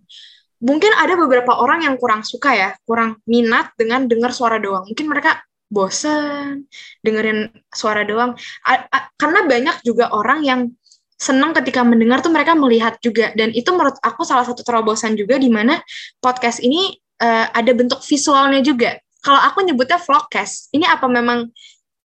Mungkin 0.60 0.91
ada 0.91 1.16
beberapa 1.16 1.55
orang 1.55 1.88
yang 1.88 1.95
kurang 1.95 2.28
suka 2.28 2.51
ya, 2.51 2.70
kurang 2.84 3.24
minat 3.24 3.72
dengan 3.80 4.05
dengar 4.05 4.36
suara 4.36 4.60
doang. 4.60 4.84
Mungkin 4.86 5.07
mereka 5.07 5.39
bosen 5.70 6.65
dengerin 7.05 7.49
suara 7.70 8.03
doang. 8.03 8.36
A 8.65 8.89
-a 8.89 8.99
karena 9.15 9.45
banyak 9.45 9.86
juga 9.86 10.09
orang 10.11 10.41
yang 10.43 10.61
senang 11.20 11.51
ketika 11.51 11.84
mendengar 11.84 12.24
tuh 12.24 12.32
mereka 12.32 12.55
melihat 12.55 12.95
juga 13.03 13.36
dan 13.36 13.51
itu 13.51 13.67
menurut 13.76 13.99
aku 13.99 14.24
salah 14.24 14.47
satu 14.47 14.63
terobosan 14.63 15.20
juga 15.20 15.36
di 15.36 15.51
mana 15.51 15.76
podcast 16.24 16.63
ini 16.63 16.95
uh, 17.20 17.47
ada 17.51 17.72
bentuk 17.76 17.99
visualnya 18.01 18.63
juga. 18.63 18.97
Kalau 19.20 19.36
aku 19.36 19.67
nyebutnya 19.67 19.99
vlogcast, 19.99 20.72
ini 20.72 20.88
apa 20.88 21.03
memang 21.11 21.51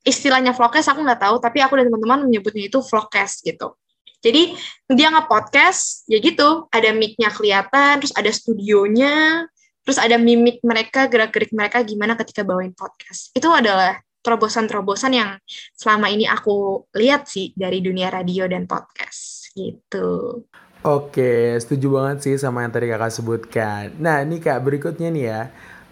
istilahnya 0.04 0.52
vlogcast 0.52 0.92
aku 0.92 1.00
nggak 1.00 1.24
tahu, 1.24 1.36
tapi 1.40 1.64
aku 1.64 1.80
dan 1.80 1.88
teman-teman 1.88 2.28
menyebutnya 2.28 2.68
itu 2.68 2.84
vlogcast 2.84 3.40
gitu. 3.48 3.72
Jadi 4.20 4.52
dia 4.92 5.08
nge-podcast, 5.16 6.12
ya 6.12 6.20
gitu, 6.20 6.68
ada 6.76 6.92
mic-nya 6.92 7.32
kelihatan, 7.32 8.04
terus 8.04 8.12
ada 8.12 8.28
studionya, 8.36 9.48
terus 9.90 9.98
ada 9.98 10.22
mimik 10.22 10.62
mereka 10.62 11.10
gerak-gerik 11.10 11.50
mereka 11.50 11.82
gimana 11.82 12.14
ketika 12.14 12.46
bawain 12.46 12.78
podcast 12.78 13.34
itu 13.34 13.50
adalah 13.50 13.98
terobosan-terobosan 14.22 15.18
yang 15.18 15.42
selama 15.74 16.14
ini 16.14 16.30
aku 16.30 16.86
lihat 16.94 17.26
sih 17.26 17.58
dari 17.58 17.82
dunia 17.82 18.14
radio 18.14 18.46
dan 18.46 18.70
podcast 18.70 19.50
gitu 19.58 20.46
Oke, 20.80 21.60
setuju 21.60 21.92
banget 21.92 22.18
sih 22.24 22.36
sama 22.40 22.64
yang 22.64 22.72
tadi 22.72 22.88
kakak 22.88 23.12
sebutkan. 23.12 24.00
Nah, 24.00 24.24
ini 24.24 24.40
kak 24.40 24.64
berikutnya 24.64 25.12
nih 25.12 25.24
ya. 25.28 25.42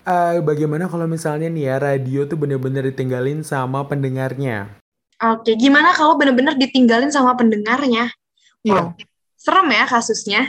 Uh, 0.07 0.39
bagaimana 0.39 0.87
kalau 0.87 1.03
misalnya 1.11 1.51
nih 1.51 1.67
ya 1.67 1.75
radio 1.75 2.23
tuh 2.23 2.39
bener-bener 2.39 2.87
ditinggalin 2.87 3.43
sama 3.43 3.83
pendengarnya? 3.83 4.79
Oke, 5.19 5.59
gimana 5.59 5.91
kalau 5.91 6.15
bener-bener 6.15 6.55
ditinggalin 6.55 7.11
sama 7.11 7.35
pendengarnya? 7.35 8.15
Iya. 8.63 8.95
Wow, 8.95 8.95
serem 9.35 9.67
ya 9.75 9.83
kasusnya. 9.91 10.41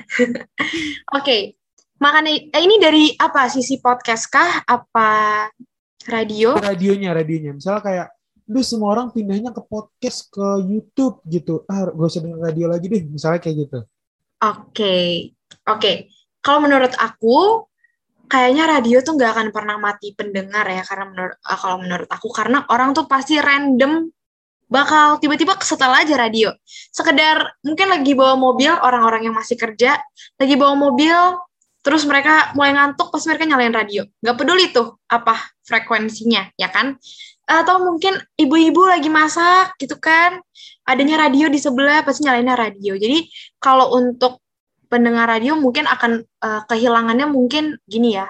Oke, 1.18 1.57
Makanya 1.98 2.32
eh, 2.54 2.62
ini 2.62 2.78
dari 2.78 3.04
apa 3.18 3.50
sisi 3.50 3.82
podcast 3.82 4.30
kah? 4.30 4.62
Apa 4.62 5.08
radio? 6.06 6.54
Radionya, 6.54 7.10
radionya. 7.10 7.58
Misalnya 7.58 7.82
kayak, 7.82 8.08
duh 8.46 8.62
semua 8.62 8.94
orang 8.94 9.10
pindahnya 9.10 9.50
ke 9.50 9.62
podcast, 9.66 10.30
ke 10.30 10.62
YouTube 10.62 11.20
gitu. 11.26 11.66
Ah, 11.66 11.90
gak 11.90 12.08
usah 12.08 12.22
denger 12.22 12.40
radio 12.40 12.66
lagi 12.70 12.86
deh. 12.86 13.02
Misalnya 13.02 13.42
kayak 13.42 13.56
gitu. 13.66 13.78
Oke, 13.82 14.70
okay. 14.70 15.06
oke. 15.66 15.80
Okay. 15.82 15.96
Kalau 16.38 16.62
menurut 16.62 16.94
aku, 16.94 17.66
kayaknya 18.30 18.70
radio 18.70 19.02
tuh 19.02 19.18
nggak 19.18 19.32
akan 19.34 19.48
pernah 19.50 19.76
mati 19.82 20.14
pendengar 20.14 20.64
ya. 20.70 20.86
Karena 20.86 21.10
menurut 21.10 21.36
uh, 21.42 21.58
kalau 21.58 21.76
menurut 21.82 22.08
aku, 22.08 22.28
karena 22.30 22.62
orang 22.70 22.94
tuh 22.94 23.10
pasti 23.10 23.42
random 23.42 24.06
bakal 24.70 25.18
tiba-tiba 25.18 25.58
setel 25.58 25.90
aja 25.90 26.14
radio. 26.14 26.54
Sekedar 26.94 27.58
mungkin 27.66 27.90
lagi 27.90 28.12
bawa 28.14 28.38
mobil, 28.38 28.70
orang-orang 28.70 29.26
yang 29.26 29.34
masih 29.34 29.58
kerja, 29.58 29.98
lagi 30.38 30.54
bawa 30.54 30.76
mobil, 30.78 31.16
terus 31.88 32.04
mereka 32.04 32.52
mulai 32.52 32.76
ngantuk 32.76 33.08
pas 33.08 33.24
mereka 33.24 33.48
nyalain 33.48 33.72
radio. 33.72 34.04
Nggak 34.20 34.36
peduli 34.36 34.68
tuh 34.76 35.00
apa 35.08 35.40
frekuensinya 35.64 36.52
ya 36.60 36.68
kan? 36.68 37.00
Atau 37.48 37.80
mungkin 37.80 38.20
ibu-ibu 38.36 38.84
lagi 38.84 39.08
masak 39.08 39.72
gitu 39.80 39.96
kan? 39.96 40.36
Adanya 40.84 41.24
radio 41.24 41.48
di 41.48 41.56
sebelah 41.56 42.04
pasti 42.04 42.28
nyalainnya 42.28 42.60
radio. 42.60 42.92
Jadi 42.92 43.24
kalau 43.56 43.96
untuk 43.96 44.44
pendengar 44.92 45.32
radio 45.32 45.56
mungkin 45.56 45.88
akan 45.88 46.28
uh, 46.44 46.68
kehilangannya 46.68 47.24
mungkin 47.24 47.80
gini 47.88 48.20
ya. 48.20 48.28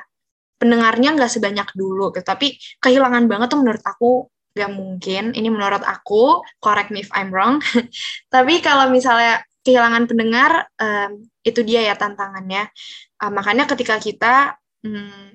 Pendengarnya 0.63 1.19
nggak 1.19 1.27
sebanyak 1.27 1.67
dulu 1.75 2.15
gitu. 2.15 2.23
Tapi 2.23 2.55
kehilangan 2.79 3.27
banget 3.27 3.51
tuh 3.51 3.59
menurut 3.59 3.83
aku. 3.83 4.31
Nggak 4.55 4.71
mungkin. 4.71 5.25
Ini 5.35 5.51
menurut 5.51 5.83
aku 5.83 6.47
correct 6.63 6.95
me 6.95 7.03
if 7.03 7.11
I'm 7.11 7.35
wrong. 7.35 7.59
Tapi 8.35 8.63
kalau 8.63 8.87
misalnya 8.87 9.43
kehilangan 9.69 10.09
pendengar 10.09 10.65
um, 10.81 11.29
itu 11.45 11.61
dia 11.61 11.93
ya 11.93 11.95
tantangannya 11.95 12.73
Uh, 13.19 13.35
makanya 13.35 13.67
ketika 13.67 13.99
kita 13.99 14.55
um, 14.87 15.35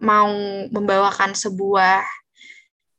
mau 0.00 0.32
membawakan 0.72 1.36
sebuah 1.36 2.00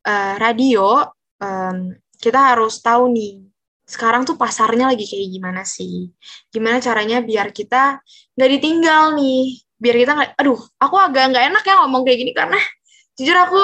uh, 0.05 0.33
radio, 0.37 1.01
um, 1.41 1.97
kita 2.21 2.53
harus 2.53 2.77
tahu 2.77 3.09
nih 3.09 3.41
sekarang 3.89 4.21
tuh 4.21 4.37
pasarnya 4.37 4.93
lagi 4.93 5.09
kayak 5.09 5.33
gimana 5.33 5.65
sih? 5.65 6.13
Gimana 6.53 6.77
caranya 6.77 7.25
biar 7.25 7.49
kita 7.49 7.97
nggak 8.37 8.49
ditinggal 8.53 9.17
nih? 9.17 9.65
Biar 9.81 9.95
kita 9.97 10.11
nggak, 10.13 10.29
aduh, 10.37 10.61
aku 10.77 10.95
agak 11.01 11.33
nggak 11.33 11.45
enak 11.49 11.63
ya 11.65 11.73
ngomong 11.81 12.05
kayak 12.05 12.19
gini 12.21 12.31
karena 12.37 12.59
jujur 13.17 13.33
aku 13.33 13.61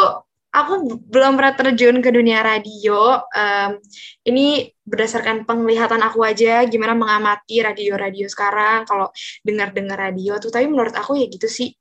aku 0.55 1.03
belum 1.11 1.35
pernah 1.35 1.53
terjun 1.53 1.99
ke 1.99 2.09
dunia 2.15 2.39
radio. 2.39 3.19
Um, 3.35 3.83
ini 4.23 4.71
berdasarkan 4.87 5.43
penglihatan 5.43 5.99
aku 5.99 6.23
aja, 6.23 6.63
gimana 6.63 6.95
mengamati 6.95 7.59
radio-radio 7.59 8.31
sekarang. 8.31 8.87
Kalau 8.87 9.11
dengar-dengar 9.43 9.99
radio 9.99 10.39
tuh, 10.39 10.49
tapi 10.55 10.71
menurut 10.71 10.95
aku 10.95 11.19
ya 11.19 11.27
gitu 11.27 11.51
sih. 11.51 11.75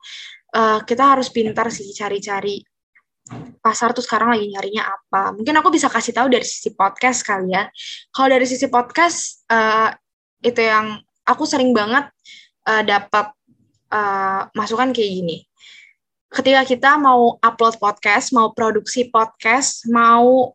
Uh, 0.54 0.82
kita 0.86 1.14
harus 1.14 1.30
pintar 1.30 1.70
sih 1.70 1.86
cari-cari 1.94 2.62
pasar 3.58 3.96
tuh 3.96 4.04
sekarang 4.04 4.34
lagi 4.34 4.50
nyarinya 4.50 4.84
apa. 4.84 5.32
Mungkin 5.32 5.54
aku 5.56 5.72
bisa 5.72 5.88
kasih 5.88 6.12
tahu 6.12 6.28
dari 6.28 6.44
sisi 6.44 6.74
podcast 6.74 7.22
kali 7.24 7.54
ya. 7.54 7.70
Kalau 8.10 8.28
dari 8.28 8.46
sisi 8.46 8.66
podcast, 8.68 9.46
uh, 9.48 9.90
itu 10.44 10.60
yang 10.60 11.00
aku 11.24 11.48
sering 11.48 11.72
banget 11.72 12.10
uh, 12.68 12.82
dapat 12.84 13.32
uh, 13.94 14.46
masukan 14.52 14.92
kayak 14.92 15.10
gini 15.22 15.36
ketika 16.34 16.62
kita 16.66 16.90
mau 16.98 17.38
upload 17.38 17.78
podcast, 17.78 18.34
mau 18.34 18.50
produksi 18.50 19.06
podcast, 19.06 19.86
mau 19.86 20.50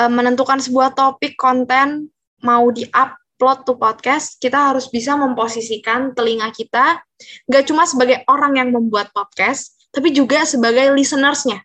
uh, 0.00 0.10
menentukan 0.10 0.56
sebuah 0.56 0.96
topik 0.96 1.36
konten, 1.36 2.08
mau 2.40 2.72
di-upload 2.72 3.68
tuh 3.68 3.76
podcast, 3.76 4.40
kita 4.40 4.72
harus 4.72 4.88
bisa 4.88 5.12
memposisikan 5.20 6.16
telinga 6.16 6.48
kita 6.56 7.04
nggak 7.50 7.64
cuma 7.68 7.84
sebagai 7.84 8.24
orang 8.30 8.56
yang 8.56 8.72
membuat 8.72 9.12
podcast, 9.12 9.76
tapi 9.92 10.16
juga 10.16 10.48
sebagai 10.48 10.96
listenersnya, 10.96 11.60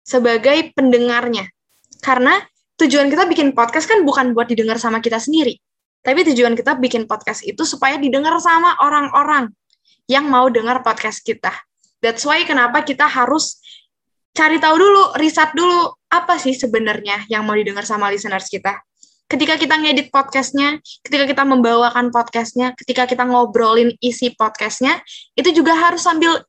sebagai 0.00 0.72
pendengarnya. 0.72 1.52
Karena 2.00 2.40
tujuan 2.80 3.12
kita 3.12 3.28
bikin 3.28 3.52
podcast 3.52 3.90
kan 3.90 4.08
bukan 4.08 4.32
buat 4.32 4.48
didengar 4.48 4.80
sama 4.80 5.04
kita 5.04 5.20
sendiri, 5.20 5.60
tapi 6.00 6.24
tujuan 6.32 6.56
kita 6.56 6.78
bikin 6.80 7.04
podcast 7.04 7.44
itu 7.44 7.66
supaya 7.68 8.00
didengar 8.00 8.32
sama 8.40 8.78
orang-orang 8.80 9.52
yang 10.06 10.30
mau 10.30 10.46
dengar 10.46 10.86
podcast 10.86 11.20
kita. 11.20 11.65
That's 12.06 12.22
why 12.22 12.46
kenapa 12.46 12.86
kita 12.86 13.10
harus 13.10 13.58
cari 14.30 14.62
tahu 14.62 14.78
dulu, 14.78 15.02
riset 15.18 15.50
dulu 15.58 15.90
apa 16.06 16.38
sih 16.38 16.54
sebenarnya 16.54 17.26
yang 17.26 17.42
mau 17.42 17.58
didengar 17.58 17.82
sama 17.82 18.06
listeners 18.14 18.46
kita. 18.46 18.78
Ketika 19.26 19.58
kita 19.58 19.74
ngedit 19.74 20.14
podcastnya, 20.14 20.78
ketika 21.02 21.26
kita 21.26 21.42
membawakan 21.42 22.14
podcastnya, 22.14 22.78
ketika 22.78 23.10
kita 23.10 23.26
ngobrolin 23.26 23.90
isi 23.98 24.30
podcastnya, 24.38 25.02
itu 25.34 25.50
juga 25.50 25.74
harus 25.74 26.06
sambil 26.06 26.46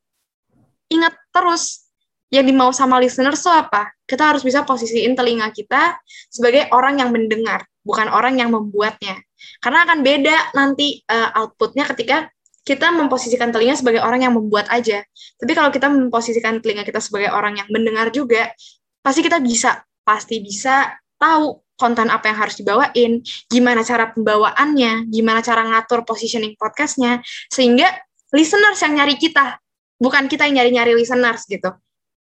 ingat 0.86 1.18
terus 1.34 1.90
yang 2.30 2.46
dimau 2.46 2.70
sama 2.70 3.02
listeners 3.02 3.42
itu 3.42 3.50
apa. 3.50 3.90
Kita 4.06 4.30
harus 4.30 4.46
bisa 4.46 4.62
posisiin 4.62 5.18
telinga 5.18 5.50
kita 5.50 5.98
sebagai 6.30 6.70
orang 6.70 7.02
yang 7.02 7.10
mendengar, 7.10 7.66
bukan 7.82 8.06
orang 8.06 8.38
yang 8.38 8.54
membuatnya. 8.54 9.18
Karena 9.58 9.82
akan 9.82 10.06
beda 10.06 10.54
nanti 10.54 11.02
uh, 11.10 11.34
outputnya 11.34 11.82
ketika 11.90 12.30
kita 12.68 12.92
memposisikan 12.92 13.48
telinga 13.48 13.80
sebagai 13.80 14.04
orang 14.04 14.28
yang 14.28 14.36
membuat 14.36 14.68
aja. 14.68 15.00
Tapi 15.40 15.52
kalau 15.56 15.72
kita 15.72 15.88
memposisikan 15.88 16.60
telinga 16.60 16.84
kita 16.84 17.00
sebagai 17.00 17.32
orang 17.32 17.56
yang 17.56 17.68
mendengar 17.72 18.12
juga, 18.12 18.52
pasti 19.00 19.24
kita 19.24 19.40
bisa, 19.40 19.80
pasti 20.04 20.44
bisa 20.44 20.92
tahu 21.16 21.64
konten 21.80 22.12
apa 22.12 22.28
yang 22.28 22.36
harus 22.36 22.60
dibawain, 22.60 23.24
gimana 23.48 23.80
cara 23.80 24.12
pembawaannya, 24.12 25.08
gimana 25.08 25.40
cara 25.40 25.64
ngatur 25.64 26.04
positioning 26.04 26.52
podcastnya, 26.60 27.24
sehingga 27.48 27.88
listeners 28.36 28.76
yang 28.84 29.00
nyari 29.00 29.16
kita, 29.16 29.56
bukan 29.96 30.28
kita 30.28 30.44
yang 30.44 30.60
nyari-nyari 30.60 30.92
listeners 30.92 31.48
gitu. 31.48 31.72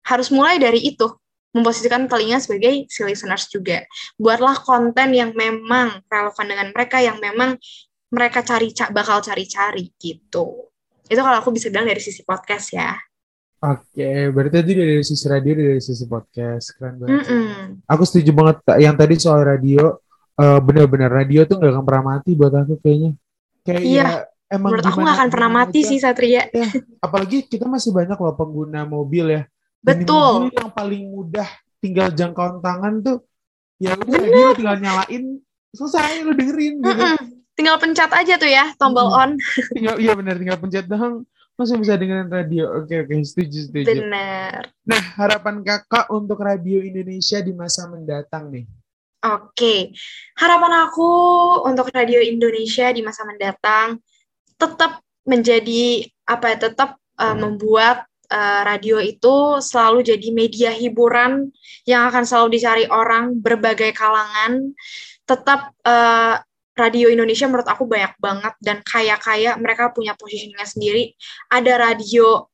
Harus 0.03 0.35
mulai 0.35 0.59
dari 0.59 0.83
itu. 0.83 1.07
memposisikan 1.53 2.09
telinga 2.09 2.41
sebagai 2.41 2.89
si 2.89 3.05
listeners 3.05 3.45
juga. 3.53 3.85
Buatlah 4.17 4.65
konten 4.65 5.13
yang 5.13 5.37
memang 5.37 6.01
relevan 6.09 6.47
dengan 6.49 6.73
mereka, 6.73 6.97
yang 7.05 7.21
memang 7.21 7.61
mereka 8.13 8.45
cari 8.45 8.69
bakal 8.93 9.25
cari-cari 9.25 9.89
gitu. 9.97 10.69
Itu 11.09 11.21
kalau 11.25 11.41
aku 11.41 11.51
bisa 11.51 11.73
bilang 11.73 11.89
dari 11.89 11.99
sisi 11.99 12.21
podcast 12.23 12.77
ya. 12.77 12.93
Oke, 13.63 14.29
berarti 14.35 14.59
tadi 14.59 14.73
dari 14.75 14.97
sisi 15.07 15.25
radio, 15.31 15.53
dari 15.55 15.79
sisi 15.79 16.05
podcast, 16.11 16.75
keren 16.75 16.99
banget. 16.99 17.25
Mm 17.25 17.25
-mm. 17.31 17.59
Aku 17.87 18.03
setuju 18.03 18.35
banget 18.35 18.57
yang 18.83 18.99
tadi 18.99 19.15
soal 19.23 19.47
radio, 19.47 20.03
uh, 20.35 20.59
bener-bener 20.59 21.07
radio 21.07 21.47
tuh 21.47 21.63
gak 21.63 21.71
akan 21.71 21.85
pernah 21.87 22.05
mati 22.19 22.35
buat 22.35 22.51
aku 22.51 22.83
kayaknya. 22.83 23.15
Kayak 23.63 23.83
iya. 23.87 24.03
ya, 24.03 24.11
emang 24.51 24.75
Menurut 24.75 24.87
aku 24.91 24.99
gak 25.07 25.15
akan 25.15 25.31
pernah 25.31 25.51
mati 25.63 25.81
sih 25.87 26.03
Satria. 26.03 26.43
Ya, 26.59 26.69
apalagi 26.99 27.47
kita 27.47 27.71
masih 27.71 27.95
banyak 27.95 28.19
loh 28.19 28.35
pengguna 28.35 28.83
mobil 28.83 29.31
ya. 29.31 29.43
Betul. 29.79 30.51
Mobil 30.51 30.59
yang 30.59 30.73
paling 30.75 31.05
mudah 31.07 31.49
tinggal 31.79 32.11
jangkauan 32.11 32.59
tangan 32.59 32.99
tuh, 32.99 33.19
ya 33.79 33.95
udah 33.95 34.21
radio 34.27 34.47
tinggal 34.59 34.77
nyalain, 34.83 35.39
selesai 35.71 36.27
lo 36.27 36.35
dengerin. 36.35 36.83
Gitu. 36.83 36.99
Mm 36.99 37.15
-mm. 37.15 37.42
Tinggal 37.53 37.77
pencet 37.77 38.11
aja 38.11 38.35
tuh 38.41 38.49
ya 38.49 38.73
tombol 38.81 39.13
mm. 39.13 39.21
on. 39.21 39.31
tinggal, 39.77 39.97
iya 40.01 40.13
bener, 40.17 40.35
tinggal 40.41 40.59
pencet 40.61 40.87
doang 40.89 41.29
masih 41.57 41.77
bisa 41.79 41.95
dengerin 42.01 42.33
radio. 42.33 42.65
Oke, 42.81 43.05
oke, 43.05 43.15
setuju, 43.23 43.59
setuju. 43.69 43.87
Benar. 43.87 44.73
Nah, 44.89 45.03
harapan 45.21 45.61
kakak 45.61 46.09
untuk 46.09 46.41
radio 46.41 46.81
Indonesia 46.81 47.39
di 47.45 47.53
masa 47.53 47.87
mendatang 47.87 48.49
nih? 48.51 48.65
Oke, 49.23 49.95
harapan 50.35 50.91
aku 50.91 51.11
untuk 51.63 51.95
radio 51.95 52.19
Indonesia 52.19 52.91
di 52.91 53.07
masa 53.07 53.23
mendatang 53.23 54.03
tetap 54.59 54.99
menjadi 55.23 56.11
apa 56.27 56.45
ya, 56.51 56.57
tetap 56.67 56.99
uh, 57.23 57.37
membuat 57.39 58.03
uh, 58.35 58.67
radio 58.67 58.99
itu 58.99 59.63
selalu 59.63 60.03
jadi 60.03 60.29
media 60.35 60.71
hiburan 60.75 61.55
yang 61.87 62.11
akan 62.11 62.27
selalu 62.27 62.59
dicari 62.59 62.85
orang 62.91 63.39
berbagai 63.39 63.95
kalangan. 63.95 64.75
Tetap 65.23 65.71
uh, 65.87 66.43
radio 66.73 67.13
Indonesia 67.13 67.45
menurut 67.49 67.69
aku 67.69 67.85
banyak 67.85 68.17
banget 68.17 68.55
dan 68.65 68.81
kaya-kaya 68.81 69.61
mereka 69.61 69.93
punya 69.93 70.17
positioningnya 70.17 70.65
sendiri. 70.65 71.13
Ada 71.53 71.93
radio 71.93 72.49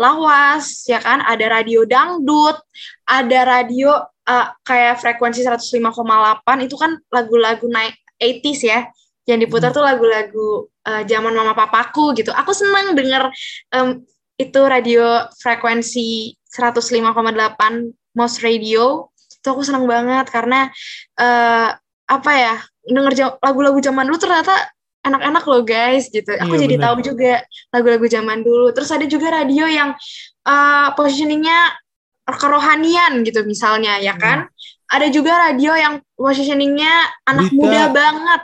lawas, 0.00 0.86
ya 0.88 1.02
kan? 1.02 1.20
Ada 1.26 1.60
radio 1.60 1.84
dangdut, 1.84 2.56
ada 3.04 3.40
radio 3.44 3.98
uh, 4.24 4.46
kayak 4.64 5.02
frekuensi 5.02 5.44
105,8 5.44 6.64
itu 6.64 6.76
kan 6.78 6.96
lagu-lagu 7.12 7.66
naik 7.68 7.98
80s 8.16 8.60
ya. 8.64 8.80
Yang 9.28 9.38
diputar 9.44 9.70
hmm. 9.70 9.76
tuh 9.76 9.84
lagu-lagu 9.84 10.48
uh, 10.88 11.02
zaman 11.04 11.36
mama 11.36 11.52
papaku 11.52 12.16
gitu. 12.16 12.32
Aku 12.32 12.56
senang 12.56 12.96
denger 12.96 13.28
um, 13.76 14.00
itu 14.40 14.60
radio 14.64 15.28
frekuensi 15.36 16.32
105,8 16.56 17.04
Mos 18.16 18.34
Radio. 18.40 19.12
Itu 19.12 19.52
aku 19.52 19.62
senang 19.66 19.84
banget 19.84 20.32
karena 20.32 20.72
uh, 21.20 21.76
apa 22.08 22.32
ya 22.32 22.54
denger 22.88 23.36
lagu-lagu 23.44 23.78
zaman 23.84 24.08
dulu 24.08 24.16
ternyata 24.16 24.72
enak-enak 25.04 25.44
loh 25.46 25.62
guys 25.62 26.10
gitu. 26.10 26.34
Aku 26.36 26.56
iya, 26.58 26.62
jadi 26.68 26.74
bener. 26.76 26.84
tahu 26.88 26.96
juga 27.04 27.32
lagu-lagu 27.72 28.06
zaman 28.08 28.38
dulu. 28.42 28.66
Terus 28.74 28.90
ada 28.92 29.06
juga 29.08 29.26
radio 29.42 29.64
yang 29.68 29.94
uh, 30.44 30.88
positioningnya 30.96 31.76
kerohanian 32.28 33.24
gitu 33.24 33.44
misalnya 33.48 33.96
ya 34.02 34.16
hmm. 34.16 34.22
kan. 34.22 34.38
Hmm. 34.48 34.56
Ada 34.88 35.06
juga 35.12 35.36
radio 35.36 35.76
yang 35.76 36.00
positioningnya 36.16 36.94
anak 37.28 37.52
berita. 37.52 37.60
muda 37.60 37.82
banget. 37.92 38.40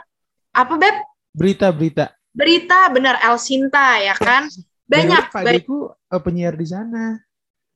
Apa 0.53 0.73
beb? 0.77 0.95
Berita 1.33 1.67
berita. 1.73 2.05
Berita 2.35 2.79
bener 2.93 3.17
El 3.21 3.37
Sinta 3.41 3.97
ya 3.97 4.13
kan. 4.13 4.45
Banyak. 4.85 5.33
Pak 5.33 5.43
Deku 5.43 5.89
uh, 5.89 6.21
penyiar 6.21 6.53
di 6.53 6.67
sana. 6.69 7.17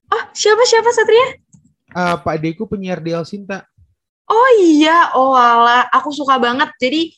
Oh 0.10 0.24
siapa 0.34 0.64
siapa 0.66 0.90
Satria? 0.94 1.38
Uh, 1.94 2.18
Pak 2.22 2.38
Deku 2.42 2.70
penyiar 2.70 3.02
di 3.02 3.14
El 3.14 3.26
Sinta. 3.26 3.66
Oh 4.30 4.50
iya, 4.62 5.10
oh 5.18 5.34
ala, 5.34 5.90
aku 5.90 6.14
suka 6.14 6.38
banget. 6.38 6.70
Jadi 6.78 7.10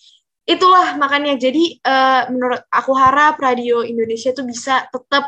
itulah 0.47 0.95
makanya. 0.95 1.35
Jadi 1.35 1.75
uh, 1.83 2.31
menurut 2.31 2.63
aku 2.71 2.95
harap 2.95 3.35
radio 3.43 3.83
Indonesia 3.83 4.31
tuh 4.31 4.47
bisa 4.47 4.87
tetap 4.87 5.27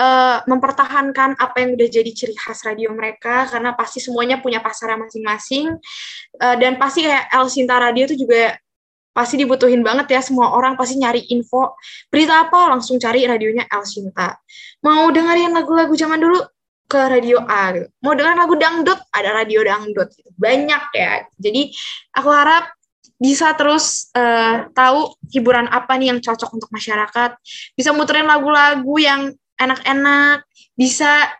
uh, 0.00 0.40
mempertahankan 0.48 1.36
apa 1.36 1.56
yang 1.60 1.76
udah 1.76 1.88
jadi 1.88 2.10
ciri 2.16 2.32
khas 2.32 2.64
radio 2.64 2.92
mereka 2.96 3.44
karena 3.48 3.76
pasti 3.76 4.00
semuanya 4.00 4.40
punya 4.40 4.64
pasarnya 4.64 5.04
masing-masing. 5.04 5.76
Uh, 6.40 6.56
dan 6.56 6.80
pasti 6.80 7.04
kayak 7.04 7.28
El 7.28 7.46
Sinta 7.52 7.76
Radio 7.76 8.08
itu 8.08 8.16
juga 8.24 8.56
pasti 9.12 9.36
dibutuhin 9.36 9.84
banget 9.84 10.16
ya. 10.16 10.20
Semua 10.24 10.56
orang 10.56 10.80
pasti 10.80 10.96
nyari 10.96 11.28
info. 11.28 11.76
Berita 12.08 12.48
apa 12.48 12.72
langsung 12.72 12.96
cari 12.96 13.28
radionya 13.28 13.68
El 13.68 13.84
Sinta. 13.84 14.40
Mau 14.80 15.12
dengerin 15.12 15.52
lagu-lagu 15.52 15.92
zaman 15.92 16.18
dulu 16.18 16.40
ke 16.92 17.00
radio 17.08 17.40
A 17.48 17.72
gitu. 17.72 17.88
Mau 18.04 18.12
dengar 18.12 18.36
lagu 18.36 18.52
dangdut, 18.60 19.00
ada 19.16 19.32
radio 19.32 19.64
dangdut. 19.64 20.12
Gitu. 20.12 20.28
Banyak 20.36 20.92
ya. 20.92 21.24
Jadi 21.40 21.72
aku 22.12 22.28
harap 22.28 22.68
bisa 23.16 23.56
terus 23.56 24.12
uh, 24.12 24.68
tahu 24.76 25.16
hiburan 25.32 25.72
apa 25.72 25.96
nih 25.96 26.12
yang 26.12 26.20
cocok 26.20 26.52
untuk 26.52 26.68
masyarakat. 26.68 27.40
Bisa 27.72 27.96
muterin 27.96 28.28
lagu-lagu 28.28 28.94
yang 29.00 29.32
enak-enak, 29.56 30.44
bisa 30.76 31.32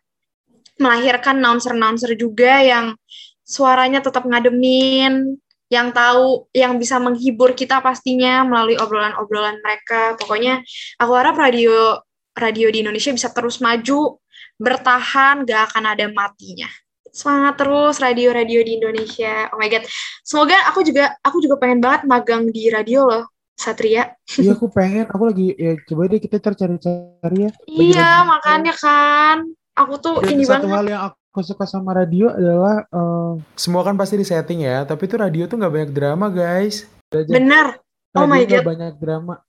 melahirkan 0.80 1.42
announcer-announcer 1.42 2.16
juga 2.16 2.64
yang 2.64 2.96
suaranya 3.44 4.00
tetap 4.00 4.24
ngademin, 4.24 5.36
yang 5.68 5.92
tahu, 5.92 6.48
yang 6.56 6.80
bisa 6.80 6.96
menghibur 6.96 7.52
kita 7.52 7.84
pastinya 7.84 8.46
melalui 8.46 8.78
obrolan-obrolan 8.80 9.60
mereka. 9.60 10.16
Pokoknya 10.16 10.64
aku 10.96 11.12
harap 11.12 11.36
radio 11.36 12.00
radio 12.32 12.72
di 12.72 12.80
Indonesia 12.80 13.12
bisa 13.12 13.28
terus 13.28 13.60
maju 13.60 14.21
bertahan, 14.60 15.42
gak 15.48 15.72
akan 15.72 15.84
ada 15.96 16.06
matinya. 16.10 16.68
Semangat 17.12 17.60
terus 17.60 18.00
radio-radio 18.00 18.64
di 18.64 18.80
Indonesia. 18.80 19.52
Oh 19.52 19.60
my 19.60 19.68
god. 19.68 19.84
Semoga 20.24 20.56
aku 20.72 20.80
juga 20.80 21.12
aku 21.20 21.44
juga 21.44 21.60
pengen 21.60 21.84
banget 21.84 22.08
magang 22.08 22.48
di 22.48 22.72
radio 22.72 23.04
loh, 23.04 23.28
Satria. 23.52 24.16
Iya, 24.40 24.56
aku 24.56 24.72
pengen. 24.72 25.04
Aku 25.12 25.28
lagi 25.28 25.52
ya 25.52 25.76
coba 25.84 26.08
deh 26.08 26.16
kita 26.16 26.40
cari-cari 26.40 27.36
ya. 27.36 27.50
Iya, 27.68 28.10
makanya 28.24 28.72
kan. 28.72 29.44
Aku 29.76 30.00
tuh 30.00 30.24
Dan 30.24 30.40
ini 30.40 30.44
satu 30.48 30.68
banget. 30.68 30.76
hal 30.76 30.86
yang 30.88 31.02
aku 31.12 31.40
suka 31.44 31.64
sama 31.68 31.92
radio 31.92 32.32
adalah 32.32 32.84
uh, 32.92 33.36
semua 33.56 33.84
kan 33.84 33.96
pasti 33.96 34.16
di 34.16 34.24
setting 34.24 34.64
ya, 34.64 34.84
tapi 34.88 35.04
itu 35.04 35.16
radio 35.20 35.44
tuh 35.44 35.60
nggak 35.60 35.72
banyak 35.72 35.92
drama, 35.92 36.32
guys. 36.32 36.88
Bener. 37.12 37.76
Oh 38.16 38.24
my 38.24 38.44
god. 38.48 38.64
banyak 38.64 38.96
drama. 38.96 39.40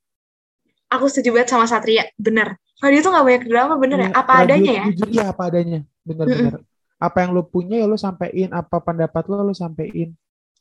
Aku 0.92 1.08
setuju 1.08 1.32
banget 1.36 1.52
sama 1.52 1.68
Satria, 1.68 2.08
bener 2.20 2.60
radio 2.84 3.00
tuh 3.00 3.12
gak 3.16 3.26
banyak 3.26 3.44
drama 3.48 3.74
bener 3.80 3.98
ya? 4.04 4.10
Apa 4.12 4.32
radio 4.44 4.60
adanya 4.60 4.72
ya? 4.76 4.86
Jujur 4.92 5.10
ya 5.16 5.26
apa 5.32 5.42
adanya. 5.48 5.80
Bener-bener. 6.04 6.54
Mm 6.60 6.62
-mm. 6.62 7.02
Apa 7.04 7.18
yang 7.24 7.32
lo 7.32 7.44
punya 7.48 7.76
ya 7.80 7.88
lo 7.88 7.96
sampein. 7.96 8.50
Apa 8.52 8.84
pendapat 8.84 9.24
lo 9.32 9.40
lo 9.40 9.56
sampein. 9.56 10.12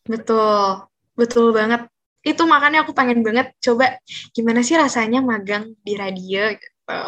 Betul. 0.06 0.86
Betul 1.18 1.50
banget. 1.50 1.90
Itu 2.22 2.46
makanya 2.46 2.86
aku 2.86 2.94
pengen 2.94 3.26
banget 3.26 3.50
coba 3.58 3.98
gimana 4.30 4.62
sih 4.62 4.78
rasanya 4.78 5.18
magang 5.18 5.74
di 5.82 5.98
radio 5.98 6.54
gitu. 6.54 7.02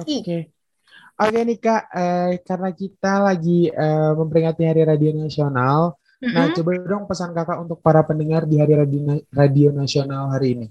Oke. 0.00 0.16
Okay. 0.24 0.42
Oke 1.16 1.38
nih 1.48 1.56
Kak, 1.56 1.82
eh, 1.96 2.44
karena 2.44 2.70
kita 2.76 3.24
lagi 3.24 3.72
eh, 3.72 4.12
memperingati 4.12 4.68
Hari 4.68 4.84
Radio 4.84 5.16
Nasional, 5.16 5.96
mm 5.96 6.28
-hmm. 6.28 6.34
nah 6.36 6.44
coba 6.52 6.70
dong 6.76 7.04
pesan 7.08 7.32
Kakak 7.32 7.56
untuk 7.64 7.80
para 7.80 8.04
pendengar 8.04 8.44
di 8.44 8.60
Hari 8.60 8.74
Radio, 8.76 9.00
Radio 9.32 9.68
Nasional 9.72 10.28
hari 10.28 10.60
ini. 10.60 10.66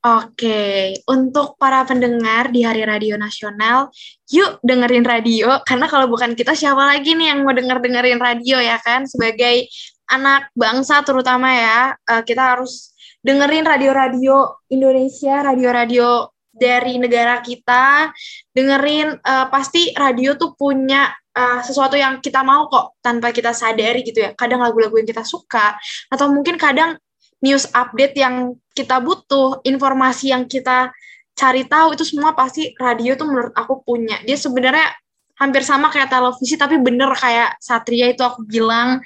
Oke, 0.00 0.96
untuk 1.12 1.60
para 1.60 1.84
pendengar 1.84 2.48
di 2.48 2.64
Hari 2.64 2.88
Radio 2.88 3.20
Nasional, 3.20 3.92
yuk 4.32 4.56
dengerin 4.64 5.04
radio, 5.04 5.60
karena 5.60 5.92
kalau 5.92 6.08
bukan 6.08 6.32
kita 6.32 6.56
siapa 6.56 6.80
lagi 6.88 7.12
nih 7.12 7.36
yang 7.36 7.44
mau 7.44 7.52
denger-dengerin 7.52 8.16
radio 8.16 8.56
ya 8.64 8.80
kan? 8.80 9.04
Sebagai 9.04 9.68
anak 10.08 10.48
bangsa 10.56 11.04
terutama 11.04 11.52
ya, 11.52 11.92
uh, 12.08 12.24
kita 12.24 12.56
harus 12.56 12.96
dengerin 13.20 13.68
radio-radio 13.68 14.48
Indonesia, 14.72 15.44
radio-radio 15.44 16.32
dari 16.48 16.96
negara 16.96 17.44
kita, 17.44 18.08
dengerin 18.56 19.20
uh, 19.20 19.52
pasti 19.52 19.92
radio 19.92 20.32
tuh 20.32 20.56
punya 20.56 21.12
uh, 21.36 21.60
sesuatu 21.60 22.00
yang 22.00 22.24
kita 22.24 22.40
mau 22.40 22.72
kok 22.72 22.96
tanpa 23.04 23.36
kita 23.36 23.52
sadari 23.52 24.00
gitu 24.00 24.24
ya. 24.24 24.32
Kadang 24.32 24.64
lagu-lagu 24.64 24.96
yang 24.96 25.04
kita 25.12 25.28
suka, 25.28 25.76
atau 26.08 26.32
mungkin 26.32 26.56
kadang 26.56 26.96
news 27.40 27.68
update 27.72 28.16
yang 28.16 28.56
kita 28.76 29.00
butuh, 29.00 29.64
informasi 29.64 30.32
yang 30.32 30.44
kita 30.44 30.92
cari 31.36 31.64
tahu 31.64 31.96
itu 31.96 32.04
semua 32.04 32.36
pasti 32.36 32.76
radio 32.76 33.16
tuh 33.16 33.28
menurut 33.28 33.52
aku 33.56 33.80
punya. 33.80 34.20
Dia 34.28 34.36
sebenarnya 34.36 34.92
hampir 35.40 35.64
sama 35.64 35.88
kayak 35.88 36.12
televisi 36.12 36.60
tapi 36.60 36.76
bener 36.76 37.08
kayak 37.16 37.56
Satria 37.64 38.12
itu 38.12 38.20
aku 38.20 38.44
bilang 38.44 39.00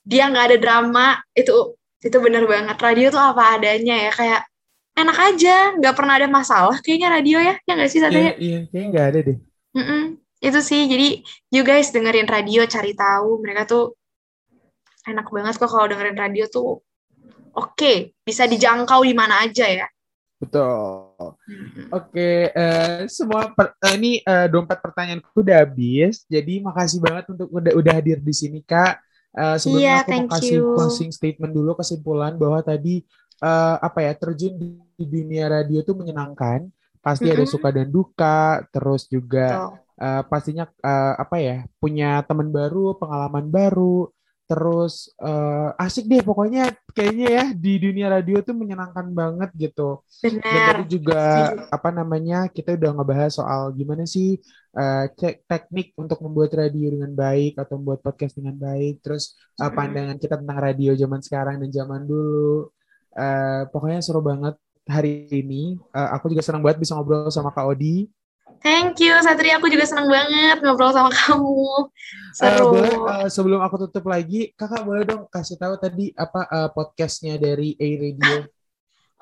dia 0.00 0.24
nggak 0.32 0.44
ada 0.52 0.56
drama 0.56 1.06
itu 1.36 1.76
itu 2.00 2.16
bener 2.16 2.48
banget 2.48 2.80
radio 2.80 3.12
tuh 3.12 3.20
apa 3.20 3.60
adanya 3.60 4.08
ya 4.08 4.12
kayak 4.14 4.40
enak 4.96 5.18
aja 5.20 5.76
nggak 5.76 5.92
pernah 5.92 6.16
ada 6.16 6.28
masalah 6.32 6.80
kayaknya 6.80 7.08
radio 7.12 7.36
ya 7.44 7.54
ya 7.68 7.72
nggak 7.76 7.90
sih 7.92 8.00
Satria? 8.00 8.32
Iya 8.32 8.34
iya 8.40 8.58
kayaknya 8.72 8.88
nggak 8.88 9.06
ada 9.12 9.18
deh. 9.20 9.38
Mm 9.76 9.84
-mm. 9.84 10.02
Itu 10.40 10.60
sih 10.64 10.82
jadi 10.88 11.08
you 11.52 11.60
guys 11.60 11.92
dengerin 11.92 12.28
radio 12.28 12.64
cari 12.64 12.96
tahu 12.96 13.44
mereka 13.44 13.68
tuh 13.68 13.84
enak 15.04 15.28
banget 15.28 15.60
kok 15.60 15.68
kalau 15.68 15.86
dengerin 15.92 16.16
radio 16.16 16.48
tuh 16.48 16.85
oke, 17.56 17.92
bisa 18.22 18.44
dijangkau 18.44 19.00
di 19.02 19.16
mana 19.16 19.42
aja 19.42 19.66
ya. 19.66 19.88
Betul. 20.36 21.16
Oke, 21.16 21.32
okay, 21.88 22.36
uh, 22.52 22.60
eh, 22.60 22.98
semua 23.08 23.48
per, 23.56 23.72
uh, 23.72 23.94
ini 23.96 24.20
uh, 24.20 24.46
dompet 24.52 24.84
pertanyaanku 24.84 25.32
udah 25.32 25.64
habis. 25.64 26.28
Jadi 26.28 26.60
makasih 26.60 27.00
banget 27.00 27.24
untuk 27.32 27.48
udah 27.48 27.72
udah 27.72 27.92
hadir 27.96 28.20
di 28.20 28.34
sini 28.36 28.60
Kak. 28.60 29.00
Uh, 29.32 29.56
sebelumnya 29.56 30.00
yeah, 30.00 30.04
aku 30.04 30.12
mau 30.12 30.32
kasih 30.36 30.56
you. 30.60 30.76
closing 30.76 31.12
statement 31.12 31.52
dulu 31.56 31.76
kesimpulan 31.76 32.36
bahwa 32.36 32.60
tadi 32.60 33.04
uh, 33.40 33.76
apa 33.80 34.04
ya 34.04 34.12
terjun 34.16 34.56
di, 34.56 34.76
di 34.96 35.04
dunia 35.08 35.48
radio 35.48 35.80
itu 35.80 35.96
menyenangkan. 35.96 36.68
Pasti 37.00 37.24
mm 37.24 37.32
-hmm. 37.32 37.40
ada 37.40 37.44
suka 37.48 37.68
dan 37.72 37.88
duka, 37.88 38.66
terus 38.68 39.08
juga 39.08 39.72
uh, 39.96 40.22
pastinya 40.28 40.68
uh, 40.84 41.14
apa 41.16 41.40
ya 41.40 41.56
punya 41.80 42.20
teman 42.28 42.52
baru, 42.52 42.92
pengalaman 43.00 43.48
baru 43.48 44.12
terus 44.46 45.10
uh, 45.18 45.74
asik 45.82 46.06
deh 46.06 46.22
pokoknya 46.22 46.70
kayaknya 46.94 47.26
ya 47.28 47.44
di 47.50 47.82
dunia 47.82 48.06
radio 48.06 48.38
tuh 48.46 48.54
menyenangkan 48.54 49.10
banget 49.10 49.50
gitu. 49.58 50.06
Benar. 50.22 50.42
Dan 50.42 50.60
tadi 50.70 50.84
juga 50.86 51.22
apa 51.68 51.90
namanya 51.90 52.46
kita 52.46 52.78
udah 52.78 52.90
ngebahas 52.94 53.32
soal 53.34 53.74
gimana 53.74 54.06
sih 54.06 54.38
uh, 54.78 55.10
cek 55.10 55.50
teknik 55.50 55.98
untuk 55.98 56.22
membuat 56.22 56.54
radio 56.54 56.94
dengan 56.94 57.10
baik 57.12 57.58
atau 57.58 57.74
membuat 57.76 58.00
podcast 58.06 58.38
dengan 58.38 58.54
baik. 58.54 59.02
Terus 59.02 59.34
uh, 59.58 59.70
pandangan 59.74 60.16
kita 60.16 60.38
tentang 60.38 60.58
radio 60.62 60.94
zaman 60.94 61.20
sekarang 61.20 61.58
dan 61.60 61.70
zaman 61.74 62.06
dulu. 62.06 62.70
Uh, 63.16 63.66
pokoknya 63.74 63.98
seru 63.98 64.22
banget 64.22 64.54
hari 64.86 65.26
ini. 65.34 65.74
Uh, 65.90 66.14
aku 66.14 66.30
juga 66.30 66.46
senang 66.46 66.62
banget 66.62 66.86
bisa 66.86 66.94
ngobrol 66.94 67.28
sama 67.34 67.50
Kak 67.50 67.66
Odi. 67.66 68.06
Thank 68.62 69.02
you, 69.02 69.14
Satria. 69.22 69.58
Aku 69.58 69.66
juga 69.66 69.86
senang 69.86 70.06
banget 70.06 70.62
ngobrol 70.62 70.94
sama 70.94 71.10
kamu. 71.10 71.90
Seru. 72.34 72.62
Uh, 72.62 72.70
boleh, 72.70 72.94
uh, 72.94 73.28
sebelum 73.30 73.60
aku 73.62 73.86
tutup 73.86 74.06
lagi, 74.06 74.54
kakak 74.54 74.86
boleh 74.86 75.02
dong 75.02 75.26
kasih 75.30 75.58
tahu 75.58 75.74
tadi 75.78 76.14
apa 76.14 76.46
uh, 76.50 76.68
podcastnya 76.70 77.38
dari 77.38 77.74
A 77.78 77.88
Radio? 77.98 78.46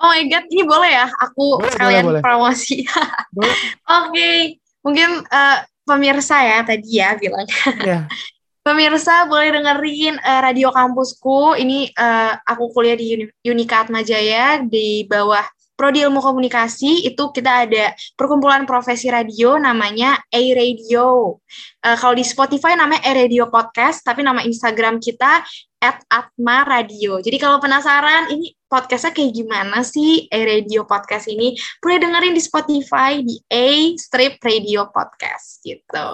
Oh 0.01 0.11
my 0.11 0.27
God, 0.27 0.45
ini 0.51 0.63
boleh 0.67 0.91
ya? 0.91 1.07
Aku 1.29 1.57
boleh, 1.57 1.71
sekalian 1.71 2.03
boleh, 2.05 2.21
promosi. 2.21 2.83
Oke, 2.85 3.47
okay. 3.87 4.37
mungkin 4.83 5.23
uh, 5.29 5.57
pemirsa 5.87 6.41
ya 6.43 6.59
tadi 6.67 6.89
ya 6.99 7.15
bilang. 7.15 7.47
Yeah. 7.81 8.05
Pemirsa 8.65 9.29
boleh 9.29 9.53
dengerin 9.53 10.17
uh, 10.25 10.41
radio 10.41 10.73
kampusku. 10.73 11.53
Ini 11.53 11.93
uh, 11.93 12.33
aku 12.49 12.73
kuliah 12.73 12.97
di 12.97 13.29
Unika 13.45 13.85
Atmajaya 13.85 14.65
di 14.65 15.05
bawah 15.05 15.45
Prodi 15.75 16.01
Ilmu 16.07 16.23
Komunikasi 16.23 17.03
itu 17.03 17.23
kita 17.35 17.67
ada 17.67 17.91
perkumpulan 18.15 18.63
profesi 18.63 19.11
radio 19.11 19.59
namanya 19.59 20.15
A 20.31 20.41
Radio. 20.55 21.37
Uh, 21.83 21.97
kalau 21.99 22.15
di 22.15 22.23
Spotify 22.23 22.79
namanya 22.79 23.03
A 23.03 23.11
Radio 23.11 23.51
Podcast, 23.51 24.01
tapi 24.01 24.23
nama 24.23 24.39
Instagram 24.41 25.03
kita 25.03 25.43
at 25.83 26.01
Atma 26.07 26.65
Radio. 26.65 27.19
Jadi 27.19 27.37
kalau 27.37 27.59
penasaran 27.59 28.31
ini 28.33 28.55
podcastnya 28.65 29.13
kayak 29.13 29.31
gimana 29.35 29.83
sih 29.85 30.25
A 30.31 30.39
Radio 30.47 30.87
Podcast 30.87 31.29
ini, 31.29 31.53
boleh 31.83 32.01
dengerin 32.01 32.33
di 32.33 32.41
Spotify 32.41 33.21
di 33.21 33.35
A 33.51 33.93
Strip 33.99 34.41
Radio 34.41 34.89
Podcast 34.89 35.61
gitu. 35.61 36.07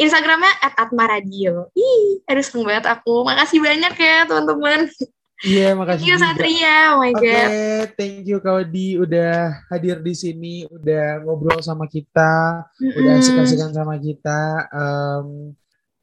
Instagramnya 0.00 0.62
at 0.62 0.78
Atma 0.78 1.10
Radio. 1.10 1.68
Ih, 1.74 2.22
seneng 2.40 2.64
banget 2.70 2.86
aku. 2.88 3.26
Makasih 3.26 3.60
banyak 3.60 3.94
ya 3.98 4.24
teman-teman. 4.24 4.88
Iya, 5.46 5.78
makasih. 5.78 6.02
Thank 6.02 6.10
you 6.10 6.18
Satria, 6.18 6.76
oh 6.94 6.98
my 6.98 7.14
okay, 7.14 7.30
god. 7.30 7.88
thank 7.94 8.26
you 8.26 8.42
Kaudi 8.42 8.98
udah 8.98 9.62
hadir 9.70 10.02
di 10.02 10.10
sini, 10.10 10.66
udah 10.66 11.22
ngobrol 11.22 11.62
sama 11.62 11.86
kita, 11.86 12.66
mm-hmm. 12.66 12.98
udah 12.98 13.12
asik-asikan 13.22 13.70
sama 13.70 13.94
kita. 14.02 14.66
Um, 14.74 15.54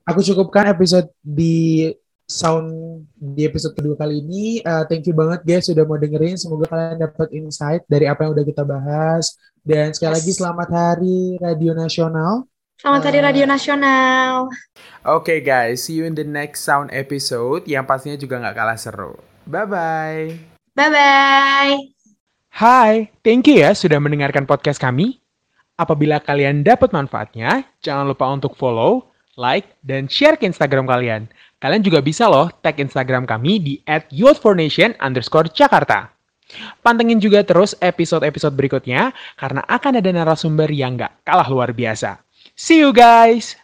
aku 0.07 0.23
cukupkan 0.23 0.71
episode 0.71 1.11
di 1.19 1.91
sound 2.23 3.03
di 3.19 3.43
episode 3.43 3.75
kedua 3.75 3.99
kali 3.99 4.23
ini. 4.23 4.63
Uh, 4.63 4.87
thank 4.87 5.03
you 5.03 5.11
banget 5.11 5.43
guys 5.43 5.67
sudah 5.67 5.83
mau 5.83 5.99
dengerin. 5.99 6.39
Semoga 6.39 6.71
kalian 6.71 7.03
dapat 7.03 7.27
insight 7.35 7.83
dari 7.91 8.07
apa 8.07 8.23
yang 8.23 8.31
udah 8.31 8.45
kita 8.47 8.63
bahas. 8.63 9.35
Dan 9.65 9.91
sekali 9.91 10.15
yes. 10.15 10.17
lagi 10.23 10.31
selamat 10.31 10.69
hari 10.71 11.19
Radio 11.43 11.75
Nasional. 11.75 12.47
Selamat 12.85 13.09
Hari 13.09 13.17
Radio 13.25 13.45
Nasional. 13.49 14.45
Oke 14.45 14.61
okay 15.09 15.39
guys, 15.41 15.89
see 15.89 15.97
you 15.97 16.05
in 16.05 16.13
the 16.13 16.21
next 16.21 16.61
sound 16.61 16.93
episode 16.93 17.65
yang 17.65 17.81
pastinya 17.81 18.13
juga 18.13 18.37
nggak 18.37 18.53
kalah 18.53 18.77
seru. 18.77 19.17
Bye-bye. 19.49 20.37
Bye-bye. 20.77 21.81
Hai, 22.53 23.09
thank 23.25 23.49
you 23.49 23.65
ya 23.65 23.73
sudah 23.73 23.97
mendengarkan 23.97 24.45
podcast 24.45 24.77
kami. 24.77 25.17
Apabila 25.81 26.21
kalian 26.21 26.61
dapat 26.61 26.93
manfaatnya, 26.93 27.65
jangan 27.81 28.05
lupa 28.05 28.29
untuk 28.29 28.53
follow, 28.53 29.09
like, 29.33 29.65
dan 29.81 30.05
share 30.05 30.37
ke 30.37 30.45
Instagram 30.45 30.85
kalian. 30.85 31.25
Kalian 31.57 31.81
juga 31.81 32.05
bisa 32.05 32.29
loh 32.29 32.53
tag 32.61 32.77
Instagram 32.77 33.25
kami 33.25 33.57
di 33.57 33.73
at 33.89 34.05
youth4nation 34.13 34.93
underscore 35.01 35.49
Jakarta. 35.49 36.13
Pantengin 36.85 37.17
juga 37.17 37.41
terus 37.41 37.73
episode-episode 37.81 38.53
berikutnya 38.53 39.09
karena 39.41 39.65
akan 39.65 39.97
ada 39.97 40.09
narasumber 40.13 40.69
yang 40.69 41.01
gak 41.01 41.25
kalah 41.25 41.49
luar 41.49 41.73
biasa. 41.73 42.24
See 42.57 42.79
you 42.79 42.93
guys! 42.93 43.57